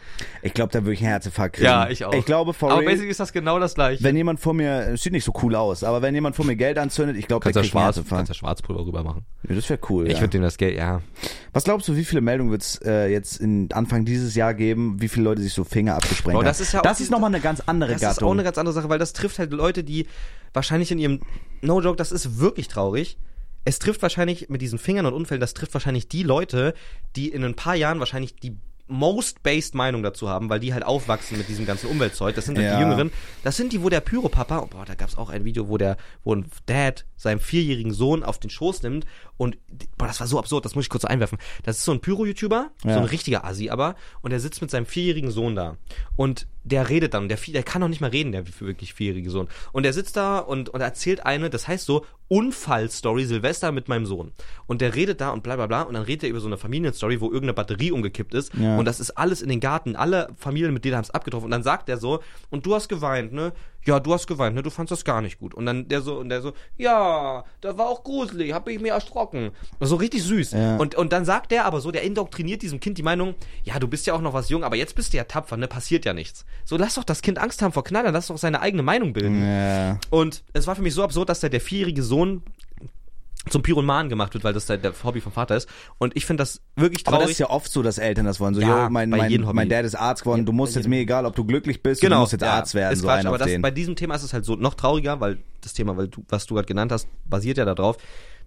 [0.41, 1.65] Ich glaube, da würde ich einen Herzinfarkt kriegen.
[1.65, 2.13] Ja, ich auch.
[2.13, 4.03] Ich glaube, for aber real, basically ist das genau das gleiche.
[4.03, 6.55] wenn jemand vor mir, es sieht nicht so cool aus, aber wenn jemand vor mir
[6.55, 8.19] Geld anzündet, ich glaube, der kannst kriegt einen schwarz, Herzinfarkt.
[8.27, 9.25] kannst ja Schwarzpulver rüber machen.
[9.47, 10.19] Ja, das wäre cool, Ich ja.
[10.21, 11.01] würde dem das Geld, ja.
[11.53, 15.01] Was glaubst du, wie viele Meldungen wird es äh, jetzt in Anfang dieses Jahr geben,
[15.01, 16.45] wie viele Leute sich so Finger abgesprengt haben?
[16.45, 18.27] das ist ja auch das ist nochmal eine ganz andere Das ist Gattung.
[18.29, 20.07] auch eine ganz andere Sache, weil das trifft halt Leute, die
[20.53, 21.21] wahrscheinlich in ihrem
[21.61, 23.17] No Joke, das ist wirklich traurig.
[23.65, 26.73] Es trifft wahrscheinlich mit diesen Fingern und Unfällen, das trifft wahrscheinlich die Leute,
[27.15, 28.55] die in ein paar Jahren wahrscheinlich die
[28.87, 32.35] most based Meinung dazu haben, weil die halt aufwachsen mit diesem ganzen Umweltzeug.
[32.35, 32.75] Das sind halt Ja.
[32.77, 33.11] die Jüngeren.
[33.43, 35.97] Das sind die, wo der Pyropapa, oh, boah, da gab's auch ein Video, wo der,
[36.23, 39.05] wo ein Dad seinem vierjährigen Sohn auf den Schoß nimmt
[39.37, 39.57] und,
[39.97, 41.37] boah, das war so absurd, das muss ich kurz einwerfen.
[41.63, 42.93] Das ist so ein Pyro-YouTuber, Ja.
[42.93, 45.77] so ein richtiger Assi aber, und der sitzt mit seinem vierjährigen Sohn da.
[46.15, 49.47] Und der redet dann, der, der kann noch nicht mal reden, der wirklich vierjährige Sohn.
[49.71, 54.05] Und der sitzt da und, und erzählt eine, das heißt so, Unfallstory Silvester mit meinem
[54.05, 54.31] Sohn.
[54.65, 56.57] Und der redet da und bla bla bla und dann redet er über so eine
[56.57, 58.53] Familienstory, wo irgendeine Batterie umgekippt ist.
[58.55, 58.77] Ja.
[58.77, 59.95] Und das ist alles in den Garten.
[59.95, 61.45] Alle Familienmitglieder haben es abgetroffen.
[61.45, 63.53] Und dann sagt er so, und du hast geweint, ne?
[63.87, 64.61] Ja, du hast geweint, ne?
[64.61, 65.53] Du fandst das gar nicht gut.
[65.53, 68.91] Und dann der so, und der so, ja, das war auch gruselig, hab ich mir
[68.91, 69.51] erschrocken.
[69.79, 70.51] So richtig süß.
[70.51, 70.75] Ja.
[70.75, 73.87] Und, und dann sagt der aber so, der indoktriniert diesem Kind die Meinung, ja, du
[73.87, 75.69] bist ja auch noch was jung, aber jetzt bist du ja tapfer, ne?
[75.69, 76.45] Passiert ja nichts.
[76.65, 79.41] So, lass doch das Kind Angst haben vor Knallern, lass doch seine eigene Meinung bilden.
[79.41, 79.97] ja.
[80.09, 82.43] Und es war für mich so absurd, dass der, der vierjährige Sohn
[83.49, 85.69] zum Pyroman gemacht wird, weil das der, der Hobby vom Vater ist.
[85.97, 87.25] Und ich finde das wirklich Aber traurig.
[87.25, 88.53] das ist ja oft so, dass Eltern das wollen.
[88.53, 91.25] So, Ja, jo, mein, mein, mein Dad ist Arzt geworden, du musst jetzt mir egal,
[91.25, 93.37] ob du glücklich bist, genau, du musst jetzt ja, Arzt werden, ist so Quatsch, aber
[93.37, 96.23] das, bei diesem Thema ist es halt so noch trauriger, weil das Thema, weil du,
[96.29, 97.97] was du gerade genannt hast, basiert ja darauf,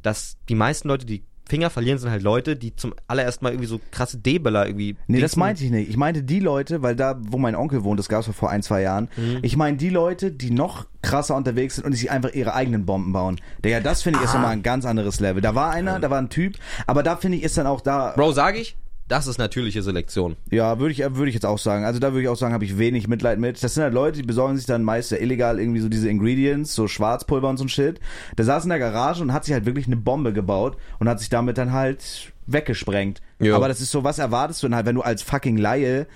[0.02, 3.66] dass die meisten Leute, die Finger verlieren, sind halt Leute, die zum allerersten Mal irgendwie
[3.66, 4.96] so krasse D-Böller irgendwie.
[5.08, 5.40] Nee, das dingsen.
[5.40, 5.90] meinte ich nicht.
[5.90, 8.62] Ich meinte die Leute, weil da, wo mein Onkel wohnt, das gab's ja vor ein,
[8.62, 9.08] zwei Jahren.
[9.16, 9.40] Mhm.
[9.42, 13.12] Ich meine die Leute, die noch krasser unterwegs sind und sich einfach ihre eigenen Bomben
[13.12, 13.40] bauen.
[13.64, 14.34] Digga, das finde ich ist Ah.
[14.34, 15.42] nochmal ein ganz anderes Level.
[15.42, 18.12] Da war einer, da war ein Typ, aber da finde ich ist dann auch da.
[18.16, 18.76] Bro, sag ich,
[19.10, 20.36] Das ist natürliche Selektion.
[20.50, 21.84] Ja, würde ich, würde ich jetzt auch sagen.
[21.84, 23.62] Also da würde ich auch sagen, habe ich wenig Mitleid mit.
[23.62, 26.74] Das sind halt Leute, die besorgen sich dann meist ja illegal irgendwie so diese Ingredients,
[26.74, 27.98] so Schwarzpulver und so ein Shit.
[28.38, 31.18] Der saß in der Garage und hat sich halt wirklich eine Bombe gebaut und hat
[31.18, 33.20] sich damit dann halt weggesprengt.
[33.40, 33.56] Ja.
[33.56, 36.06] Aber das ist so, was erwartest du denn halt, wenn du als fucking Laie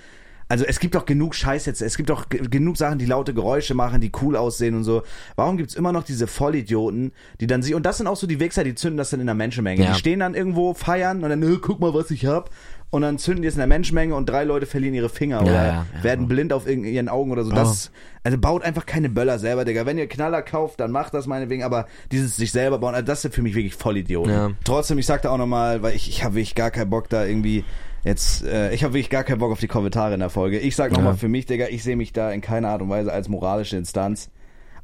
[0.47, 3.33] also es gibt doch genug Scheiß jetzt, es gibt doch ge- genug Sachen, die laute
[3.33, 5.01] Geräusche machen, die cool aussehen und so.
[5.35, 8.39] Warum gibt's immer noch diese Vollidioten, die dann sie und das sind auch so die
[8.39, 9.83] Wichser, die zünden das dann in der Menschenmenge.
[9.83, 9.93] Ja.
[9.93, 12.51] Die stehen dann irgendwo feiern und dann, "Äh, guck mal, was ich hab.
[12.95, 15.51] Und dann zünden die es in der Menschenmenge und drei Leute verlieren ihre Finger oder
[15.51, 15.85] ja, ja.
[16.01, 17.51] werden blind auf ihren Augen oder so.
[17.51, 17.91] Das,
[18.23, 19.85] also baut einfach keine Böller selber, Digga.
[19.85, 23.21] Wenn ihr Knaller kauft, dann macht das meinetwegen, aber dieses sich selber bauen, also das
[23.21, 24.31] sind für mich wirklich Vollidioten.
[24.31, 24.51] Ja.
[24.63, 27.65] Trotzdem, ich sagte auch nochmal, weil ich, ich habe wirklich gar keinen Bock da irgendwie
[28.05, 30.57] jetzt, äh, ich habe wirklich gar keinen Bock auf die Kommentare in der Folge.
[30.59, 31.17] Ich sag nochmal Ja.
[31.17, 34.29] für mich, Digga, ich sehe mich da in keiner Art und Weise als moralische Instanz.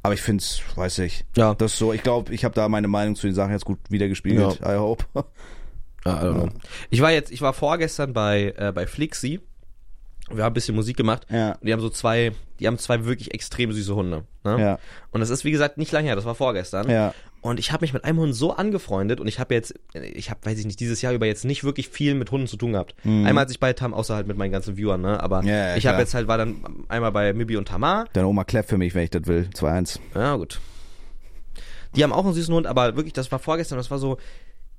[0.02, 1.54] Aber ich find's, weiß ich, Ja.
[1.54, 3.78] das ist so, ich glaube, ich habe da meine Meinung zu den Sachen jetzt gut
[3.88, 4.60] wiedergespiegelt.
[4.62, 5.06] I hope.
[6.04, 6.48] Ja, don't know.
[6.90, 9.40] Ich war jetzt, ich war vorgestern bei, äh, bei Flixi.
[10.30, 11.26] Wir haben ein bisschen Musik gemacht.
[11.30, 11.52] Ja.
[11.52, 14.24] Und die haben so zwei, die haben zwei wirklich extrem süße Hunde.
[14.44, 14.60] Ne?
[14.60, 14.78] Ja.
[15.10, 16.88] Und das ist, wie gesagt, nicht lange her, das war vorgestern.
[16.90, 17.12] Ja.
[17.40, 20.40] Und ich habe mich mit einem Hund so angefreundet und ich habe jetzt, ich habe,
[20.44, 22.94] weiß ich nicht, dieses Jahr über jetzt nicht wirklich viel mit Hunden zu tun gehabt.
[23.04, 25.20] Einmal als ich bei Tam, außer halt mit meinen ganzen Viewern, ne?
[25.20, 25.48] Aber Mhm.
[25.48, 28.06] Ja, ja, ich habe jetzt halt, war dann einmal bei Mibi und Tamar.
[28.12, 29.48] Deine Oma kläfft für mich, wenn ich das will.
[29.54, 29.98] 2-1.
[30.14, 30.60] Ja, gut.
[31.96, 34.18] Die haben auch einen süßen Hund, aber wirklich, das war vorgestern, das war so,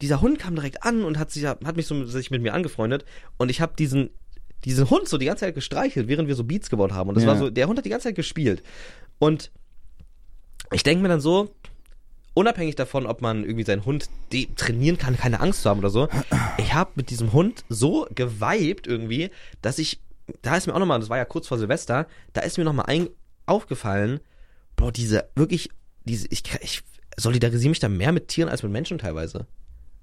[0.04, 3.06] dieser Hund kam direkt an und hat sich, hat mich so sich mit mir angefreundet
[3.38, 4.10] und ich habe diesen,
[4.66, 7.24] diesen Hund so die ganze Zeit gestreichelt, während wir so Beats gebaut haben und das
[7.24, 7.30] Ja.
[7.30, 8.64] war so, der Hund hat die ganze Zeit gespielt
[9.20, 9.50] und
[10.74, 11.56] ich denke mir dann so,
[12.34, 14.10] unabhängig davon, ob man irgendwie seinen Hund
[14.58, 16.10] trainieren kann, keine Angst zu haben oder so,
[16.58, 19.30] ich habe mit diesem Hund so geweibt irgendwie,
[19.62, 20.02] dass ich,
[20.42, 22.88] da ist mir auch nochmal, das war ja kurz vor Silvester, da ist mir nochmal
[22.88, 23.08] ein,
[23.46, 24.20] aufgefallen,
[24.76, 25.70] Bro, diese wirklich,
[26.04, 26.82] diese, ich, ich
[27.16, 29.46] solidarisiere mich da mehr mit Tieren als mit Menschen teilweise.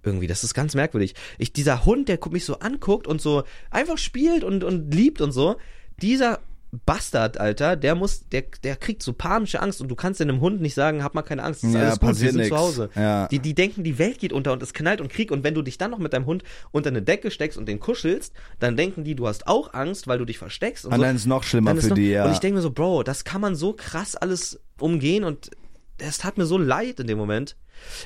[0.03, 1.15] Irgendwie, das ist ganz merkwürdig.
[1.39, 5.33] Ich, dieser Hund, der mich so anguckt und so einfach spielt und, und liebt und
[5.33, 5.57] so,
[6.01, 6.41] dieser
[6.87, 10.61] Bastard, Alter, der muss, der, der kriegt so panische Angst und du kannst einem Hund
[10.61, 12.49] nicht sagen, hab mal keine Angst, das ist Ja, alles gut, wir passiert sind nix.
[12.51, 12.91] zu Hause.
[12.95, 13.27] Ja.
[13.27, 15.63] Die, die denken, die Welt geht unter und es knallt und Krieg und wenn du
[15.63, 19.03] dich dann noch mit deinem Hund unter eine Decke steckst und den kuschelst, dann denken
[19.03, 21.05] die, du hast auch Angst, weil du dich versteckst und Und so.
[21.05, 22.25] dann ist es noch schlimmer ist für noch, die, ja.
[22.27, 25.51] Und ich denke mir so, Bro, das kann man so krass alles umgehen und
[25.99, 27.57] es tat mir so leid in dem Moment.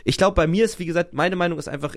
[0.04, 1.94] Ich glaube, bei mir ist, wie gesagt, meine Meinung ist einfach,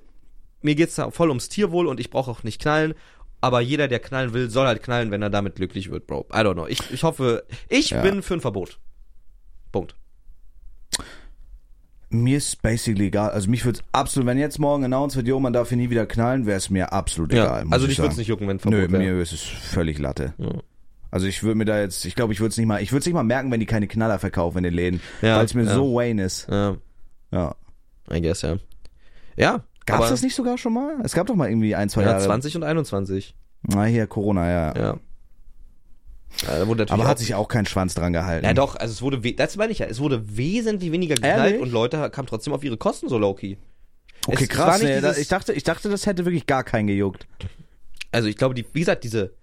[0.62, 2.94] mir geht's da voll ums Tierwohl und ich brauche auch nicht knallen.
[3.40, 6.26] Aber jeder, der knallen will, soll halt knallen, wenn er damit glücklich wird, Bro.
[6.34, 6.66] I don't know.
[6.68, 8.02] Ich, ich hoffe, ich Ja.
[8.02, 8.80] bin für ein Verbot.
[9.72, 9.96] Punkt.
[12.10, 13.32] Mir ist basically egal.
[13.32, 16.06] Also mich würde absolut, wenn jetzt morgen announced wird, jo, man darf hier nie wieder
[16.06, 17.66] knallen, wäre es mir absolut egal.
[17.66, 19.14] muss also ich dich würde es nicht jucken, wenn ein Nö, Verbot wäre.
[19.16, 20.34] mir ist es völlig Latte.
[20.38, 20.54] Ja.
[21.12, 23.00] Also ich würde mir da jetzt, ich glaube, ich würde es nicht mal, ich würde
[23.02, 25.54] es nicht mal merken, wenn die keine Knaller verkaufen in den Läden, Ja, weil es
[25.54, 25.74] mir ja.
[25.74, 26.48] so Wayne ist.
[26.50, 26.78] Ja,
[27.32, 27.56] Ja.
[28.12, 28.58] I guess, ja.
[29.36, 29.64] Ja.
[29.86, 30.98] Gab's aber- das nicht sogar schon mal?
[31.04, 32.24] Es gab doch mal irgendwie ein, zwei Ja, Jahre.
[32.24, 33.36] 20 und 21.
[33.64, 34.76] Na hier Corona, ja.
[34.76, 35.00] Ja.
[36.44, 38.46] ja Aber hat sich auch kein Schwanz dran gehalten.
[38.46, 41.62] Ja doch, also es wurde, das meine ich ja, es wurde wesentlich weniger geknallt Ehrlich?
[41.62, 43.56] und Leute kamen trotzdem auf ihre Kosten so low-key.
[44.28, 44.82] okay, es krass.
[44.82, 47.28] Nee, ich dachte, ich dachte, das hätte wirklich gar keinen gejuckt.
[48.12, 49.34] Also ich glaube, die, wie gesagt, diese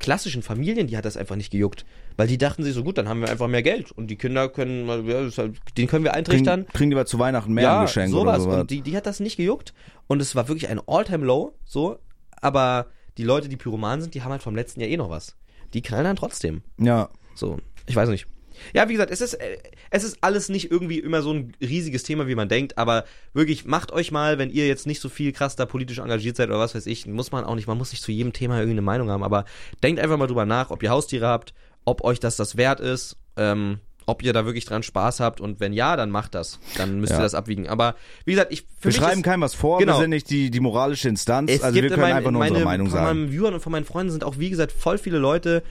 [0.00, 1.84] klassischen Familien, die hat das einfach nicht gejuckt.
[2.16, 4.48] Weil die dachten sich so, gut, dann haben wir einfach mehr Geld und die Kinder
[4.48, 6.62] können, ja, halt, den können wir eintrichtern.
[6.62, 8.22] Kriegen, kriegen die mal zu Weihnachten mehr ein Geschenk sowas.
[8.22, 8.60] oder sowas.
[8.62, 9.72] Und die, die hat das nicht gejuckt.
[10.08, 11.98] Und es war wirklich ein All-Time-Low, so.
[12.40, 12.86] Aber
[13.16, 15.36] die Leute, die Pyromanen sind, die haben halt vom letzten Jahr eh noch was.
[15.72, 16.62] Die knallen dann trotzdem.
[16.78, 17.08] ja.
[17.36, 18.26] So, ich weiß nicht.
[18.74, 19.58] Ja, wie gesagt, es ist, äh,
[19.90, 23.64] es ist alles nicht irgendwie immer so ein riesiges Thema, wie man denkt, aber wirklich,
[23.64, 26.58] macht euch mal, wenn ihr jetzt nicht so viel krass da politisch engagiert seid oder
[26.58, 29.10] was weiß ich, muss man auch nicht, man muss nicht zu jedem Thema irgendeine Meinung
[29.10, 29.44] haben, aber
[29.82, 31.54] denkt einfach mal drüber nach, ob ihr Haustiere habt,
[31.84, 35.60] ob euch das das wert ist, ähm, ob ihr da wirklich dran Spaß habt und
[35.60, 36.58] wenn ja, dann macht das.
[36.76, 37.20] Dann müsst Ja.
[37.20, 37.68] ihr das abwiegen.
[37.68, 37.94] Aber
[38.24, 39.94] wie gesagt, ich für Wir schreiben keinem was vor, Genau.
[39.96, 42.40] wir sind nicht die, die moralische Instanz, es also wir gibt können in einfach nur
[42.40, 43.18] meine, unsere Meinung von sagen.
[43.20, 45.62] meinen Viewern und von meinen Freunden sind auch, wie gesagt, voll viele Leute,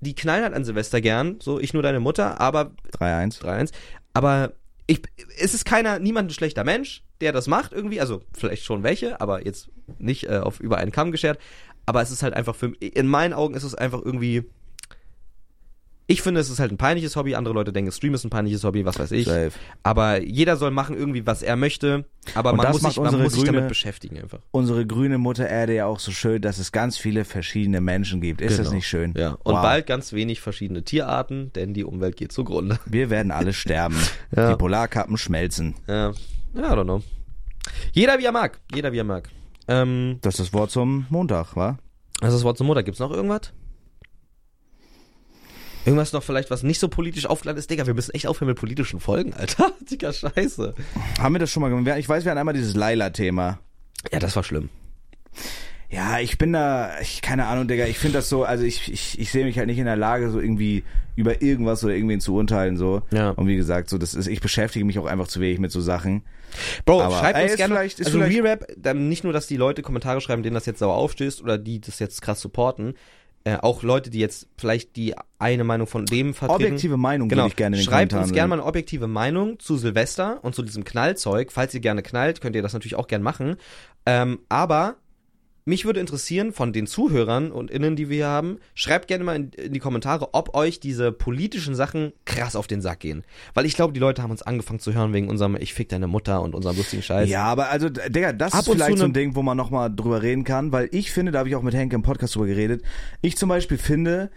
[0.00, 3.42] die knallen halt an Silvester gern, so ich nur deine Mutter, aber 3-1.
[3.42, 3.72] 3-1.
[4.12, 4.52] Aber
[4.86, 5.02] ich,
[5.38, 8.00] es ist keiner, niemand ein schlechter Mensch, der das macht irgendwie.
[8.00, 11.38] Also vielleicht schon welche, aber jetzt nicht äh, auf über einen Kamm geschert.
[11.86, 14.44] Aber es ist halt einfach für in meinen Augen ist es einfach irgendwie.
[16.10, 17.36] Ich finde, es ist halt ein peinliches Hobby.
[17.36, 19.26] Andere Leute denken, Stream ist ein peinliches Hobby, was weiß ich.
[19.26, 19.52] Safe.
[19.84, 22.04] Aber jeder soll machen irgendwie, was er möchte.
[22.34, 24.40] Aber Und man das muss, sich, man muss sich damit beschäftigen einfach.
[24.50, 28.40] Unsere grüne Mutter Erde ja auch so schön, dass es ganz viele verschiedene Menschen gibt.
[28.40, 28.74] Ist das Genau.
[28.76, 29.14] nicht schön?
[29.16, 29.38] Ja.
[29.44, 29.62] Und Wow.
[29.62, 32.78] bald ganz wenig verschiedene Tierarten, denn die Umwelt geht zugrunde.
[32.86, 33.96] Wir werden alle sterben.
[34.36, 34.50] Ja.
[34.50, 35.74] Die Polarkappen schmelzen.
[35.86, 36.12] Ja.
[36.54, 37.02] Ja, I don't know.
[37.92, 38.58] Jeder wie er mag.
[38.74, 39.28] Jeder wie er mag.
[39.68, 41.78] Ähm, Das ist das Wort zum Montag, wa?
[42.20, 42.84] Also das Wort zum Montag.
[42.84, 43.52] Gibt's noch irgendwas?
[45.90, 47.70] Irgendwas noch vielleicht, was nicht so politisch aufgeladen ist?
[47.70, 49.72] Digga, wir müssen echt aufhören mit politischen Folgen, Alter.
[49.90, 50.74] Digga, scheiße.
[51.18, 51.98] Haben wir das schon mal gemacht?
[51.98, 53.58] Ich weiß, wir hatten einmal dieses Laila-Thema.
[54.12, 54.68] Ja, das war schlimm.
[55.90, 59.18] Ja, ich bin da, ich, keine Ahnung, Digga, ich finde das so, also ich, ich,
[59.18, 60.84] ich sehe mich halt nicht in der Lage, so irgendwie
[61.16, 63.02] über irgendwas oder irgendwen zu urteilen, so.
[63.10, 63.30] Ja.
[63.30, 65.80] Und wie gesagt, so, das ist, ich beschäftige mich auch einfach zu wenig mit so
[65.80, 66.22] Sachen.
[66.84, 67.74] Bro, Aber, schreibt ey, uns gerne.
[67.74, 70.66] vielleicht- ist also vielleicht- Re-Rap, dann nicht nur, dass die Leute Kommentare schreiben, denen das
[70.66, 72.94] jetzt sauer aufstößt oder die das jetzt krass supporten.
[73.44, 76.62] Äh, auch Leute, die jetzt vielleicht die eine Meinung von dem vertreten.
[76.64, 77.42] Objektive Meinung Genau.
[77.44, 78.48] würde ich gerne in den Schreibt uns gerne sehen.
[78.50, 81.50] mal eine objektive Meinung zu Silvester und zu diesem Knallzeug.
[81.50, 83.56] Falls ihr gerne knallt, könnt ihr das natürlich auch gerne machen.
[84.04, 84.96] Ähm, aber
[85.70, 89.36] mich würde interessieren von den Zuhörern und Innen, die wir hier haben, schreibt gerne mal
[89.36, 93.24] in, in die Kommentare, ob euch diese politischen Sachen krass auf den Sack gehen.
[93.54, 96.06] Weil ich glaube, die Leute haben uns angefangen zu hören wegen unserem Ich fick deine
[96.06, 97.30] Mutter und unserem lustigen Scheiß.
[97.30, 99.94] Ja, aber also, Digga, das Ab ist vielleicht so ein ne- Ding, wo man nochmal
[99.94, 102.46] drüber reden kann, weil ich finde, da habe ich auch mit Henke im Podcast drüber
[102.46, 102.82] geredet,
[103.22, 104.30] ich zum Beispiel finde,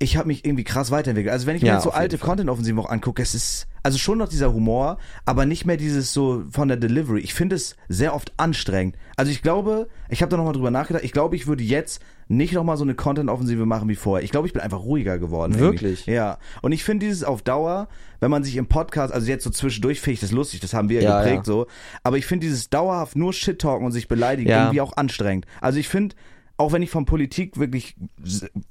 [0.00, 1.32] ich habe mich irgendwie krass weiterentwickelt.
[1.32, 2.18] Also wenn ich mir Ja, jetzt so alte.
[2.18, 6.44] Content-Offensiven auch angucke, es ist also schon noch dieser Humor, aber nicht mehr dieses so
[6.50, 7.20] von der Delivery.
[7.20, 8.96] Ich finde es sehr oft anstrengend.
[9.16, 12.52] Also ich glaube, ich habe da nochmal drüber nachgedacht, ich glaube, ich würde jetzt nicht
[12.52, 14.22] nochmal so eine Content-Offensive machen wie vorher.
[14.24, 15.52] Ich glaube, ich bin einfach ruhiger geworden.
[15.52, 15.82] irgendwie.
[15.82, 16.06] Wirklich?
[16.06, 16.38] Ja.
[16.62, 17.88] Und ich finde dieses auf Dauer,
[18.20, 20.90] wenn man sich im Podcast, also jetzt so zwischendurch finde ich das lustig, das haben
[20.90, 21.52] wir ja geprägt ja.
[21.52, 21.66] so.
[22.02, 25.46] Aber ich finde dieses dauerhaft nur Shit-Talken und sich beleidigen irgendwie auch anstrengend.
[25.60, 26.14] Also ich finde,
[26.58, 27.96] auch wenn ich von Politik wirklich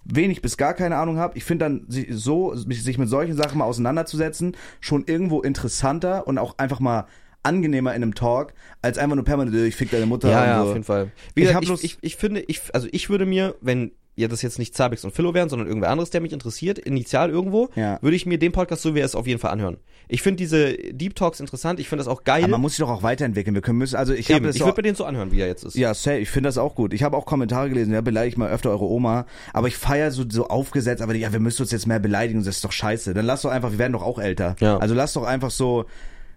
[0.04, 3.66] wenig bis gar keine Ahnung habe, ich finde dann so, sich mit solchen Sachen mal
[3.66, 7.08] auseinanderzusetzen, schon irgendwo interessanter und auch einfach mal
[7.44, 10.58] angenehmer in einem Talk, als einfach nur permanent, äh, ich fick deine Mutter Ja, ja,
[10.62, 10.68] so.
[10.68, 11.12] auf jeden Fall.
[11.34, 14.42] Wie Ich gesagt, ich, ich, ich finde, ich, also ich würde mir, wenn ja das
[14.42, 18.00] jetzt nicht Zabix und Philo wären, sondern irgendwer anderes, der mich interessiert, initial irgendwo, Ja.
[18.02, 19.78] würde ich mir den Podcast so wie er ist auf jeden Fall anhören.
[20.10, 22.44] Ich finde diese Deep Talks interessant, ich finde das auch geil.
[22.44, 23.54] Aber man muss sich doch auch weiterentwickeln.
[23.54, 25.64] Wir können müssen, also ich habe ich würde mir den so anhören, wie er jetzt
[25.64, 25.76] ist.
[25.76, 26.18] Ja, safe.
[26.18, 26.94] Ich finde das auch gut.
[26.94, 29.26] Ich habe auch Kommentare gelesen, ja, beleidigt mal öfter eure Oma.
[29.54, 32.56] Aber ich feiere so, so aufgesetzt, aber ja, wir müssen uns jetzt mehr beleidigen, das
[32.56, 33.14] ist doch scheiße.
[33.14, 34.56] Dann lass doch einfach, wir werden doch auch älter.
[34.60, 34.78] Ja.
[34.78, 35.86] Also lass doch einfach so,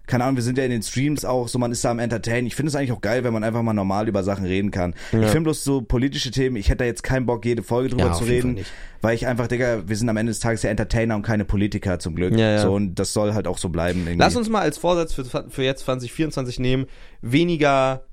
[0.07, 2.45] keine Ahnung, wir sind ja in den Streams auch, so man ist da am Entertain.
[2.45, 4.93] Ich finde es eigentlich auch geil, wenn man einfach mal normal über Sachen reden kann.
[5.11, 8.07] Ich finde bloß so politische Themen, ich hätte da jetzt keinen Bock, jede Folge drüber
[8.07, 8.59] Ja, zu reden.
[9.01, 11.97] Weil ich einfach, Digga, wir sind am Ende des Tages ja Entertainer und keine Politiker
[11.97, 12.37] zum Glück.
[12.37, 12.61] Ja, ja.
[12.61, 14.01] So, und das soll halt auch so bleiben.
[14.01, 14.19] Irgendwie.
[14.19, 16.85] Lass uns mal als Vorsatz für, für jetzt 2024 nehmen,
[17.21, 18.03] weniger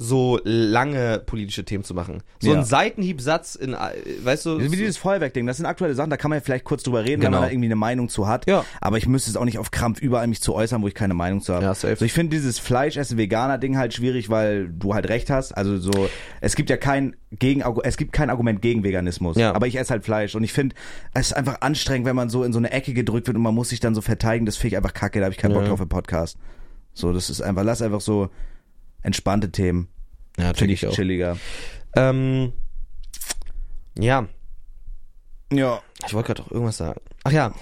[0.00, 2.22] so lange politische Themen zu machen.
[2.40, 2.58] So Ja.
[2.58, 3.76] ein Seitenhiebsatz in, äh,
[4.22, 6.84] weißt du, Wie dieses Feuerwerkding, das sind aktuelle Sachen, da kann man ja vielleicht kurz
[6.84, 7.38] drüber reden, wenn Genau.
[7.40, 8.46] man da irgendwie eine Meinung zu hat.
[8.48, 8.64] Ja.
[8.80, 11.14] Aber ich müsste es auch nicht auf Krampf überall mich zu äußern, wo ich keine
[11.14, 11.64] Meinung zu habe.
[11.64, 11.88] Ja, safe.
[11.94, 15.52] Also ich finde dieses Fleischessen-Veganer-Ding halt schwierig, weil du halt recht hast.
[15.56, 16.08] Also so,
[16.40, 19.36] es gibt ja kein gegen, es gibt kein Argument gegen Veganismus.
[19.36, 19.52] Ja.
[19.52, 20.76] Aber ich esse halt Fleisch und ich finde,
[21.12, 23.54] es ist einfach anstrengend, wenn man so in so eine Ecke gedrückt wird und man
[23.54, 24.46] muss sich dann so verteidigen.
[24.46, 25.68] Das finde ich einfach kacke, da habe ich keinen Bock Ja.
[25.70, 26.38] drauf im Podcast.
[26.94, 28.30] So, das ist einfach, lass einfach so
[29.02, 29.88] entspannte Themen.
[30.38, 31.36] ja, Finde ich chilliger.
[31.96, 32.52] Ähm,
[33.98, 34.28] ja,
[35.52, 35.82] Ja.
[36.06, 37.00] Ich wollte gerade auch irgendwas sagen.
[37.24, 37.52] Ach ja,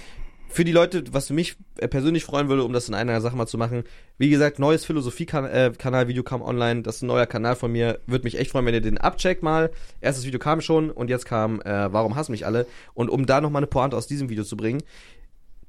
[0.49, 3.47] für die Leute, was mich äh, persönlich freuen würde, um das in einer Sache mal
[3.47, 3.85] zu machen,
[4.17, 8.39] wie gesagt, neues Philosophie-Kanal-Video kam online, das ist ein neuer Kanal von mir, würde mich
[8.39, 9.71] echt freuen, wenn ihr den abcheckt mal.
[10.01, 12.67] Erstes Video kam schon und jetzt kam, äh, warum hassen mich alle?
[12.95, 14.83] Und um da nochmal eine Pointe aus diesem Video zu bringen,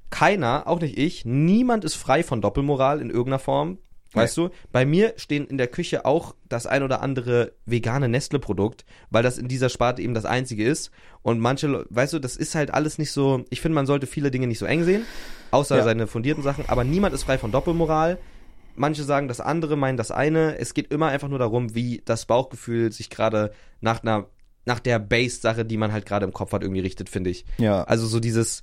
[0.10, 3.80] keiner, auch nicht ich, niemand ist frei von Doppelmoral in irgendeiner Form.
[4.14, 8.86] Weißt du, bei mir stehen in der Küche auch das ein oder andere vegane Nestle-Produkt,
[9.10, 10.92] weil das in dieser Sparte eben das einzige ist.
[11.22, 13.44] Und manche, weißt du, das ist halt alles nicht so.
[13.50, 15.04] Ich finde, man sollte viele Dinge nicht so eng sehen,
[15.52, 15.84] außer Ja.
[15.84, 16.66] seine fundierten Sachen.
[16.68, 18.18] Aber niemand ist frei von Doppelmoral.
[18.76, 20.58] Manche sagen das andere, meinen das eine.
[20.58, 23.52] Es geht immer einfach nur darum, wie das Bauchgefühl sich gerade
[23.82, 24.28] nach einer,
[24.66, 27.46] nach der Base-Sache, die man halt gerade im Kopf hat, irgendwie richtet, finde ich.
[27.58, 27.84] Ja.
[27.86, 28.62] Also so dieses,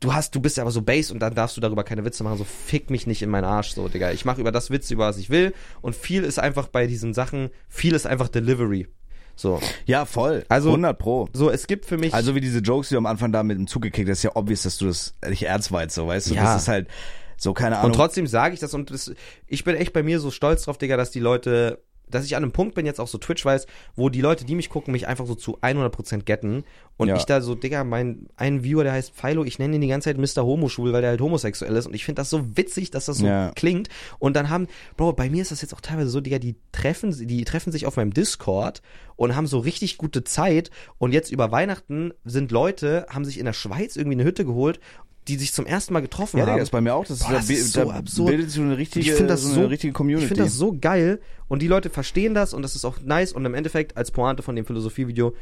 [0.00, 2.38] du hast, du bist aber so base und dann darfst du darüber keine Witze machen,
[2.38, 4.12] so fick mich nicht in meinen Arsch, so, Digga.
[4.12, 7.14] Ich mache über das Witze, über was ich will und viel ist einfach bei diesen
[7.14, 8.88] Sachen, viel ist einfach Delivery.
[9.36, 10.44] So, Ja, voll.
[10.48, 11.28] Also- 100 pro.
[11.32, 13.56] so es gibt für mich, Also wie diese Jokes, die du am Anfang da mit
[13.56, 16.30] dem Zug gekickt hast, ist ja obvious, dass du das nicht ernst meinst, so, weißt
[16.30, 16.34] du?
[16.34, 16.42] Ja.
[16.54, 16.88] Das ist halt
[17.36, 17.92] so, keine Ahnung.
[17.92, 19.12] und trotzdem sage ich das und das,
[19.46, 21.78] ich bin echt bei mir so stolz drauf, Digga, dass die Leute,
[22.10, 24.54] dass ich an einem Punkt bin, jetzt auch so Twitch weiß, wo die Leute, die
[24.54, 26.64] mich gucken, mich einfach so zu 100% getten
[26.96, 27.16] und Ja.
[27.16, 30.12] ich da so, Digga, mein, ein Viewer, der heißt Philo, ich nenne ihn die ganze
[30.12, 30.44] Zeit Mr.
[30.44, 33.26] Homoschwul, weil der halt homosexuell ist und ich finde das so witzig, dass das so
[33.26, 33.52] Ja.
[33.54, 33.88] klingt
[34.18, 37.14] und dann haben, Bro, bei mir ist das jetzt auch teilweise so, Digga, die treffen,
[37.26, 38.82] die treffen sich auf meinem Discord
[39.16, 43.44] und haben so richtig gute Zeit und jetzt über Weihnachten sind Leute, haben sich in
[43.44, 44.80] der Schweiz irgendwie eine Hütte geholt,
[45.28, 46.54] die sich zum ersten Mal getroffen ja, haben.
[46.54, 47.04] Digga, ist bei mir auch.
[47.04, 48.28] Das, Boah, da, das ist da so absurd.
[48.28, 50.24] bildet sich so eine richtige, ich finde das so so, eine richtige Community.
[50.24, 53.32] Ich finde das so geil und die Leute verstehen das und das ist auch nice
[53.32, 55.34] und im Endeffekt als Pointe von dem Philosophievideo,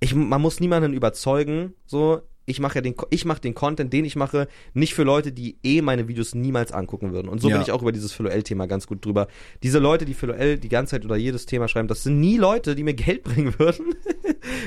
[0.00, 2.22] ich, man muss niemanden überzeugen, so.
[2.48, 5.58] Ich mache ja den, ich mache den Content, den ich mache, nicht für Leute, die
[5.64, 7.28] eh meine Videos niemals angucken würden.
[7.28, 7.56] Und so Ja.
[7.56, 9.26] bin ich auch über dieses PhiloL-Thema ganz gut drüber.
[9.64, 12.74] Diese Leute, die PhiloL die ganze Zeit oder jedes Thema schreiben, das sind nie Leute,
[12.76, 13.94] die mir Geld bringen würden.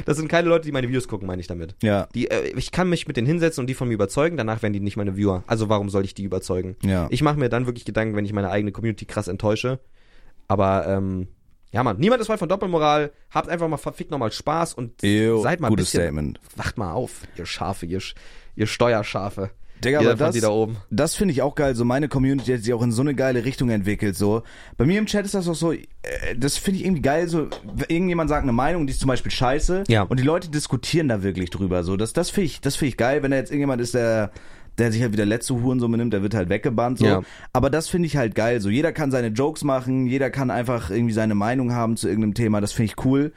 [0.05, 1.75] das sind keine Leute, die meine Videos gucken, meine ich damit.
[1.81, 4.61] ja, Die, äh, ich kann mich mit denen hinsetzen und die von mir überzeugen, danach
[4.61, 5.43] werden die nicht meine Viewer.
[5.47, 6.75] Also warum soll ich die überzeugen?
[6.83, 7.07] ja.
[7.11, 9.79] Ich mache mir dann wirklich Gedanken, wenn ich meine eigene Community krass enttäusche.
[10.47, 11.27] Aber ähm,
[11.71, 13.11] Ja, Mann, niemand ist frei von Doppelmoral.
[13.29, 16.01] Habt einfach mal verfickt nochmal Spaß und Ew, seid mal ein gutes bisschen.
[16.01, 16.39] Statement.
[16.55, 18.01] Wacht mal auf, ihr Schafe, ihr,
[18.55, 19.51] ihr Steuerschafe.
[19.83, 20.77] Digga, aber das, da oben.
[20.89, 21.73] das finde ich auch geil.
[21.75, 24.15] So meine Community hat sich auch in so eine geile Richtung entwickelt.
[24.15, 24.43] So
[24.77, 25.71] bei mir im Chat ist das auch so.
[25.71, 25.85] Äh,
[26.37, 27.27] das finde ich irgendwie geil.
[27.29, 27.47] So
[27.87, 29.85] irgendjemand sagt eine Meinung, die ist zum Beispiel scheiße.
[29.87, 30.03] Ja.
[30.03, 31.83] Und die Leute diskutieren da wirklich drüber.
[31.83, 33.23] So das, das finde ich, das finde ich geil.
[33.23, 34.31] Wenn da jetzt irgendjemand ist, der
[34.79, 36.99] der sich halt wieder letzte Hurensumme nimmt, der wird halt weggebannt.
[36.99, 37.05] So.
[37.05, 37.21] Ja.
[37.53, 38.61] Aber das finde ich halt geil.
[38.61, 42.33] So jeder kann seine Jokes machen, jeder kann einfach irgendwie seine Meinung haben zu irgendeinem
[42.33, 42.61] Thema.
[42.61, 43.31] Das finde ich cool.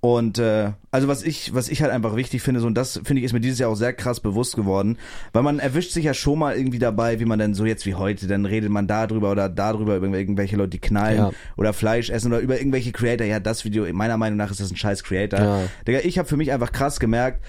[0.00, 3.20] Und äh, also was ich, was ich halt einfach wichtig finde, so und das finde
[3.20, 4.98] ich ist mir dieses Jahr auch sehr krass bewusst geworden,
[5.32, 7.94] weil man erwischt sich ja schon mal irgendwie dabei, wie man dann so jetzt wie
[7.94, 11.30] heute, dann redet man da drüber oder darüber über irgendwelche Leute, die knallen Ja.
[11.56, 13.26] oder Fleisch essen oder über irgendwelche Creator.
[13.26, 15.38] Ja, das Video, meiner Meinung nach ist das ein scheiß Creator.
[15.40, 15.62] Ja.
[15.88, 17.42] Digga, ich habe für mich einfach krass gemerkt,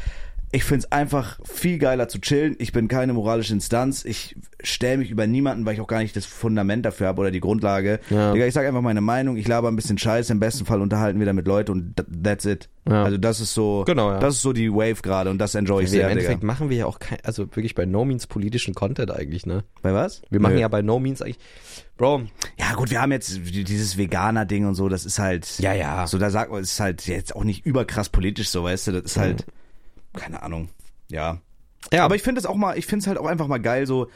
[0.56, 2.56] ich find's einfach viel geiler zu chillen.
[2.60, 4.06] Ich bin keine moralische Instanz.
[4.06, 7.32] Ich stelle mich über niemanden, weil ich auch gar nicht das Fundament dafür habe oder
[7.32, 8.00] die Grundlage.
[8.10, 8.32] Ja.
[8.32, 9.36] Digga, ich sage einfach meine Meinung.
[9.38, 10.32] Ich laber ein bisschen Scheiße.
[10.32, 12.70] Im besten Fall unterhalten wir damit Leute und th- that's it.
[12.88, 13.04] Ja.
[13.04, 14.20] Also das ist so, Genau, ja.
[14.20, 16.48] das ist so die Wave gerade und das enjoy ich sehr, Im Endeffekt Digga.
[16.48, 19.64] machen wir ja auch kein, also wirklich bei No Means politischen Content eigentlich, ne?
[19.82, 20.22] Bei was?
[20.30, 20.62] Wir machen Nö.
[20.62, 21.40] ja bei No Means eigentlich,
[21.98, 22.24] Bro,
[22.60, 26.08] Ja gut, wir haben jetzt dieses Veganer-Ding und so, das ist halt, Ja, ja.
[26.08, 28.92] so da sagt man, es ist halt jetzt auch nicht überkrass politisch so, weißt du,
[28.94, 29.46] das ist halt,
[30.16, 30.70] keine Ahnung,
[31.10, 31.40] ja.
[31.92, 33.86] ja, Aber ich finde es auch mal, ich finde es halt auch einfach mal geil,
[33.86, 34.10] so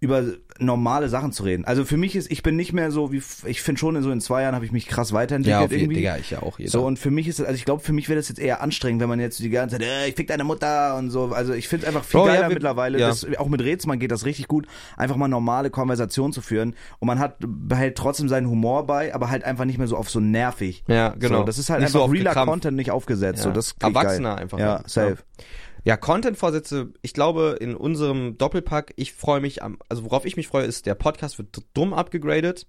[0.00, 0.22] über
[0.60, 1.64] normale Sachen zu reden.
[1.64, 4.10] Also für mich ist, ich bin nicht mehr so wie, ich finde schon in so
[4.12, 5.96] in zwei Jahren habe ich mich krass weiterentwickelt ja, auf irgendwie.
[5.96, 6.70] Digga, ich ja auch jeder.
[6.70, 9.00] So, und für mich ist, also ich glaube, für mich wäre das jetzt eher anstrengend,
[9.00, 11.26] wenn man jetzt die ganze Zeit, äh, ich fick deine Mutter und so.
[11.32, 12.98] Also ich finde es einfach viel ja, geiler wir- mittlerweile.
[12.98, 13.08] ja.
[13.08, 16.74] Das, auch mit Rätselmann geht das richtig gut, einfach mal normale Konversation zu führen.
[17.00, 20.10] Und man hat, behält trotzdem seinen Humor bei, aber halt einfach nicht mehr so auf
[20.10, 20.84] so nervig.
[20.88, 21.38] Ja, genau.
[21.38, 22.44] So, das ist halt Nicht so einfach auf realer.
[22.46, 23.42] Content, nicht aufgesetzt.
[23.42, 23.54] So, Ja.
[23.54, 24.42] das krieg ich Erwachsener geil.
[24.42, 24.82] einfach, Ja, ja.
[24.86, 25.18] safe.
[25.38, 25.44] Ja,
[25.96, 30.64] Content-Vorsätze, ich glaube, in unserem Doppelpack, ich freue mich am, also worauf ich mich freue,
[30.66, 32.66] ist, der Podcast wird dumm abgegradet.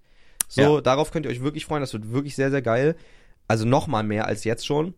[0.47, 0.81] So, Ja.
[0.81, 2.95] darauf könnt ihr euch wirklich freuen, das wird wirklich sehr, sehr geil.
[3.47, 4.93] Also nochmal mehr als jetzt schon.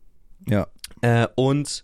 [0.47, 0.67] Ja.
[1.01, 1.83] Äh, und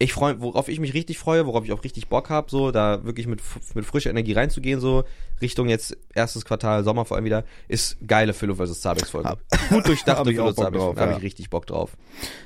[0.00, 3.04] ich freue, worauf ich mich richtig freue, worauf ich auch richtig Bock habe, so da
[3.04, 3.40] wirklich mit,
[3.74, 5.04] mit frischer Energie reinzugehen, so
[5.40, 8.80] Richtung jetzt erstes Quartal, Sommer vor allem wieder, ist geile Philo vs.
[8.80, 9.36] Zabex Folge.
[9.70, 11.16] Gut durchdachte hab ich Philo Zabex drauf, da habe ja.
[11.18, 11.96] ich richtig Bock drauf.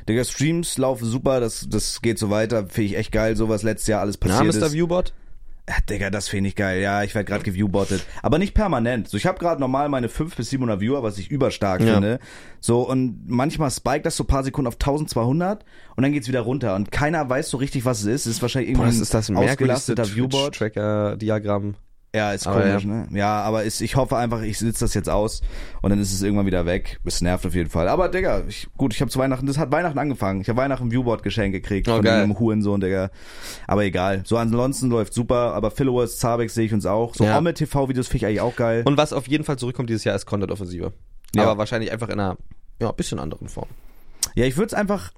[0.08, 2.66] Digga, Streams laufen super, das, das geht so weiter.
[2.68, 4.66] Finde ich echt geil, so was letztes Jahr alles Na, passiert Mr.
[4.66, 4.72] ist.
[4.72, 5.12] Viewbot?
[5.68, 6.80] Ja, Digga, das finde ich geil.
[6.82, 8.04] Ja, ich werde gerade geviewbottet.
[8.20, 9.08] Aber nicht permanent.
[9.08, 11.94] So, ich habe gerade normal meine 5 bis 700 Viewer, was ich überstark Ja.
[11.94, 12.18] finde.
[12.60, 16.40] So, und manchmal spiked das so ein paar Sekunden auf 1200 und dann geht's wieder
[16.40, 16.74] runter.
[16.74, 18.26] Und keiner weiß so richtig, was es ist.
[18.26, 20.56] Es ist wahrscheinlich das ist das ein ausgelasteter Viewbot.
[20.56, 21.76] Tracker-Diagramm.
[22.14, 23.08] Ja, ist Aber komisch, ne?
[23.10, 25.40] Ja, aber ist, ich hoffe einfach, ich sitze das jetzt aus
[25.80, 27.00] und dann ist es irgendwann wieder weg.
[27.06, 27.88] Es nervt auf jeden Fall.
[27.88, 30.42] Aber Digga, ich, gut, ich habe zu Weihnachten, das hat Weihnachten angefangen.
[30.42, 32.22] Ich habe Weihnachten ein Viewboard-Geschenk gekriegt Oh, von geil.
[32.22, 33.10] einem Hurensohn, Digga.
[33.66, 34.22] Aber egal.
[34.26, 37.14] So ansonsten läuft super, aber Followers, Zabex sehe ich uns auch.
[37.14, 37.38] So Ja.
[37.38, 38.82] Omme TV-Videos finde ich eigentlich auch geil.
[38.84, 40.92] Und was auf jeden Fall zurückkommt dieses Jahr ist Content-Offensive.
[41.34, 41.42] Ja.
[41.44, 42.36] Aber wahrscheinlich einfach in einer,
[42.78, 43.68] ja, bisschen anderen Form.
[44.34, 45.12] Ja, ich würde es einfach.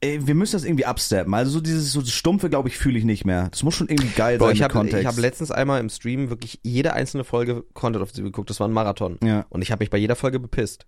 [0.00, 1.34] Ey, wir müssen das irgendwie absteppen.
[1.34, 3.48] Also so dieses so Stumpfe, glaube ich, fühle ich nicht mehr.
[3.50, 5.00] Das muss schon irgendwie geil Bro, sein ich mit habe Kontext.
[5.00, 8.48] ich hab letztens einmal im Stream wirklich jede einzelne Folge Content-Offensive geguckt.
[8.48, 9.18] Das war ein Marathon.
[9.24, 9.46] ja.
[9.50, 10.86] Und ich habe mich bei jeder Folge bepisst.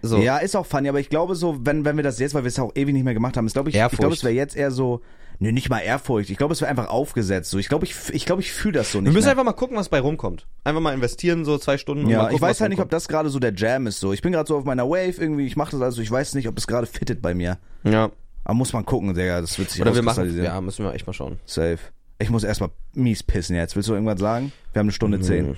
[0.00, 0.18] So.
[0.18, 2.48] ja, ist auch funny, aber ich glaube so, wenn, wenn wir das jetzt, weil wir
[2.48, 4.00] es ja auch ewig nicht mehr gemacht haben, ist glaube ich, ich Ehrfurcht.
[4.00, 5.02] glaube, es wäre jetzt eher so,
[5.38, 6.30] nee, nicht mal Ehrfurcht.
[6.30, 7.50] Ich glaube, es wäre einfach aufgesetzt.
[7.50, 9.32] So, ich glaube, ich, ich glaube, ich fühle das so nicht Wir müssen mehr.
[9.32, 10.46] einfach mal gucken, was bei rumkommt.
[10.64, 12.08] Einfach mal investieren, so zwei Stunden.
[12.08, 14.00] ja, gucken, ich weiß halt nicht, ob das gerade so der Jam ist.
[14.00, 15.46] So, ich bin gerade so auf meiner Wave irgendwie.
[15.46, 16.02] Ich mache das also.
[16.02, 17.58] Ich weiß nicht, ob es gerade fittet bei mir.
[17.84, 18.10] Ja.
[18.44, 19.40] Aber muss man gucken, Digga.
[19.40, 20.42] Das wird sich Oder wir machen.
[20.42, 21.38] Ja, müssen wir echt mal schauen.
[21.44, 21.78] Safe.
[22.18, 23.76] Ich muss erstmal mies pissen jetzt.
[23.76, 24.52] Willst du irgendwas sagen?
[24.72, 25.50] Wir haben eine Stunde zehn.
[25.50, 25.56] Mhm.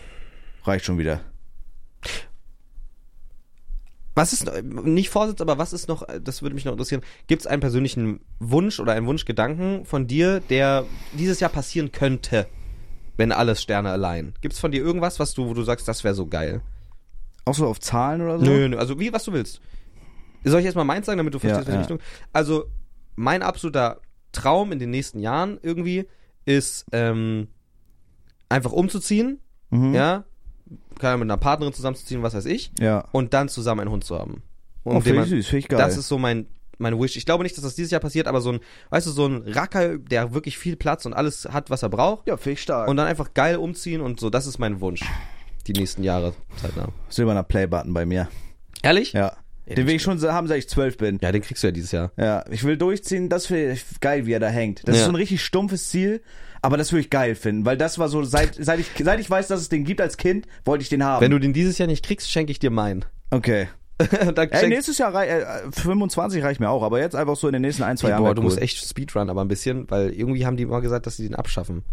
[0.65, 1.21] Reicht schon wieder.
[4.21, 7.47] Was ist, nicht Vorsitz, aber was ist noch, das würde mich noch interessieren, gibt es
[7.47, 12.47] einen persönlichen Wunsch oder einen Wunschgedanken von dir, der dieses Jahr passieren könnte,
[13.17, 14.35] wenn alles Sterne allein?
[14.43, 16.61] Gibt es von dir irgendwas, was du, wo du sagst, das wäre so geil?
[17.47, 18.45] Auch so auf Zahlen oder so?
[18.45, 19.63] Nö, nö, also wie, was du willst.
[20.45, 21.99] Soll ich erstmal meins sagen, damit du verstehst, Ja, welche Richtung?
[22.35, 22.67] Also,
[23.17, 24.01] mein absoluter
[24.33, 26.07] Traum in den nächsten Jahren irgendwie
[26.45, 27.49] ist, ähm,
[28.51, 29.41] einfach umzuziehen,
[29.71, 29.95] Mhm.
[29.95, 30.25] ja,
[31.01, 33.05] kann mit einer Partnerin zusammenzuziehen, was weiß ich, Ja.
[33.13, 34.43] und dann zusammen einen Hund zu haben.
[34.85, 35.79] Oh, Und den finde ich süß, finde ich geil.
[35.79, 36.47] das ist so mein,
[36.79, 37.17] mein Wish.
[37.17, 39.43] Ich glaube nicht, dass das dieses Jahr passiert, aber so ein, weißt du, so ein
[39.47, 42.27] Racker, der wirklich viel Platz und alles hat, was er braucht.
[42.29, 42.89] ja, finde ich stark.
[42.89, 45.03] Und dann einfach geil umziehen und so, das ist mein Wunsch.
[45.67, 46.89] Die nächsten Jahre zeitnah.
[47.11, 48.29] Silberner Playbutton bei mir.
[48.83, 49.13] Ehrlich?
[49.13, 49.37] Ja.
[49.69, 51.19] Den will ich schon haben, seit ich zwölf bin.
[51.23, 52.11] Ja, den kriegst du ja dieses Jahr.
[52.17, 54.81] Ja, ich will durchziehen, das finde ich geil, wie er da hängt.
[54.89, 55.07] Das ist Ja.
[55.07, 56.23] so ein richtig stumpfes Ziel,
[56.63, 59.31] aber das würde ich geil finden, weil das war so, seit, seit, ich, seit ich
[59.31, 61.23] weiß, dass es den gibt als Kind, wollte ich den haben.
[61.23, 63.05] Wenn du den dieses Jahr nicht kriegst, schenke ich dir meinen.
[63.31, 63.69] okay.
[64.01, 67.63] Ey, nächstes Jahr rei äh, 25 reicht mir auch, aber jetzt einfach so in den
[67.63, 68.23] nächsten ein, zwei Jahren.
[68.23, 68.45] boah, du cool.
[68.45, 71.35] musst echt Speedrun, aber ein bisschen, weil irgendwie haben die immer gesagt, dass sie den
[71.35, 71.85] abschaffen.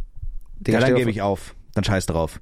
[0.59, 1.53] Digga, Ja, dann gebe ich auf.
[1.73, 2.39] Dann scheiß drauf.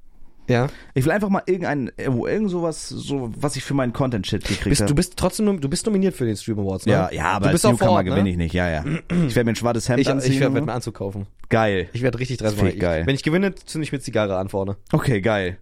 [0.47, 0.67] Ja.
[0.93, 4.65] Ich will einfach mal irgendein, irgendwo, irgend sowas, so, was ich für meinen Content-Shit gekriegt
[4.69, 4.89] Bist, habe.
[4.89, 6.91] du bist trotzdem du bist nominiert für den Stream Awards, ne?
[6.93, 8.29] ja, ja, aber du bist als Newcomer Ort, gewinne ne?
[8.29, 8.83] ich nicht, ja, ja.
[9.27, 10.33] Ich werde mir ein schwarzes Hemd Ich, anziehen.
[10.33, 10.63] ich werde mir so.
[10.63, 11.27] einen Anzug kaufen.
[11.49, 11.89] Geil.
[11.93, 12.77] Ich werde richtig dreist machen.
[12.79, 13.03] geil.
[13.05, 14.77] Wenn ich gewinne, zünde ich mir Zigarre an vorne.
[14.91, 15.57] Okay, geil.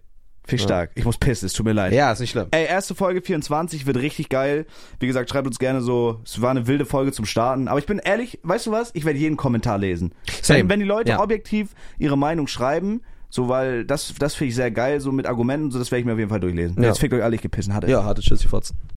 [0.46, 0.64] Viel Ja.
[0.64, 0.90] stark.
[0.94, 1.94] Ich muss pissen, es tut mir leid.
[1.94, 2.48] Ja, ist nicht schlimm.
[2.50, 4.66] Ey, erste Folge 24 wird richtig geil.
[5.00, 7.66] Wie gesagt, schreibt uns gerne so, es war eine wilde Folge zum Starten.
[7.66, 8.90] Aber ich bin ehrlich, weißt du was?
[8.92, 10.12] Ich werde jeden Kommentar lesen.
[10.42, 10.58] Same.
[10.60, 11.20] Wenn, wenn die Leute Ja.
[11.22, 13.00] objektiv ihre Meinung schreiben,
[13.34, 16.06] so weil das, das finde ich sehr geil, so mit Argumenten so, das werde ich
[16.06, 16.80] mir auf jeden Fall durchlesen.
[16.80, 16.90] Ja.
[16.90, 17.90] Jetzt fickt euch alle, ich gepissen hatte.
[17.90, 18.76] Ja, hatte Tschüss, die Fotzen.